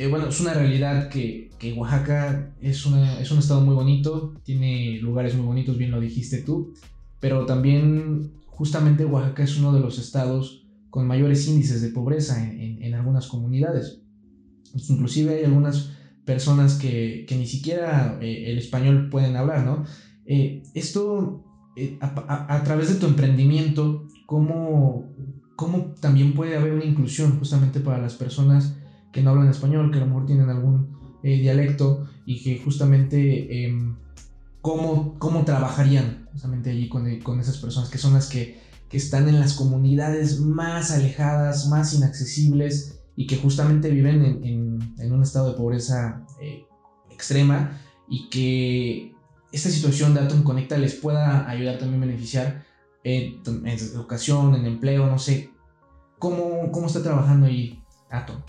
eh, 0.00 0.06
bueno, 0.06 0.28
es 0.28 0.40
una 0.40 0.54
realidad 0.54 1.11
que, 1.11 1.50
que 1.59 1.74
Oaxaca 1.74 2.54
es, 2.62 2.87
una, 2.87 3.20
es 3.20 3.30
un 3.30 3.38
estado 3.38 3.61
muy 3.61 3.74
bonito, 3.74 4.35
tiene 4.44 4.98
lugares 5.02 5.35
muy 5.35 5.44
bonitos, 5.44 5.76
bien 5.76 5.90
lo 5.90 6.00
dijiste 6.00 6.38
tú, 6.38 6.72
pero 7.18 7.44
también 7.44 8.33
justamente 8.46 9.04
Oaxaca 9.04 9.42
es 9.42 9.59
uno 9.59 9.72
de 9.72 9.80
los 9.80 9.98
estados 9.98 10.66
con 10.88 11.06
mayores 11.06 11.46
índices 11.48 11.83
de 11.83 11.90
pobreza 11.90 12.42
en, 12.42 12.83
en, 12.83 12.94
algunas 12.94 13.26
comunidades. 13.26 13.99
Inclusive 14.74 15.35
hay 15.35 15.44
algunas 15.44 15.90
personas 16.24 16.74
que, 16.74 17.24
que 17.26 17.37
ni 17.37 17.46
siquiera 17.46 18.18
eh, 18.20 18.50
el 18.50 18.59
español 18.59 19.09
pueden 19.11 19.37
hablar, 19.37 19.64
¿no? 19.64 19.85
Eh, 20.26 20.62
esto, 20.74 21.44
a, 22.00 22.54
a, 22.54 22.62
través 22.62 22.88
de 22.88 22.94
tu 22.96 23.06
emprendimiento, 23.06 24.06
¿cómo, 24.26 25.06
¿cómo 25.56 25.94
también 26.00 26.35
puede 26.35 26.56
haber 26.56 26.72
una 26.72 26.85
inclusión 26.85 27.38
justamente 27.38 27.80
para 27.80 27.98
las 27.98 28.14
personas 28.14 28.76
que 29.12 29.22
no 29.22 29.30
hablan 29.30 29.48
español, 29.48 29.90
que 29.90 29.98
a 29.98 30.00
lo 30.00 30.06
mejor 30.06 30.26
tienen 30.26 30.48
algún 30.48 30.96
eh, 31.22 31.40
dialecto 31.40 32.06
y 32.24 32.42
que 32.42 32.59
justamente 32.59 33.64
em, 33.64 33.96
cómo, 34.61 35.18
cómo, 35.18 35.44
trabajarían 35.44 36.28
justamente 36.33 36.70
allí 36.70 36.88
con, 36.88 37.20
con, 37.20 37.40
esas 37.40 37.59
personas 37.59 37.90
que 37.90 37.98
son 37.98 38.14
las 38.14 38.28
que, 38.28 38.61
que, 38.88 38.97
están 38.97 39.28
en 39.28 39.40
las 39.40 39.55
comunidades 39.55 40.40
más 40.40 40.92
alejadas, 40.92 41.68
más 41.68 41.92
inaccesibles 41.92 42.99
y 43.16 43.26
que 43.26 43.36
justamente 43.36 43.90
viven 43.90 44.24
en, 44.24 44.94
en, 44.98 45.12
un 45.12 45.22
estado 45.22 45.50
de 45.50 45.56
pobreza 45.56 46.26
eh, 46.40 46.66
extrema 47.11 47.80
y 48.08 48.28
que 48.28 49.14
esta 49.52 49.68
situación 49.68 50.14
de 50.14 50.20
Atom 50.20 50.42
Conecta 50.42 50.78
les 50.78 50.94
pueda 50.94 51.48
ayudar 51.48 51.78
también 51.78 52.02
a 52.02 52.06
beneficiar 52.06 52.66
en, 53.04 53.42
en 53.46 53.66
educación, 53.66 54.54
en 54.54 54.66
empleo, 54.66 55.06
no 55.06 55.18
sé. 55.18 55.50
¿Cómo, 56.18 56.70
cómo 56.72 56.86
está 56.86 57.02
trabajando 57.02 57.46
ahí 57.46 57.82
Atom? 58.11 58.40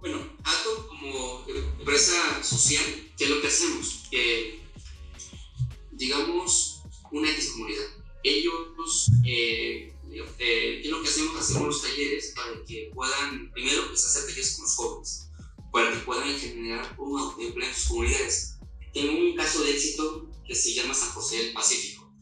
Bueno, 0.00 0.18
Atom 0.40 0.86
como 0.88 1.44
empresa 1.78 2.42
social, 2.42 2.84
¿qué 3.16 3.24
es 3.24 3.30
lo 3.30 3.40
que 3.40 3.48
hacemos? 3.48 4.04
digamos, 5.92 6.82
una 7.10 7.30
X 7.30 7.52
comunidad. 7.52 7.84
Ellos, 8.22 9.10
eh, 9.24 9.93
eh, 10.44 10.80
¿qué 10.82 10.88
es 10.88 10.90
lo 10.90 11.02
que 11.02 11.08
hacemos? 11.08 11.36
Hacemos 11.40 11.66
los 11.68 11.82
talleres 11.82 12.34
para 12.36 12.62
que 12.66 12.90
puedan, 12.94 13.50
primero, 13.52 13.88
pues, 13.88 14.04
hacer 14.04 14.26
talleres 14.26 14.56
con 14.56 14.64
los 14.64 14.74
jóvenes, 14.74 15.30
para 15.72 15.90
que 15.90 15.98
puedan 16.00 16.38
generar 16.38 16.94
un 16.98 17.40
empleo 17.40 17.66
en 17.66 17.74
sus 17.74 17.88
comunidades. 17.88 18.58
Tengo 18.92 19.18
un 19.18 19.34
caso 19.34 19.62
de 19.64 19.70
éxito 19.70 20.30
que 20.46 20.54
se 20.54 20.74
llama 20.74 20.92
San 20.92 21.08
José 21.10 21.38
del 21.38 21.52
Pacífico. 21.54 22.12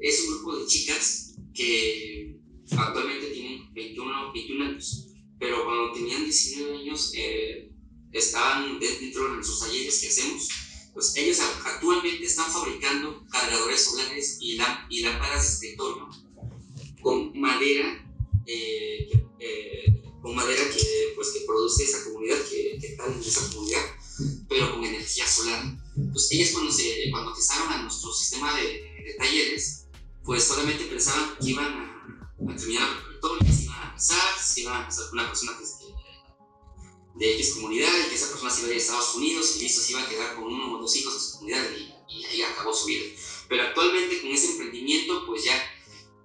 Es 0.00 0.20
un 0.20 0.36
grupo 0.36 0.56
de 0.56 0.66
chicas 0.66 1.34
que 1.52 2.36
actualmente 2.76 3.26
tienen 3.26 3.74
21, 3.74 4.32
21 4.32 4.64
años, 4.64 5.08
pero 5.40 5.64
cuando 5.64 5.92
tenían 5.94 6.24
19 6.24 6.78
años 6.78 7.12
eh, 7.16 7.72
estaban 8.12 8.78
dentro 8.78 9.36
de 9.36 9.42
sus 9.42 9.58
talleres 9.58 10.00
que 10.00 10.08
hacemos. 10.08 10.48
Pues 10.94 11.16
ellos 11.16 11.40
actualmente 11.40 12.24
están 12.24 12.50
fabricando 12.52 13.24
cargadores 13.30 13.84
solares 13.84 14.38
y 14.40 14.56
lámparas 14.56 15.42
de 15.42 15.48
escritorio 15.54 16.27
con 17.00 17.38
madera, 17.38 18.04
eh, 18.46 19.08
eh, 19.38 20.02
con 20.22 20.34
madera 20.34 20.62
que, 20.70 21.12
pues, 21.14 21.28
que 21.30 21.40
produce 21.46 21.84
esa 21.84 22.04
comunidad, 22.04 22.38
que, 22.48 22.78
que 22.80 22.86
está 22.88 23.06
en 23.06 23.20
esa 23.20 23.48
comunidad, 23.50 23.84
pero 24.48 24.72
con 24.72 24.84
energía 24.84 25.26
solar. 25.26 25.76
Pues 26.12 26.30
ellos 26.32 26.50
cuando, 26.50 26.72
se, 26.72 27.10
cuando 27.10 27.30
empezaron 27.30 27.72
a 27.72 27.82
nuestro 27.82 28.12
sistema 28.12 28.54
de, 28.56 28.64
de 29.04 29.14
talleres, 29.18 29.86
pues 30.24 30.44
solamente 30.44 30.84
pensaban 30.84 31.36
que 31.40 31.50
iban 31.50 31.72
a, 31.72 32.52
a 32.52 32.56
terminar 32.56 32.88
la 32.88 32.94
preparatoria, 32.96 33.52
se 33.52 33.64
iban 33.64 33.82
a 33.82 33.94
casar, 33.94 34.38
se 34.40 34.60
iban 34.60 34.82
a 34.82 34.84
casar 34.86 35.10
con 35.10 35.18
una 35.18 35.28
persona 35.28 35.56
que 35.56 35.64
es 35.64 35.78
de 37.18 37.34
X 37.34 37.54
comunidad 37.54 37.92
y 38.06 38.08
que 38.10 38.14
esa 38.14 38.30
persona 38.30 38.50
se 38.50 38.60
iba 38.60 38.68
a 38.68 38.70
ir 38.70 38.78
a 38.78 38.80
Estados 38.80 39.14
Unidos 39.16 39.56
y 39.56 39.62
listo, 39.62 39.80
se 39.80 39.92
iba 39.92 40.02
a 40.02 40.08
quedar 40.08 40.36
con 40.36 40.44
uno 40.44 40.76
o 40.76 40.78
dos 40.80 40.94
hijos 40.94 41.14
de 41.14 41.20
su 41.20 41.32
comunidad 41.32 41.64
y, 41.76 42.14
y 42.14 42.24
ahí 42.26 42.42
acabó 42.42 42.72
su 42.72 42.86
vida. 42.86 43.06
Pero 43.48 43.62
actualmente 43.64 44.20
con 44.20 44.30
ese 44.30 44.52
emprendimiento, 44.52 45.26
pues 45.26 45.44
ya 45.44 45.60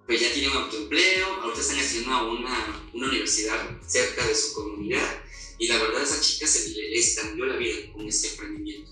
pues 0.06 0.22
ya 0.22 0.34
tienen 0.34 0.52
un 0.52 0.64
autoempleo, 0.64 1.42
ahorita 1.42 1.62
están 1.62 1.80
haciendo 1.80 2.32
una, 2.32 2.90
una 2.94 3.08
universidad 3.08 3.80
cerca 3.88 4.26
de 4.28 4.36
su 4.36 4.54
comunidad 4.54 5.24
y 5.60 5.68
la 5.68 5.78
verdad 5.78 6.02
a 6.02 6.04
esa 6.04 6.22
chica 6.22 6.48
se 6.48 6.70
les 6.70 7.16
cambió 7.16 7.46
la 7.46 7.56
vida 7.56 7.92
con 7.94 8.08
este 8.08 8.30
emprendimiento. 8.30 8.92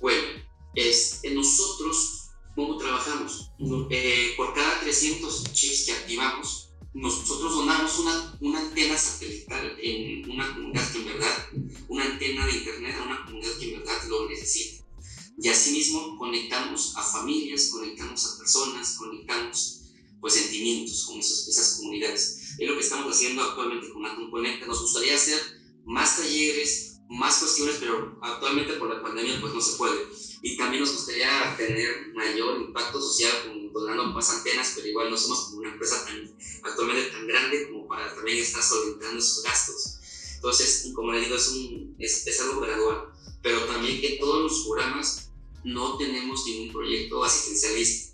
Bueno, 0.00 0.28
es, 0.74 1.20
nosotros, 1.32 2.30
¿cómo 2.54 2.76
trabajamos? 2.76 3.50
Eh, 3.90 4.34
por 4.36 4.52
cada 4.54 4.80
300 4.80 5.52
chips 5.52 5.84
que 5.86 5.92
activamos, 5.92 6.70
nosotros 6.94 7.54
donamos 7.54 7.98
una, 8.00 8.36
una 8.40 8.60
antena 8.60 8.98
satelital 8.98 9.78
en 9.80 10.30
una 10.30 10.54
comunidad 10.54 10.92
que 10.92 10.98
en 10.98 11.04
verdad, 11.06 11.48
una 11.88 12.04
antena 12.04 12.46
de 12.46 12.52
internet 12.52 12.96
a 12.98 13.04
una 13.04 13.24
comunidad 13.24 13.58
que 13.58 13.72
en 13.72 13.78
verdad 13.80 14.02
lo 14.08 14.28
necesita. 14.28 14.84
Y 15.38 15.48
asimismo 15.48 16.18
conectamos 16.18 16.94
a 16.96 17.02
familias, 17.02 17.70
conectamos 17.72 18.26
a 18.26 18.31
pues 20.22 20.34
sentimientos 20.34 21.04
con 21.04 21.18
esos, 21.18 21.48
esas 21.48 21.78
comunidades. 21.78 22.54
Es 22.56 22.68
lo 22.68 22.74
que 22.74 22.80
estamos 22.80 23.12
haciendo 23.12 23.42
actualmente 23.42 23.90
con 23.92 24.06
Atom 24.06 24.30
Conecta. 24.30 24.66
Nos 24.66 24.80
gustaría 24.80 25.16
hacer 25.16 25.38
más 25.84 26.16
talleres, 26.16 27.00
más 27.10 27.40
cuestiones, 27.40 27.76
pero 27.80 28.20
actualmente 28.22 28.74
por 28.74 28.88
la 28.88 29.02
pandemia 29.02 29.40
pues 29.40 29.52
no 29.52 29.60
se 29.60 29.76
puede. 29.76 30.06
Y 30.42 30.56
también 30.56 30.82
nos 30.82 30.92
gustaría 30.92 31.56
tener 31.56 32.12
mayor 32.14 32.60
impacto 32.60 33.02
social 33.02 33.32
con, 33.48 33.72
donando 33.72 34.06
más 34.06 34.30
antenas, 34.30 34.74
pero 34.76 34.86
igual 34.86 35.10
no 35.10 35.16
somos 35.16 35.46
como 35.46 35.58
una 35.58 35.72
empresa 35.72 36.04
tan, 36.06 36.36
actualmente 36.62 37.10
tan 37.10 37.26
grande 37.26 37.68
como 37.68 37.88
para 37.88 38.14
también 38.14 38.38
estar 38.38 38.62
solventando 38.62 39.18
esos 39.18 39.42
gastos. 39.42 39.98
Entonces, 40.36 40.92
como 40.94 41.12
le 41.12 41.20
digo, 41.20 41.34
es, 41.34 41.48
un, 41.48 41.96
es, 41.98 42.24
es 42.28 42.40
algo 42.42 42.60
gradual, 42.60 43.08
pero 43.42 43.64
también 43.64 44.00
que 44.00 44.18
todos 44.20 44.40
los 44.40 44.64
programas 44.64 45.32
no 45.64 45.96
tenemos 45.96 46.46
ningún 46.46 46.72
proyecto 46.72 47.24
asistencialista 47.24 48.11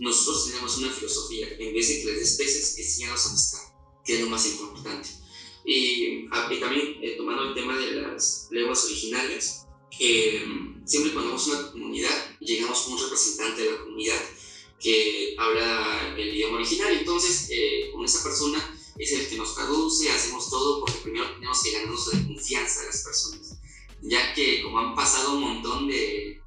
nosotros 0.00 0.46
tenemos 0.46 0.78
una 0.78 0.90
filosofía, 0.90 1.46
en 1.58 1.74
vez 1.74 1.88
de 1.88 2.12
les 2.12 2.38
des 2.38 2.74
que 2.74 2.82
sigamos 2.82 3.26
amistad, 3.26 3.60
que 4.04 4.14
es 4.14 4.20
lo 4.22 4.30
más 4.30 4.46
importante. 4.46 5.10
Y, 5.64 6.26
ah, 6.32 6.48
también 6.58 6.96
eh, 7.02 7.16
tomando 7.18 7.44
el 7.44 7.54
tema 7.54 7.76
de 7.76 7.92
las 7.92 8.48
lenguas 8.50 8.82
originarias, 8.86 9.66
eh, 9.98 10.42
siempre 10.86 11.12
cuando 11.12 11.32
vamos 11.32 11.46
a 11.48 11.50
una 11.50 11.72
comunidad, 11.72 12.38
llegamos 12.40 12.80
con 12.80 12.94
un 12.94 13.02
representante 13.02 13.62
de 13.62 13.72
la 13.72 13.80
comunidad 13.82 14.20
que 14.80 15.34
habla 15.38 16.14
el 16.16 16.34
idioma 16.34 16.56
original, 16.56 16.92
entonces 16.94 17.48
eh, 17.50 17.90
con 17.92 18.02
esa 18.02 18.22
persona 18.22 18.58
es 18.96 19.12
el 19.12 19.28
que 19.28 19.36
nos 19.36 19.54
traduce, 19.54 20.10
hacemos 20.10 20.48
todo, 20.48 20.80
porque 20.80 21.00
primero 21.02 21.30
tenemos 21.34 21.62
que 21.62 21.72
ganarnos 21.72 22.14
la 22.14 22.26
confianza 22.26 22.80
de 22.80 22.86
las 22.86 23.04
personas, 23.04 23.58
ya 24.00 24.32
que 24.32 24.62
como 24.62 24.78
han 24.78 24.94
pasado 24.94 25.34
un 25.34 25.42
montón 25.42 25.88
de, 25.88 26.39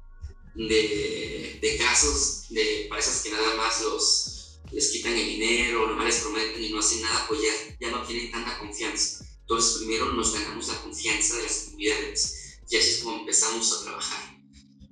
de, 0.54 1.58
de 1.60 1.76
casos 1.76 2.46
de 2.50 2.86
parejas 2.88 3.22
que 3.22 3.30
nada 3.30 3.56
más 3.56 3.82
los, 3.82 4.60
les 4.72 4.90
quitan 4.90 5.12
el 5.12 5.26
dinero, 5.26 5.86
nomás 5.88 6.06
les 6.06 6.18
prometen 6.18 6.62
y 6.62 6.70
no 6.70 6.78
hacen 6.78 7.02
nada, 7.02 7.26
pues 7.28 7.40
ya, 7.42 7.76
ya 7.80 7.90
no 7.90 8.06
tienen 8.06 8.30
tanta 8.30 8.58
confianza. 8.58 9.24
Entonces 9.40 9.78
primero 9.78 10.12
nos 10.12 10.32
ganamos 10.32 10.68
la 10.68 10.80
confianza 10.82 11.36
de 11.36 11.42
las 11.42 11.58
comunidades 11.64 12.58
y 12.70 12.76
así 12.76 12.90
es 12.90 12.98
como 12.98 13.20
empezamos 13.20 13.72
a 13.72 13.82
trabajar. 13.82 14.38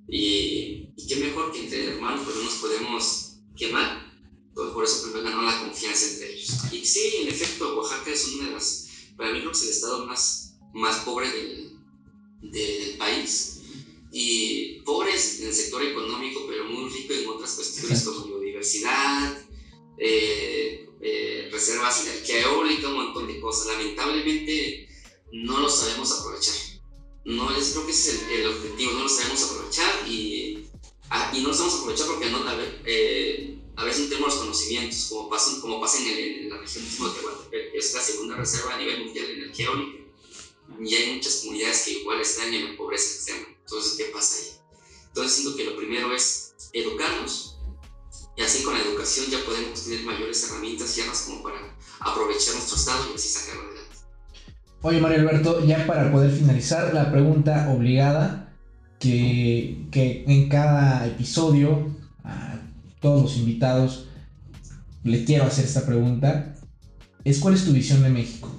Y, 0.08 0.88
y 0.96 1.06
qué 1.08 1.16
mejor 1.16 1.52
que 1.52 1.60
entre 1.60 1.86
hermanos 1.86 2.22
pues 2.24 2.36
no 2.36 2.42
nos 2.42 2.54
podemos 2.54 3.36
quemar. 3.56 4.12
Entonces 4.48 4.74
por 4.74 4.84
eso 4.84 5.02
primero 5.04 5.24
ganamos 5.24 5.54
la 5.54 5.60
confianza 5.60 6.06
entre 6.10 6.34
ellos. 6.34 6.50
Y 6.70 6.84
sí, 6.84 7.16
en 7.22 7.28
efecto, 7.28 7.78
Oaxaca 7.78 8.10
es 8.10 8.26
una 8.28 8.48
de 8.48 8.54
las, 8.54 8.88
para 9.16 9.32
mí 9.32 9.38
creo 9.38 9.52
que 9.52 9.58
es 9.58 9.64
el 9.64 9.70
estado 9.70 10.06
más, 10.06 10.54
más 10.74 10.96
pobre 11.04 11.30
del, 11.30 11.78
del 12.42 12.96
país 12.98 13.61
y 14.12 14.80
pobres 14.84 15.40
en 15.40 15.48
el 15.48 15.54
sector 15.54 15.82
económico, 15.82 16.44
pero 16.46 16.66
muy 16.66 16.90
rico 16.90 17.14
en 17.14 17.28
otras 17.28 17.52
cuestiones 17.52 18.02
como 18.02 18.26
biodiversidad, 18.26 19.42
eh, 19.96 20.86
eh, 21.00 21.48
reservas 21.50 22.04
de 22.04 22.10
energía 22.10 22.42
eólica, 22.42 22.88
un 22.88 22.96
montón 22.96 23.26
de 23.26 23.40
cosas. 23.40 23.68
Lamentablemente 23.68 24.86
no 25.32 25.60
lo 25.60 25.68
sabemos 25.70 26.12
aprovechar. 26.12 26.54
No, 27.24 27.56
es, 27.56 27.70
creo 27.70 27.86
que 27.86 27.92
ese 27.92 28.10
es 28.10 28.22
el, 28.30 28.46
objetivo, 28.48 28.92
no 28.92 29.04
lo 29.04 29.08
sabemos 29.08 29.44
aprovechar 29.44 30.06
y, 30.06 30.66
ah, 31.08 31.32
y 31.34 31.40
no 31.40 31.48
lo 31.48 31.54
sabemos 31.54 31.80
aprovechar 31.80 32.06
porque 32.08 32.28
no, 32.30 32.38
a, 32.46 32.58
eh, 32.84 33.56
a 33.76 33.84
veces 33.84 34.02
no 34.02 34.08
tenemos 34.08 34.34
los 34.34 34.42
conocimientos, 34.42 35.06
como 35.08 35.30
pasa, 35.30 35.58
como 35.60 35.80
pasa 35.80 35.98
en, 36.02 36.18
en 36.18 36.50
la 36.50 36.58
región 36.58 36.84
de 36.84 36.90
Tehuantepec, 36.90 37.72
que 37.72 37.78
es 37.78 37.94
la 37.94 38.02
segunda 38.02 38.36
reserva 38.36 38.74
a 38.74 38.78
nivel 38.78 39.04
mundial 39.04 39.26
de 39.26 39.32
energía 39.34 39.66
eólica. 39.66 39.98
Y 40.84 40.94
hay 40.94 41.14
muchas 41.14 41.36
comunidades 41.36 41.82
que 41.84 41.92
igual 41.92 42.20
están 42.20 42.52
en 42.52 42.72
la 42.72 42.76
pobreza 42.76 43.14
extrema. 43.14 43.51
Entonces, 43.62 43.94
¿qué 43.96 44.04
pasa 44.12 44.36
ahí? 44.36 44.78
Entonces, 45.08 45.32
siento 45.34 45.56
que 45.56 45.64
lo 45.64 45.76
primero 45.76 46.14
es 46.14 46.54
educarnos 46.72 47.58
y 48.36 48.42
así 48.42 48.62
con 48.62 48.74
la 48.74 48.80
educación 48.80 49.26
ya 49.30 49.44
podemos 49.44 49.84
tener 49.84 50.04
mayores 50.04 50.48
herramientas 50.48 50.96
y 50.96 51.02
armas 51.02 51.22
como 51.26 51.42
para 51.42 51.58
aprovechar 52.00 52.54
nuestro 52.54 52.76
estado 52.76 53.04
y 53.10 53.14
así 53.14 53.28
sacarlo 53.28 53.62
adelante. 53.62 53.96
Oye, 54.82 55.00
Mario 55.00 55.20
Alberto, 55.20 55.64
ya 55.64 55.86
para 55.86 56.10
poder 56.10 56.30
finalizar, 56.30 56.94
la 56.94 57.12
pregunta 57.12 57.70
obligada 57.70 58.56
que, 58.98 59.86
que 59.90 60.24
en 60.26 60.48
cada 60.48 61.06
episodio 61.06 61.94
a 62.24 62.58
todos 63.00 63.22
los 63.22 63.36
invitados 63.36 64.08
le 65.04 65.24
quiero 65.24 65.44
hacer 65.44 65.64
esta 65.64 65.84
pregunta 65.84 66.54
es 67.24 67.38
¿cuál 67.38 67.54
es 67.54 67.64
tu 67.64 67.72
visión 67.72 68.02
de 68.02 68.10
México? 68.10 68.50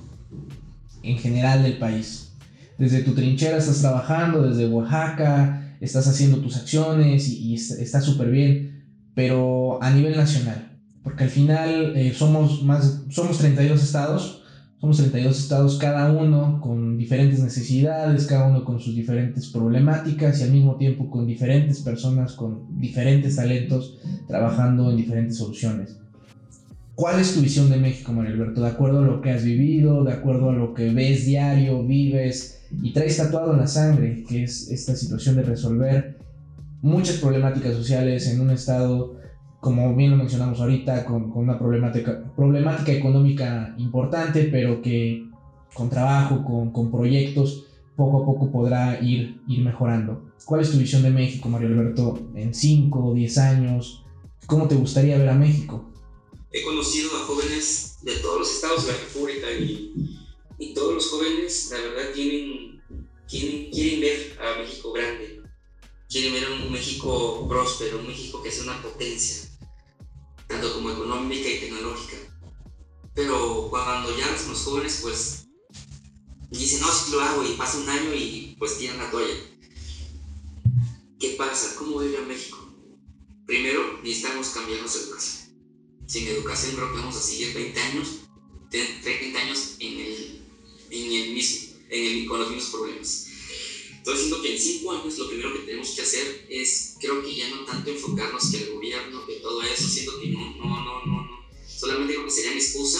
En 1.01 1.17
general 1.17 1.63
del 1.63 1.77
país 1.79 2.32
desde 2.77 3.03
tu 3.03 3.13
trinchera 3.13 3.57
estás 3.57 3.79
trabajando, 3.79 4.41
desde 4.41 4.67
Oaxaca, 4.67 5.75
estás 5.79 6.07
haciendo 6.07 6.37
tus 6.37 6.57
acciones 6.57 7.27
y, 7.27 7.53
está 7.53 8.01
súper 8.01 8.29
bien, 8.29 8.83
pero 9.13 9.81
a 9.81 9.91
nivel 9.91 10.15
nacional, 10.15 10.79
porque 11.03 11.25
al 11.25 11.29
final 11.29 11.93
eh, 11.95 12.13
somos 12.13 12.63
más, 12.63 13.03
somos 13.09 13.37
32 13.37 13.83
estados, 13.83 14.43
somos 14.79 14.97
32 14.97 15.37
estados 15.37 15.77
cada 15.77 16.11
uno 16.11 16.59
con 16.59 16.97
diferentes 16.97 17.39
necesidades, 17.39 18.25
cada 18.25 18.47
uno 18.47 18.65
con 18.65 18.79
sus 18.79 18.95
diferentes 18.95 19.47
problemáticas 19.47 20.39
y 20.39 20.43
al 20.43 20.51
mismo 20.51 20.75
tiempo 20.75 21.09
con 21.09 21.25
diferentes 21.25 21.79
personas 21.79 22.33
con 22.33 22.65
diferentes 22.81 23.37
talentos 23.37 23.97
trabajando 24.27 24.91
en 24.91 24.97
diferentes 24.97 25.37
soluciones. 25.37 26.02
¿Cuál 26.95 27.19
es 27.19 27.33
tu 27.33 27.41
visión 27.41 27.71
de 27.71 27.77
México, 27.77 28.13
Mario 28.13 28.33
Alberto? 28.33 28.61
De 28.61 28.67
acuerdo 28.67 28.99
a 28.99 29.05
lo 29.05 29.19
que 29.19 29.31
has 29.31 29.43
vivido, 29.43 30.03
de 30.03 30.13
acuerdo 30.13 30.51
a 30.51 30.53
lo 30.53 30.75
que 30.75 30.91
ves 30.91 31.25
diario, 31.25 31.83
vives 31.83 32.67
y 32.69 32.93
traes 32.93 33.17
tatuado 33.17 33.53
en 33.53 33.59
la 33.59 33.67
sangre, 33.67 34.23
que 34.27 34.43
es 34.43 34.69
esta 34.69 34.95
situación 34.95 35.35
de 35.35 35.43
resolver 35.43 36.19
muchas 36.81 37.17
problemáticas 37.17 37.73
sociales 37.73 38.27
en 38.27 38.41
un 38.41 38.51
estado, 38.51 39.15
como 39.59 39.95
bien 39.95 40.11
lo 40.11 40.17
mencionamos 40.17 40.59
ahorita, 40.59 41.03
con, 41.03 41.31
una 41.31 41.57
problemática, 41.57 42.31
problemática 42.35 42.91
económica 42.91 43.73
importante, 43.79 44.49
pero 44.51 44.79
que 44.81 45.29
con 45.73 45.89
trabajo, 45.89 46.43
con, 46.43 46.71
con 46.71 46.91
proyectos, 46.91 47.63
poco 47.95 48.21
a 48.21 48.25
poco 48.25 48.51
podrá 48.51 49.01
ir, 49.01 49.41
ir 49.47 49.63
mejorando. 49.63 50.25
¿Cuál 50.45 50.61
es 50.61 50.71
tu 50.71 50.77
visión 50.77 51.01
de 51.01 51.09
México, 51.09 51.49
Mario 51.49 51.69
Alberto, 51.69 52.19
en 52.35 52.53
5 52.53 53.03
o 53.03 53.13
10 53.15 53.37
años? 53.39 54.05
¿Cómo 54.45 54.67
te 54.67 54.75
gustaría 54.75 55.17
ver 55.17 55.29
a 55.29 55.35
México? 55.35 55.89
He 56.53 56.61
conocido 56.61 57.17
a 57.17 57.25
jóvenes 57.25 57.97
de 58.03 58.15
todos 58.17 58.39
los 58.39 58.51
estados 58.51 58.85
de 58.85 58.91
la 58.91 58.99
República 58.99 59.51
y, 59.51 59.91
todos 60.75 60.93
los 60.93 61.09
jóvenes, 61.09 61.69
la 61.71 61.77
verdad, 61.77 62.13
tienen, 62.13 62.81
quieren, 63.27 63.99
ver 63.99 64.39
a 64.41 64.57
México 64.57 64.91
grande, 64.91 65.41
quieren 66.09 66.33
ver 66.33 66.49
un 66.49 66.71
México 66.71 67.47
próspero, 67.47 67.99
un 67.99 68.07
México 68.07 68.41
que 68.41 68.51
sea 68.51 68.63
una 68.63 68.81
potencia, 68.81 69.49
tanto 70.47 70.73
como 70.73 70.91
económica 70.91 71.47
y 71.47 71.59
tecnológica. 71.59 72.17
Pero 73.13 73.67
cuando 73.69 74.17
ya 74.17 74.31
los 74.31 74.59
jóvenes, 74.59 74.99
pues 75.01 75.47
dicen, 76.49 76.81
no, 76.81 76.91
sí 76.91 77.11
lo 77.11 77.21
hago, 77.21 77.43
y 77.43 77.53
pasa 77.53 77.77
un 77.77 77.89
año 77.89 78.13
y 78.13 78.55
pues 78.57 78.77
tiran 78.77 78.97
la 78.97 79.11
toalla. 79.11 79.35
¿Qué 81.19 81.35
pasa? 81.37 81.75
¿Cómo 81.77 81.99
vive 81.99 82.17
a 82.17 82.21
México? 82.21 82.57
Primero, 83.45 83.99
necesitamos 84.03 84.49
cambiar 84.49 84.79
nuestra 84.79 85.01
educación 85.01 85.42
sin 86.07 86.27
educación 86.27 86.75
creo 86.75 86.91
que 86.91 86.99
vamos 86.99 87.15
a 87.15 87.21
seguir 87.21 87.53
20 87.53 87.79
años, 87.79 88.07
30 88.69 89.39
años 89.39 89.75
en 89.79 89.99
el, 90.89 91.33
mismo, 91.33 91.73
con 92.27 92.39
los 92.39 92.49
mismos 92.49 92.71
problemas. 92.71 93.27
Entonces 93.97 94.25
siento 94.25 94.41
que 94.41 94.53
en 94.53 94.59
5 94.59 94.91
años 94.91 95.17
lo 95.17 95.27
primero 95.29 95.53
que 95.53 95.59
tenemos 95.59 95.89
que 95.91 96.01
hacer 96.01 96.47
es, 96.49 96.95
creo 96.99 97.23
que 97.23 97.35
ya 97.35 97.49
no 97.49 97.65
tanto 97.65 97.89
enfocarnos 97.89 98.51
que 98.51 98.57
el 98.57 98.73
gobierno, 98.73 99.25
que 99.25 99.35
todo 99.35 99.61
eso, 99.63 99.87
siento 99.87 100.19
que 100.19 100.27
no, 100.27 100.39
no, 100.57 100.65
no, 100.65 101.05
no, 101.05 101.23
no. 101.23 101.45
solamente 101.67 102.13
creo 102.13 102.25
que 102.25 102.31
sería 102.31 102.51
mi 102.51 102.57
excusa. 102.57 102.99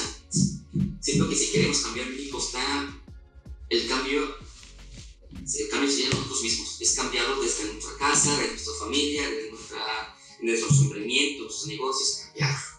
Siento 1.02 1.30
que 1.30 1.36
si 1.36 1.48
queremos 1.48 1.80
cambiar 1.80 2.08
México 2.08 2.40
está 2.40 3.00
el 3.70 3.88
cambio 3.88 4.44
el 5.46 5.70
cambio 5.70 5.90
sería 5.90 6.10
nosotros 6.10 6.44
mismos, 6.44 6.78
es 6.80 6.96
cambiarlo 6.96 7.42
desde 7.42 7.66
nuestra 7.66 7.98
casa, 7.98 8.38
de 8.40 8.48
nuestra 8.48 8.74
familia, 8.80 9.30
de, 9.30 9.52
nuestra, 9.52 10.16
de 10.40 10.48
nuestros 10.48 11.68
negocios, 11.68 12.22
cambiar. 12.26 12.73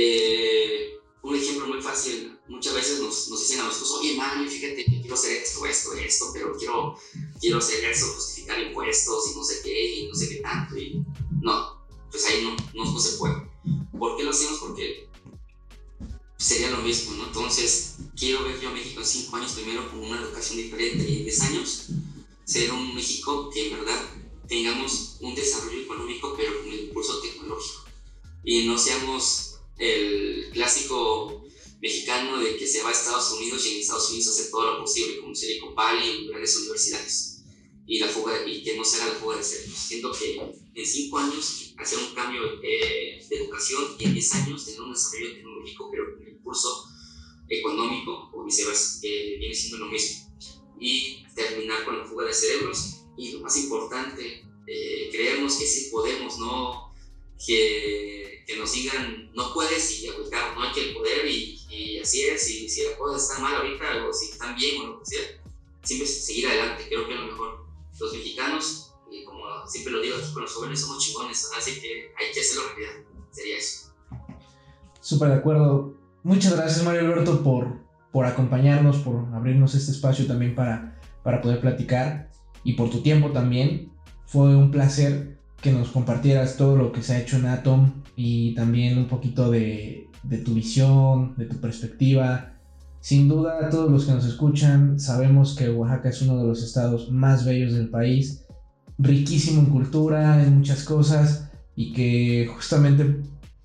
Eh, 0.00 1.00
un 1.22 1.34
ejemplo 1.34 1.66
muy 1.66 1.82
fácil, 1.82 2.38
muchas 2.46 2.72
veces 2.72 3.00
nos, 3.00 3.28
nos 3.30 3.40
dicen 3.40 3.58
a 3.58 3.64
nosotros, 3.64 3.90
oye, 3.98 4.14
mami, 4.14 4.48
fíjate 4.48 4.84
que 4.84 5.00
quiero 5.00 5.14
hacer 5.14 5.42
esto, 5.42 5.66
esto, 5.66 5.92
esto, 5.94 6.26
pero 6.32 6.56
quiero, 6.56 6.96
quiero 7.40 7.58
hacer 7.58 7.84
eso, 7.84 8.14
justificar 8.14 8.60
impuestos 8.60 9.28
y 9.28 9.36
no 9.36 9.42
sé 9.42 9.60
qué, 9.64 9.94
y 9.96 10.06
no 10.06 10.14
sé 10.14 10.28
qué 10.28 10.36
tanto, 10.36 10.78
y 10.78 11.04
no, 11.42 11.84
pues 12.12 12.24
ahí 12.26 12.44
no, 12.44 12.54
no, 12.74 12.92
no 12.92 13.00
se 13.00 13.18
puede. 13.18 13.34
¿Por 13.98 14.16
qué 14.16 14.22
lo 14.22 14.30
hacemos? 14.30 14.58
Porque 14.60 15.08
sería 16.36 16.70
lo 16.70 16.78
mismo, 16.78 17.16
¿no? 17.16 17.26
Entonces, 17.26 17.96
quiero 18.16 18.44
ver 18.44 18.60
yo 18.60 18.68
a 18.68 18.72
México 18.72 19.00
en 19.00 19.06
cinco 19.06 19.34
años 19.34 19.50
primero 19.50 19.90
con 19.90 19.98
una 19.98 20.20
educación 20.20 20.58
diferente 20.58 21.10
y 21.10 21.16
en 21.18 21.22
10 21.24 21.40
años 21.42 21.86
ser 22.44 22.70
un 22.70 22.94
México 22.94 23.50
que 23.50 23.66
en 23.68 23.80
verdad 23.80 24.00
tengamos 24.46 25.16
un 25.20 25.34
desarrollo 25.34 25.80
económico 25.80 26.34
pero 26.36 26.56
con 26.60 26.68
el 26.68 26.84
impulso 26.84 27.20
tecnológico 27.20 27.88
y 28.44 28.66
no 28.66 28.78
seamos 28.78 29.47
el 29.78 30.50
clásico 30.52 31.44
mexicano 31.80 32.38
de 32.38 32.56
que 32.56 32.66
se 32.66 32.82
va 32.82 32.90
a 32.90 32.92
Estados 32.92 33.32
Unidos 33.32 33.64
y 33.66 33.74
en 33.74 33.80
Estados 33.80 34.10
Unidos 34.10 34.28
hace 34.28 34.50
todo 34.50 34.72
lo 34.72 34.80
posible 34.80 35.20
como 35.20 35.34
Silicon 35.34 35.74
Valley 35.74 36.24
y 36.24 36.28
grandes 36.28 36.56
universidades 36.56 37.44
y, 37.86 37.98
la 37.98 38.08
fuga 38.08 38.46
y 38.46 38.62
que 38.62 38.76
no 38.76 38.84
se 38.84 39.00
haga 39.00 39.14
la 39.14 39.18
fuga 39.18 39.36
de 39.36 39.42
cerebros. 39.42 39.78
Siento 39.78 40.12
que 40.12 40.40
en 40.74 40.86
cinco 40.86 41.18
años 41.18 41.74
hacer 41.78 41.98
un 41.98 42.14
cambio 42.14 42.42
eh, 42.62 43.24
de 43.28 43.36
educación 43.36 43.96
y 43.98 44.04
en 44.04 44.14
10 44.14 44.34
años 44.34 44.64
tener 44.64 44.80
un 44.80 44.92
desarrollo 44.92 45.32
tecnológico 45.32 45.90
pero 45.90 46.16
con 46.16 46.28
impulso 46.28 46.84
económico 47.48 48.30
o 48.34 48.44
viceversa, 48.44 49.00
que 49.00 49.36
viene 49.38 49.54
siendo 49.54 49.78
lo 49.78 49.86
mismo. 49.86 50.28
Y 50.78 51.24
terminar 51.34 51.84
con 51.84 51.98
la 51.98 52.04
fuga 52.04 52.26
de 52.26 52.34
cerebros 52.34 53.04
y 53.16 53.32
lo 53.32 53.40
más 53.40 53.56
importante, 53.56 54.44
eh, 54.66 55.08
creernos 55.10 55.56
que 55.56 55.66
sí 55.66 55.88
podemos, 55.90 56.38
no 56.38 56.92
que, 57.44 58.17
que, 58.48 58.56
nos 58.56 58.72
digan 58.72 59.30
no 59.36 59.52
puedes 59.52 60.00
y 60.00 60.08
aplicar, 60.08 60.54
no 60.54 60.62
hay 60.62 60.72
que 60.72 60.88
el 60.88 60.94
poder 60.94 61.26
y, 61.26 61.60
y, 61.70 61.98
así 61.98 62.22
es, 62.22 62.50
y 62.50 62.68
si 62.68 62.84
las 62.84 62.94
cosas 62.94 63.22
están 63.22 63.42
mal 63.42 63.56
ahorita 63.56 64.06
o 64.08 64.12
si 64.12 64.30
están 64.30 64.56
bien 64.56 64.80
o 64.80 64.86
lo 64.86 64.98
que 65.00 65.06
sea, 65.06 65.20
siempre 65.82 66.08
seguir 66.08 66.48
adelante, 66.48 66.86
creo 66.88 67.06
que 67.06 67.14
es 67.14 67.20
lo 67.20 67.26
mejor. 67.26 67.66
Los 68.00 68.12
mexicanos, 68.12 68.94
y 69.10 69.24
como 69.24 69.44
siempre 69.66 69.92
lo 69.92 70.00
digo 70.00 70.16
aquí 70.16 70.32
con 70.32 70.42
los 70.42 70.52
jóvenes, 70.52 70.80
somos 70.80 71.04
chingones, 71.04 71.50
así 71.56 71.80
que 71.80 72.12
hay 72.18 72.32
que 72.32 72.40
hacerlo 72.40 72.62
realidad, 72.74 73.04
sería 73.30 73.58
eso. 73.58 73.92
Súper 75.00 75.28
de 75.28 75.34
acuerdo 75.34 75.98
muchas 76.22 76.56
gracias 76.56 76.84
Mario 76.84 77.00
Alberto 77.02 77.42
por, 77.42 77.78
por 78.12 78.26
acompañarnos, 78.26 78.98
por 78.98 79.26
abrirnos 79.34 79.74
este 79.74 79.92
espacio 79.92 80.26
también 80.26 80.54
para, 80.54 81.00
para 81.22 81.40
poder 81.40 81.60
platicar 81.60 82.30
y 82.64 82.74
por 82.74 82.90
tu 82.90 83.02
tiempo 83.02 83.30
también. 83.30 83.92
Fue 84.26 84.54
un 84.54 84.70
placer 84.70 85.38
que 85.62 85.72
nos 85.72 85.88
compartieras 85.88 86.56
todo 86.56 86.76
lo 86.76 86.92
que 86.92 87.02
se 87.02 87.14
ha 87.14 87.20
hecho 87.20 87.36
en 87.36 87.46
Atom 87.46 87.97
y 88.18 88.52
también 88.54 88.98
un 88.98 89.06
poquito 89.06 89.48
de, 89.48 90.08
de 90.24 90.38
tu 90.38 90.52
visión, 90.52 91.36
de 91.36 91.46
tu 91.46 91.60
perspectiva. 91.60 92.52
Sin 93.00 93.28
duda, 93.28 93.70
todos 93.70 93.92
los 93.92 94.06
que 94.06 94.12
nos 94.12 94.24
escuchan, 94.24 94.98
sabemos 94.98 95.54
que 95.54 95.70
Oaxaca 95.70 96.08
es 96.08 96.20
uno 96.22 96.36
de 96.36 96.48
los 96.48 96.64
estados 96.64 97.12
más 97.12 97.44
bellos 97.44 97.74
del 97.74 97.90
país, 97.90 98.44
riquísimo 98.98 99.60
en 99.60 99.70
cultura, 99.70 100.42
en 100.42 100.56
muchas 100.56 100.82
cosas, 100.82 101.48
y 101.76 101.92
que 101.92 102.50
justamente 102.52 103.22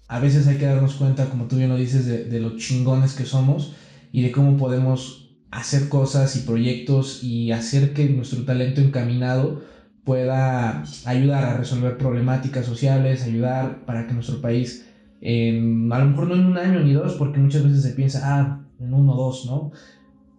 a 0.07 0.19
veces 0.19 0.45
hay 0.45 0.57
que 0.57 0.65
darnos 0.65 0.93
cuenta, 0.93 1.31
como 1.31 1.47
tú 1.47 1.55
bien 1.55 1.69
lo 1.69 1.75
dices, 1.75 2.05
de, 2.05 2.25
de 2.25 2.39
los 2.39 2.57
chingones 2.57 3.15
que 3.15 3.25
somos 3.25 3.73
y 4.11 4.21
de 4.21 4.31
cómo 4.31 4.55
podemos 4.55 5.31
hacer 5.49 5.89
cosas 5.89 6.35
y 6.35 6.41
proyectos 6.41 7.23
y 7.23 7.51
hacer 7.51 7.93
que 7.93 8.07
nuestro 8.07 8.45
talento 8.45 8.81
encaminado 8.81 9.61
pueda 10.03 10.83
ayudar 11.05 11.45
a 11.45 11.57
resolver 11.57 11.97
problemáticas 11.97 12.65
sociales, 12.65 13.23
ayudar 13.23 13.85
para 13.85 14.05
que 14.05 14.13
nuestro 14.13 14.41
país, 14.41 14.85
en, 15.21 15.91
a 15.91 15.99
lo 15.99 16.05
mejor 16.05 16.27
no 16.27 16.35
en 16.35 16.45
un 16.45 16.57
año 16.57 16.81
ni 16.81 16.91
dos, 16.93 17.13
porque 17.13 17.39
muchas 17.39 17.63
veces 17.63 17.81
se 17.81 17.91
piensa, 17.91 18.21
ah, 18.23 18.65
en 18.79 18.93
uno 18.93 19.13
o 19.13 19.15
dos, 19.15 19.45
¿no? 19.45 19.71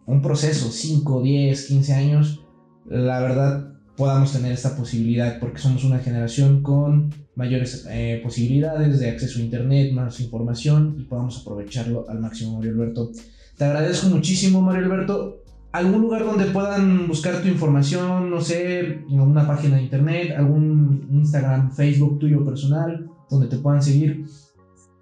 Un 0.06 0.20
proceso, 0.20 0.70
5, 0.70 1.22
10, 1.22 1.66
15 1.66 1.92
años, 1.94 2.40
la 2.86 3.20
verdad 3.20 3.74
podamos 3.96 4.32
tener 4.32 4.52
esta 4.52 4.76
posibilidad 4.76 5.38
porque 5.38 5.60
somos 5.60 5.84
una 5.84 5.98
generación 5.98 6.62
con 6.62 7.10
mayores 7.36 7.86
eh, 7.88 8.20
posibilidades 8.22 8.98
de 8.98 9.08
acceso 9.08 9.38
a 9.38 9.42
internet, 9.42 9.92
más 9.92 10.20
información 10.20 10.96
y 10.98 11.04
podamos 11.04 11.38
aprovecharlo 11.38 12.04
al 12.08 12.20
máximo, 12.20 12.56
Mario 12.56 12.72
Alberto. 12.72 13.10
Te 13.56 13.64
agradezco 13.64 14.08
muchísimo, 14.08 14.60
Mario 14.60 14.84
Alberto. 14.84 15.43
¿Algún 15.74 16.02
lugar 16.02 16.24
donde 16.24 16.52
puedan 16.52 17.08
buscar 17.08 17.42
tu 17.42 17.48
información? 17.48 18.30
No 18.30 18.40
sé, 18.40 19.02
alguna 19.10 19.44
página 19.44 19.74
de 19.74 19.82
internet, 19.82 20.32
algún 20.38 21.08
Instagram, 21.12 21.74
Facebook 21.74 22.20
tuyo 22.20 22.44
personal, 22.44 23.10
donde 23.28 23.48
te 23.48 23.56
puedan 23.56 23.82
seguir. 23.82 24.24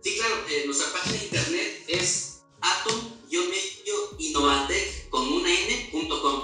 Sí, 0.00 0.16
claro, 0.16 0.36
eh, 0.48 0.62
nuestra 0.64 0.86
página 0.94 1.18
de 1.18 1.24
internet 1.24 1.84
es 1.88 2.40
atom-innovatec 2.62 5.10
con 5.10 5.28
una 5.28 5.50
n.com 5.50 6.40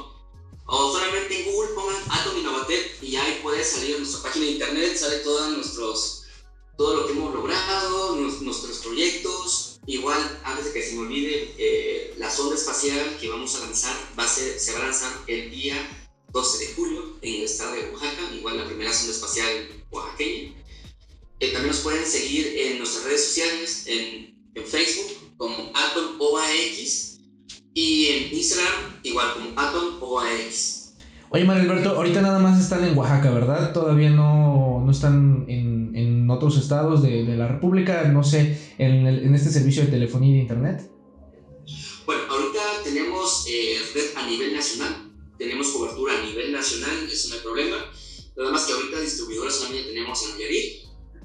o 0.66 0.92
solamente 0.92 1.40
en 1.40 1.46
Google 1.50 1.70
pongan 1.74 1.96
Atom 2.10 2.36
Innovatec 2.36 3.02
y 3.02 3.16
ahí 3.16 3.40
puede 3.42 3.64
salir 3.64 3.92
en 3.92 4.00
nuestra 4.02 4.24
página 4.24 4.44
de 4.44 4.52
internet, 4.52 4.94
sale 4.94 5.20
todos 5.24 5.56
nuestros, 5.56 6.24
todo 6.76 6.96
lo 6.96 7.06
que 7.06 7.12
hemos 7.12 7.32
logrado, 7.32 8.16
nuestros 8.16 8.76
proyectos. 8.84 9.80
Igual, 9.86 10.18
antes 10.44 10.66
de 10.66 10.72
que 10.74 10.82
se 10.82 10.96
me 10.96 11.00
olvide, 11.00 11.27
espacial 12.78 13.16
que 13.20 13.28
vamos 13.28 13.56
a 13.56 13.66
lanzar 13.66 13.92
va 14.16 14.24
a 14.24 14.28
ser, 14.28 14.58
se 14.58 14.72
va 14.72 14.78
a 14.78 14.84
lanzar 14.84 15.10
el 15.26 15.50
día 15.50 15.74
12 16.32 16.64
de 16.64 16.74
julio 16.74 17.18
en 17.22 17.34
el 17.34 17.42
estado 17.42 17.72
de 17.72 17.90
Oaxaca, 17.90 18.22
igual 18.36 18.56
la 18.56 18.66
primera 18.66 18.92
sonda 18.92 19.14
espacial 19.14 19.46
oaxaqueña. 19.90 20.52
Eh, 21.40 21.52
también 21.52 21.68
nos 21.68 21.80
pueden 21.80 22.04
seguir 22.04 22.54
en 22.56 22.78
nuestras 22.78 23.04
redes 23.04 23.24
sociales, 23.24 23.84
en, 23.88 24.38
en 24.54 24.64
Facebook 24.64 25.34
como 25.36 25.72
Atom 25.74 26.20
OAX 26.20 27.18
y 27.74 28.06
en 28.06 28.36
Instagram, 28.36 29.00
igual 29.02 29.26
como 29.34 29.60
Atom 29.60 30.00
o 30.00 30.20
AX. 30.20 30.94
Oye, 31.30 31.44
Mario 31.44 31.64
Alberto, 31.64 31.96
ahorita 31.96 32.22
nada 32.22 32.38
más 32.38 32.60
están 32.60 32.84
en 32.84 32.96
Oaxaca, 32.96 33.30
¿verdad? 33.30 33.72
Todavía 33.72 34.10
no, 34.10 34.82
no 34.84 34.90
están 34.90 35.46
en, 35.48 35.96
en, 35.96 36.30
otros 36.30 36.56
estados 36.56 37.02
de, 37.02 37.24
de, 37.24 37.36
la 37.36 37.48
República, 37.48 38.04
no 38.04 38.22
sé, 38.22 38.56
en, 38.78 39.06
el, 39.06 39.24
en, 39.24 39.34
este 39.34 39.50
servicio 39.50 39.82
de 39.82 39.88
telefonía 39.88 40.30
y 40.30 40.34
de 40.34 40.38
internet. 40.38 40.90
Bueno, 42.08 42.22
ahorita 42.30 42.57
tenemos 42.88 43.44
eh, 43.48 43.78
red 43.94 44.16
a 44.16 44.26
nivel 44.26 44.54
nacional, 44.54 45.12
tenemos 45.38 45.68
cobertura 45.68 46.18
a 46.18 46.22
nivel 46.22 46.52
nacional, 46.52 47.08
eso 47.10 47.28
no 47.28 47.34
hay 47.34 47.40
problema. 47.40 47.76
Nada 48.36 48.50
más 48.52 48.64
que 48.64 48.72
ahorita 48.72 49.00
distribuidores 49.00 49.54
solamente 49.54 49.88
tenemos 49.90 50.22
en 50.22 50.32
Nayarit, 50.32 50.84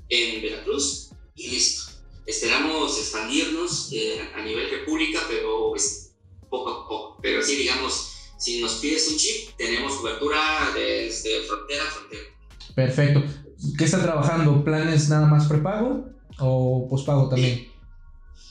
en 0.09 0.41
Veracruz 0.41 1.11
y 1.35 1.47
listo. 1.49 1.91
Esperamos 2.25 2.97
expandirnos 2.97 3.89
eh, 3.93 4.29
a 4.35 4.41
nivel 4.41 4.69
república, 4.69 5.21
pero 5.29 5.73
poco 6.49 6.69
a 6.69 6.87
poco. 6.87 7.17
Pero 7.21 7.41
sí, 7.43 7.55
digamos, 7.55 8.13
si 8.37 8.61
nos 8.61 8.75
pides 8.75 9.07
un 9.09 9.17
chip, 9.17 9.55
tenemos 9.57 9.93
cobertura 9.95 10.71
desde 10.75 11.43
frontera 11.43 11.83
a 11.83 11.91
frontera. 11.91 12.23
Perfecto. 12.75 13.23
¿Qué 13.77 13.85
está 13.85 14.01
trabajando? 14.01 14.63
¿Planes 14.63 15.09
nada 15.09 15.27
más 15.27 15.47
prepago 15.47 16.05
o 16.39 16.87
pospago 16.89 17.29
también? 17.29 17.71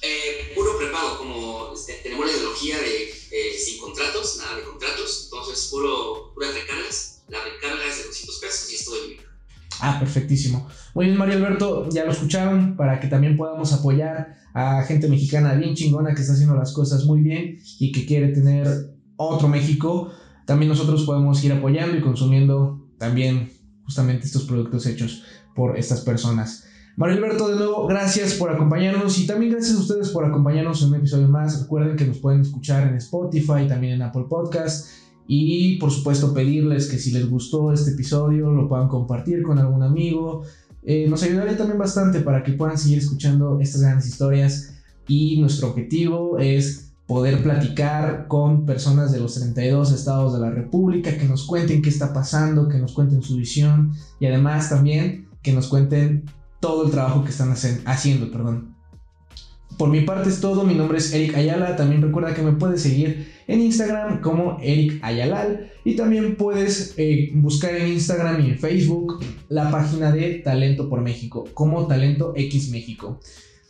Eh, 0.02 0.52
puro 0.54 0.78
prepago, 0.78 1.18
de 2.68 3.04
eh, 3.04 3.58
sin 3.58 3.80
contratos, 3.80 4.38
nada 4.38 4.56
de 4.56 4.62
contratos, 4.62 5.24
entonces 5.24 5.68
puras 5.70 6.54
recargas. 6.54 7.24
La 7.28 7.38
recarga 7.42 7.84
es 7.88 7.98
de 7.98 8.04
200 8.04 8.38
pesos 8.40 8.72
y 8.72 8.74
es 8.76 8.84
todo 8.84 8.96
el 9.04 9.16
Ah, 9.80 9.98
perfectísimo. 9.98 10.68
Muy 10.94 11.06
bien, 11.06 11.18
Mario 11.18 11.36
Alberto, 11.36 11.88
ya 11.90 12.04
lo 12.04 12.12
escucharon 12.12 12.76
para 12.76 13.00
que 13.00 13.08
también 13.08 13.36
podamos 13.36 13.72
apoyar 13.72 14.36
a 14.54 14.82
gente 14.84 15.08
mexicana 15.08 15.54
bien 15.54 15.74
chingona 15.74 16.14
que 16.14 16.20
está 16.20 16.34
haciendo 16.34 16.54
las 16.54 16.72
cosas 16.72 17.04
muy 17.04 17.20
bien 17.22 17.58
y 17.78 17.90
que 17.90 18.06
quiere 18.06 18.28
tener 18.28 18.94
otro 19.16 19.48
México. 19.48 20.12
También 20.46 20.68
nosotros 20.68 21.04
podemos 21.04 21.42
ir 21.42 21.52
apoyando 21.52 21.96
y 21.96 22.00
consumiendo 22.00 22.86
también 22.98 23.50
justamente 23.84 24.26
estos 24.26 24.44
productos 24.44 24.86
hechos 24.86 25.24
por 25.54 25.76
estas 25.78 26.02
personas. 26.02 26.64
Mario 26.94 27.16
Alberto, 27.16 27.48
de 27.48 27.56
nuevo, 27.56 27.86
gracias 27.86 28.34
por 28.34 28.50
acompañarnos 28.50 29.18
y 29.18 29.26
también 29.26 29.52
gracias 29.52 29.78
a 29.78 29.80
ustedes 29.80 30.10
por 30.10 30.26
acompañarnos 30.26 30.82
en 30.82 30.88
un 30.90 30.96
episodio 30.96 31.26
más. 31.26 31.62
Recuerden 31.62 31.96
que 31.96 32.06
nos 32.06 32.18
pueden 32.18 32.42
escuchar 32.42 32.86
en 32.86 32.96
Spotify, 32.96 33.66
también 33.66 33.94
en 33.94 34.02
Apple 34.02 34.26
Podcast 34.28 34.88
y 35.26 35.78
por 35.78 35.90
supuesto 35.90 36.34
pedirles 36.34 36.90
que 36.90 36.98
si 36.98 37.10
les 37.12 37.30
gustó 37.30 37.72
este 37.72 37.92
episodio 37.92 38.52
lo 38.52 38.68
puedan 38.68 38.88
compartir 38.88 39.42
con 39.42 39.58
algún 39.58 39.82
amigo, 39.82 40.42
eh, 40.82 41.06
nos 41.08 41.22
ayudaría 41.22 41.56
también 41.56 41.78
bastante 41.78 42.20
para 42.20 42.42
que 42.42 42.52
puedan 42.52 42.76
seguir 42.76 42.98
escuchando 42.98 43.58
estas 43.58 43.80
grandes 43.80 44.08
historias 44.08 44.74
y 45.08 45.40
nuestro 45.40 45.68
objetivo 45.68 46.38
es 46.38 46.92
poder 47.06 47.42
platicar 47.42 48.26
con 48.28 48.66
personas 48.66 49.12
de 49.12 49.20
los 49.20 49.34
32 49.34 49.92
estados 49.92 50.34
de 50.34 50.40
la 50.40 50.50
República, 50.50 51.16
que 51.16 51.26
nos 51.26 51.46
cuenten 51.46 51.80
qué 51.80 51.88
está 51.88 52.12
pasando, 52.12 52.68
que 52.68 52.78
nos 52.78 52.92
cuenten 52.92 53.22
su 53.22 53.36
visión 53.36 53.92
y 54.20 54.26
además 54.26 54.68
también 54.68 55.28
que 55.42 55.54
nos 55.54 55.68
cuenten 55.68 56.24
todo 56.62 56.86
el 56.86 56.92
trabajo 56.92 57.24
que 57.24 57.30
están 57.30 57.52
haciendo, 57.86 58.30
perdón. 58.30 58.76
Por 59.76 59.90
mi 59.90 60.02
parte 60.02 60.28
es 60.28 60.40
todo, 60.40 60.62
mi 60.62 60.74
nombre 60.74 60.98
es 60.98 61.12
Eric 61.12 61.34
Ayala, 61.34 61.74
también 61.74 62.02
recuerda 62.02 62.34
que 62.34 62.42
me 62.42 62.52
puedes 62.52 62.82
seguir 62.82 63.32
en 63.48 63.60
Instagram 63.60 64.20
como 64.20 64.58
Eric 64.62 65.00
Ayalal 65.02 65.72
y 65.84 65.96
también 65.96 66.36
puedes 66.36 66.94
eh, 66.98 67.32
buscar 67.34 67.74
en 67.74 67.88
Instagram 67.88 68.40
y 68.42 68.50
en 68.50 68.58
Facebook 68.58 69.24
la 69.48 69.72
página 69.72 70.12
de 70.12 70.34
Talento 70.34 70.88
por 70.88 71.00
México 71.00 71.48
como 71.52 71.88
Talento 71.88 72.32
X 72.36 72.70
México. 72.70 73.18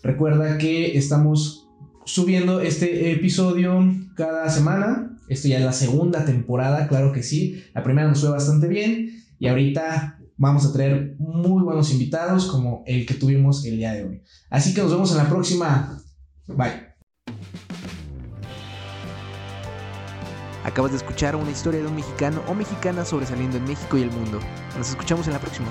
Recuerda 0.02 0.58
que 0.58 0.98
estamos 0.98 1.70
subiendo 2.04 2.60
este 2.60 3.12
episodio 3.12 3.82
cada 4.16 4.50
semana, 4.50 5.18
esto 5.28 5.48
ya 5.48 5.58
es 5.58 5.64
la 5.64 5.72
segunda 5.72 6.26
temporada, 6.26 6.88
claro 6.88 7.12
que 7.12 7.22
sí, 7.22 7.62
la 7.74 7.82
primera 7.82 8.08
nos 8.08 8.20
fue 8.20 8.28
bastante 8.28 8.68
bien 8.68 9.24
y 9.38 9.46
ahorita 9.46 10.18
vamos 10.42 10.66
a 10.66 10.72
traer 10.72 11.14
muy 11.20 11.62
buenos 11.62 11.92
invitados 11.92 12.46
como 12.46 12.82
el 12.84 13.06
que 13.06 13.14
tuvimos 13.14 13.64
el 13.64 13.76
día 13.76 13.92
de 13.92 14.04
hoy. 14.04 14.22
Así 14.50 14.74
que 14.74 14.82
nos 14.82 14.90
vemos 14.90 15.12
en 15.12 15.18
la 15.18 15.28
próxima. 15.28 16.02
Bye. 16.48 16.92
Acabas 20.64 20.90
de 20.90 20.96
escuchar 20.96 21.36
una 21.36 21.50
historia 21.50 21.80
de 21.80 21.86
un 21.86 21.94
mexicano 21.94 22.42
o 22.48 22.54
mexicana 22.54 23.04
sobresaliendo 23.04 23.56
en 23.56 23.64
México 23.64 23.96
y 23.96 24.02
el 24.02 24.10
mundo. 24.10 24.40
Nos 24.76 24.90
escuchamos 24.90 25.28
en 25.28 25.34
la 25.34 25.38
próxima. 25.38 25.68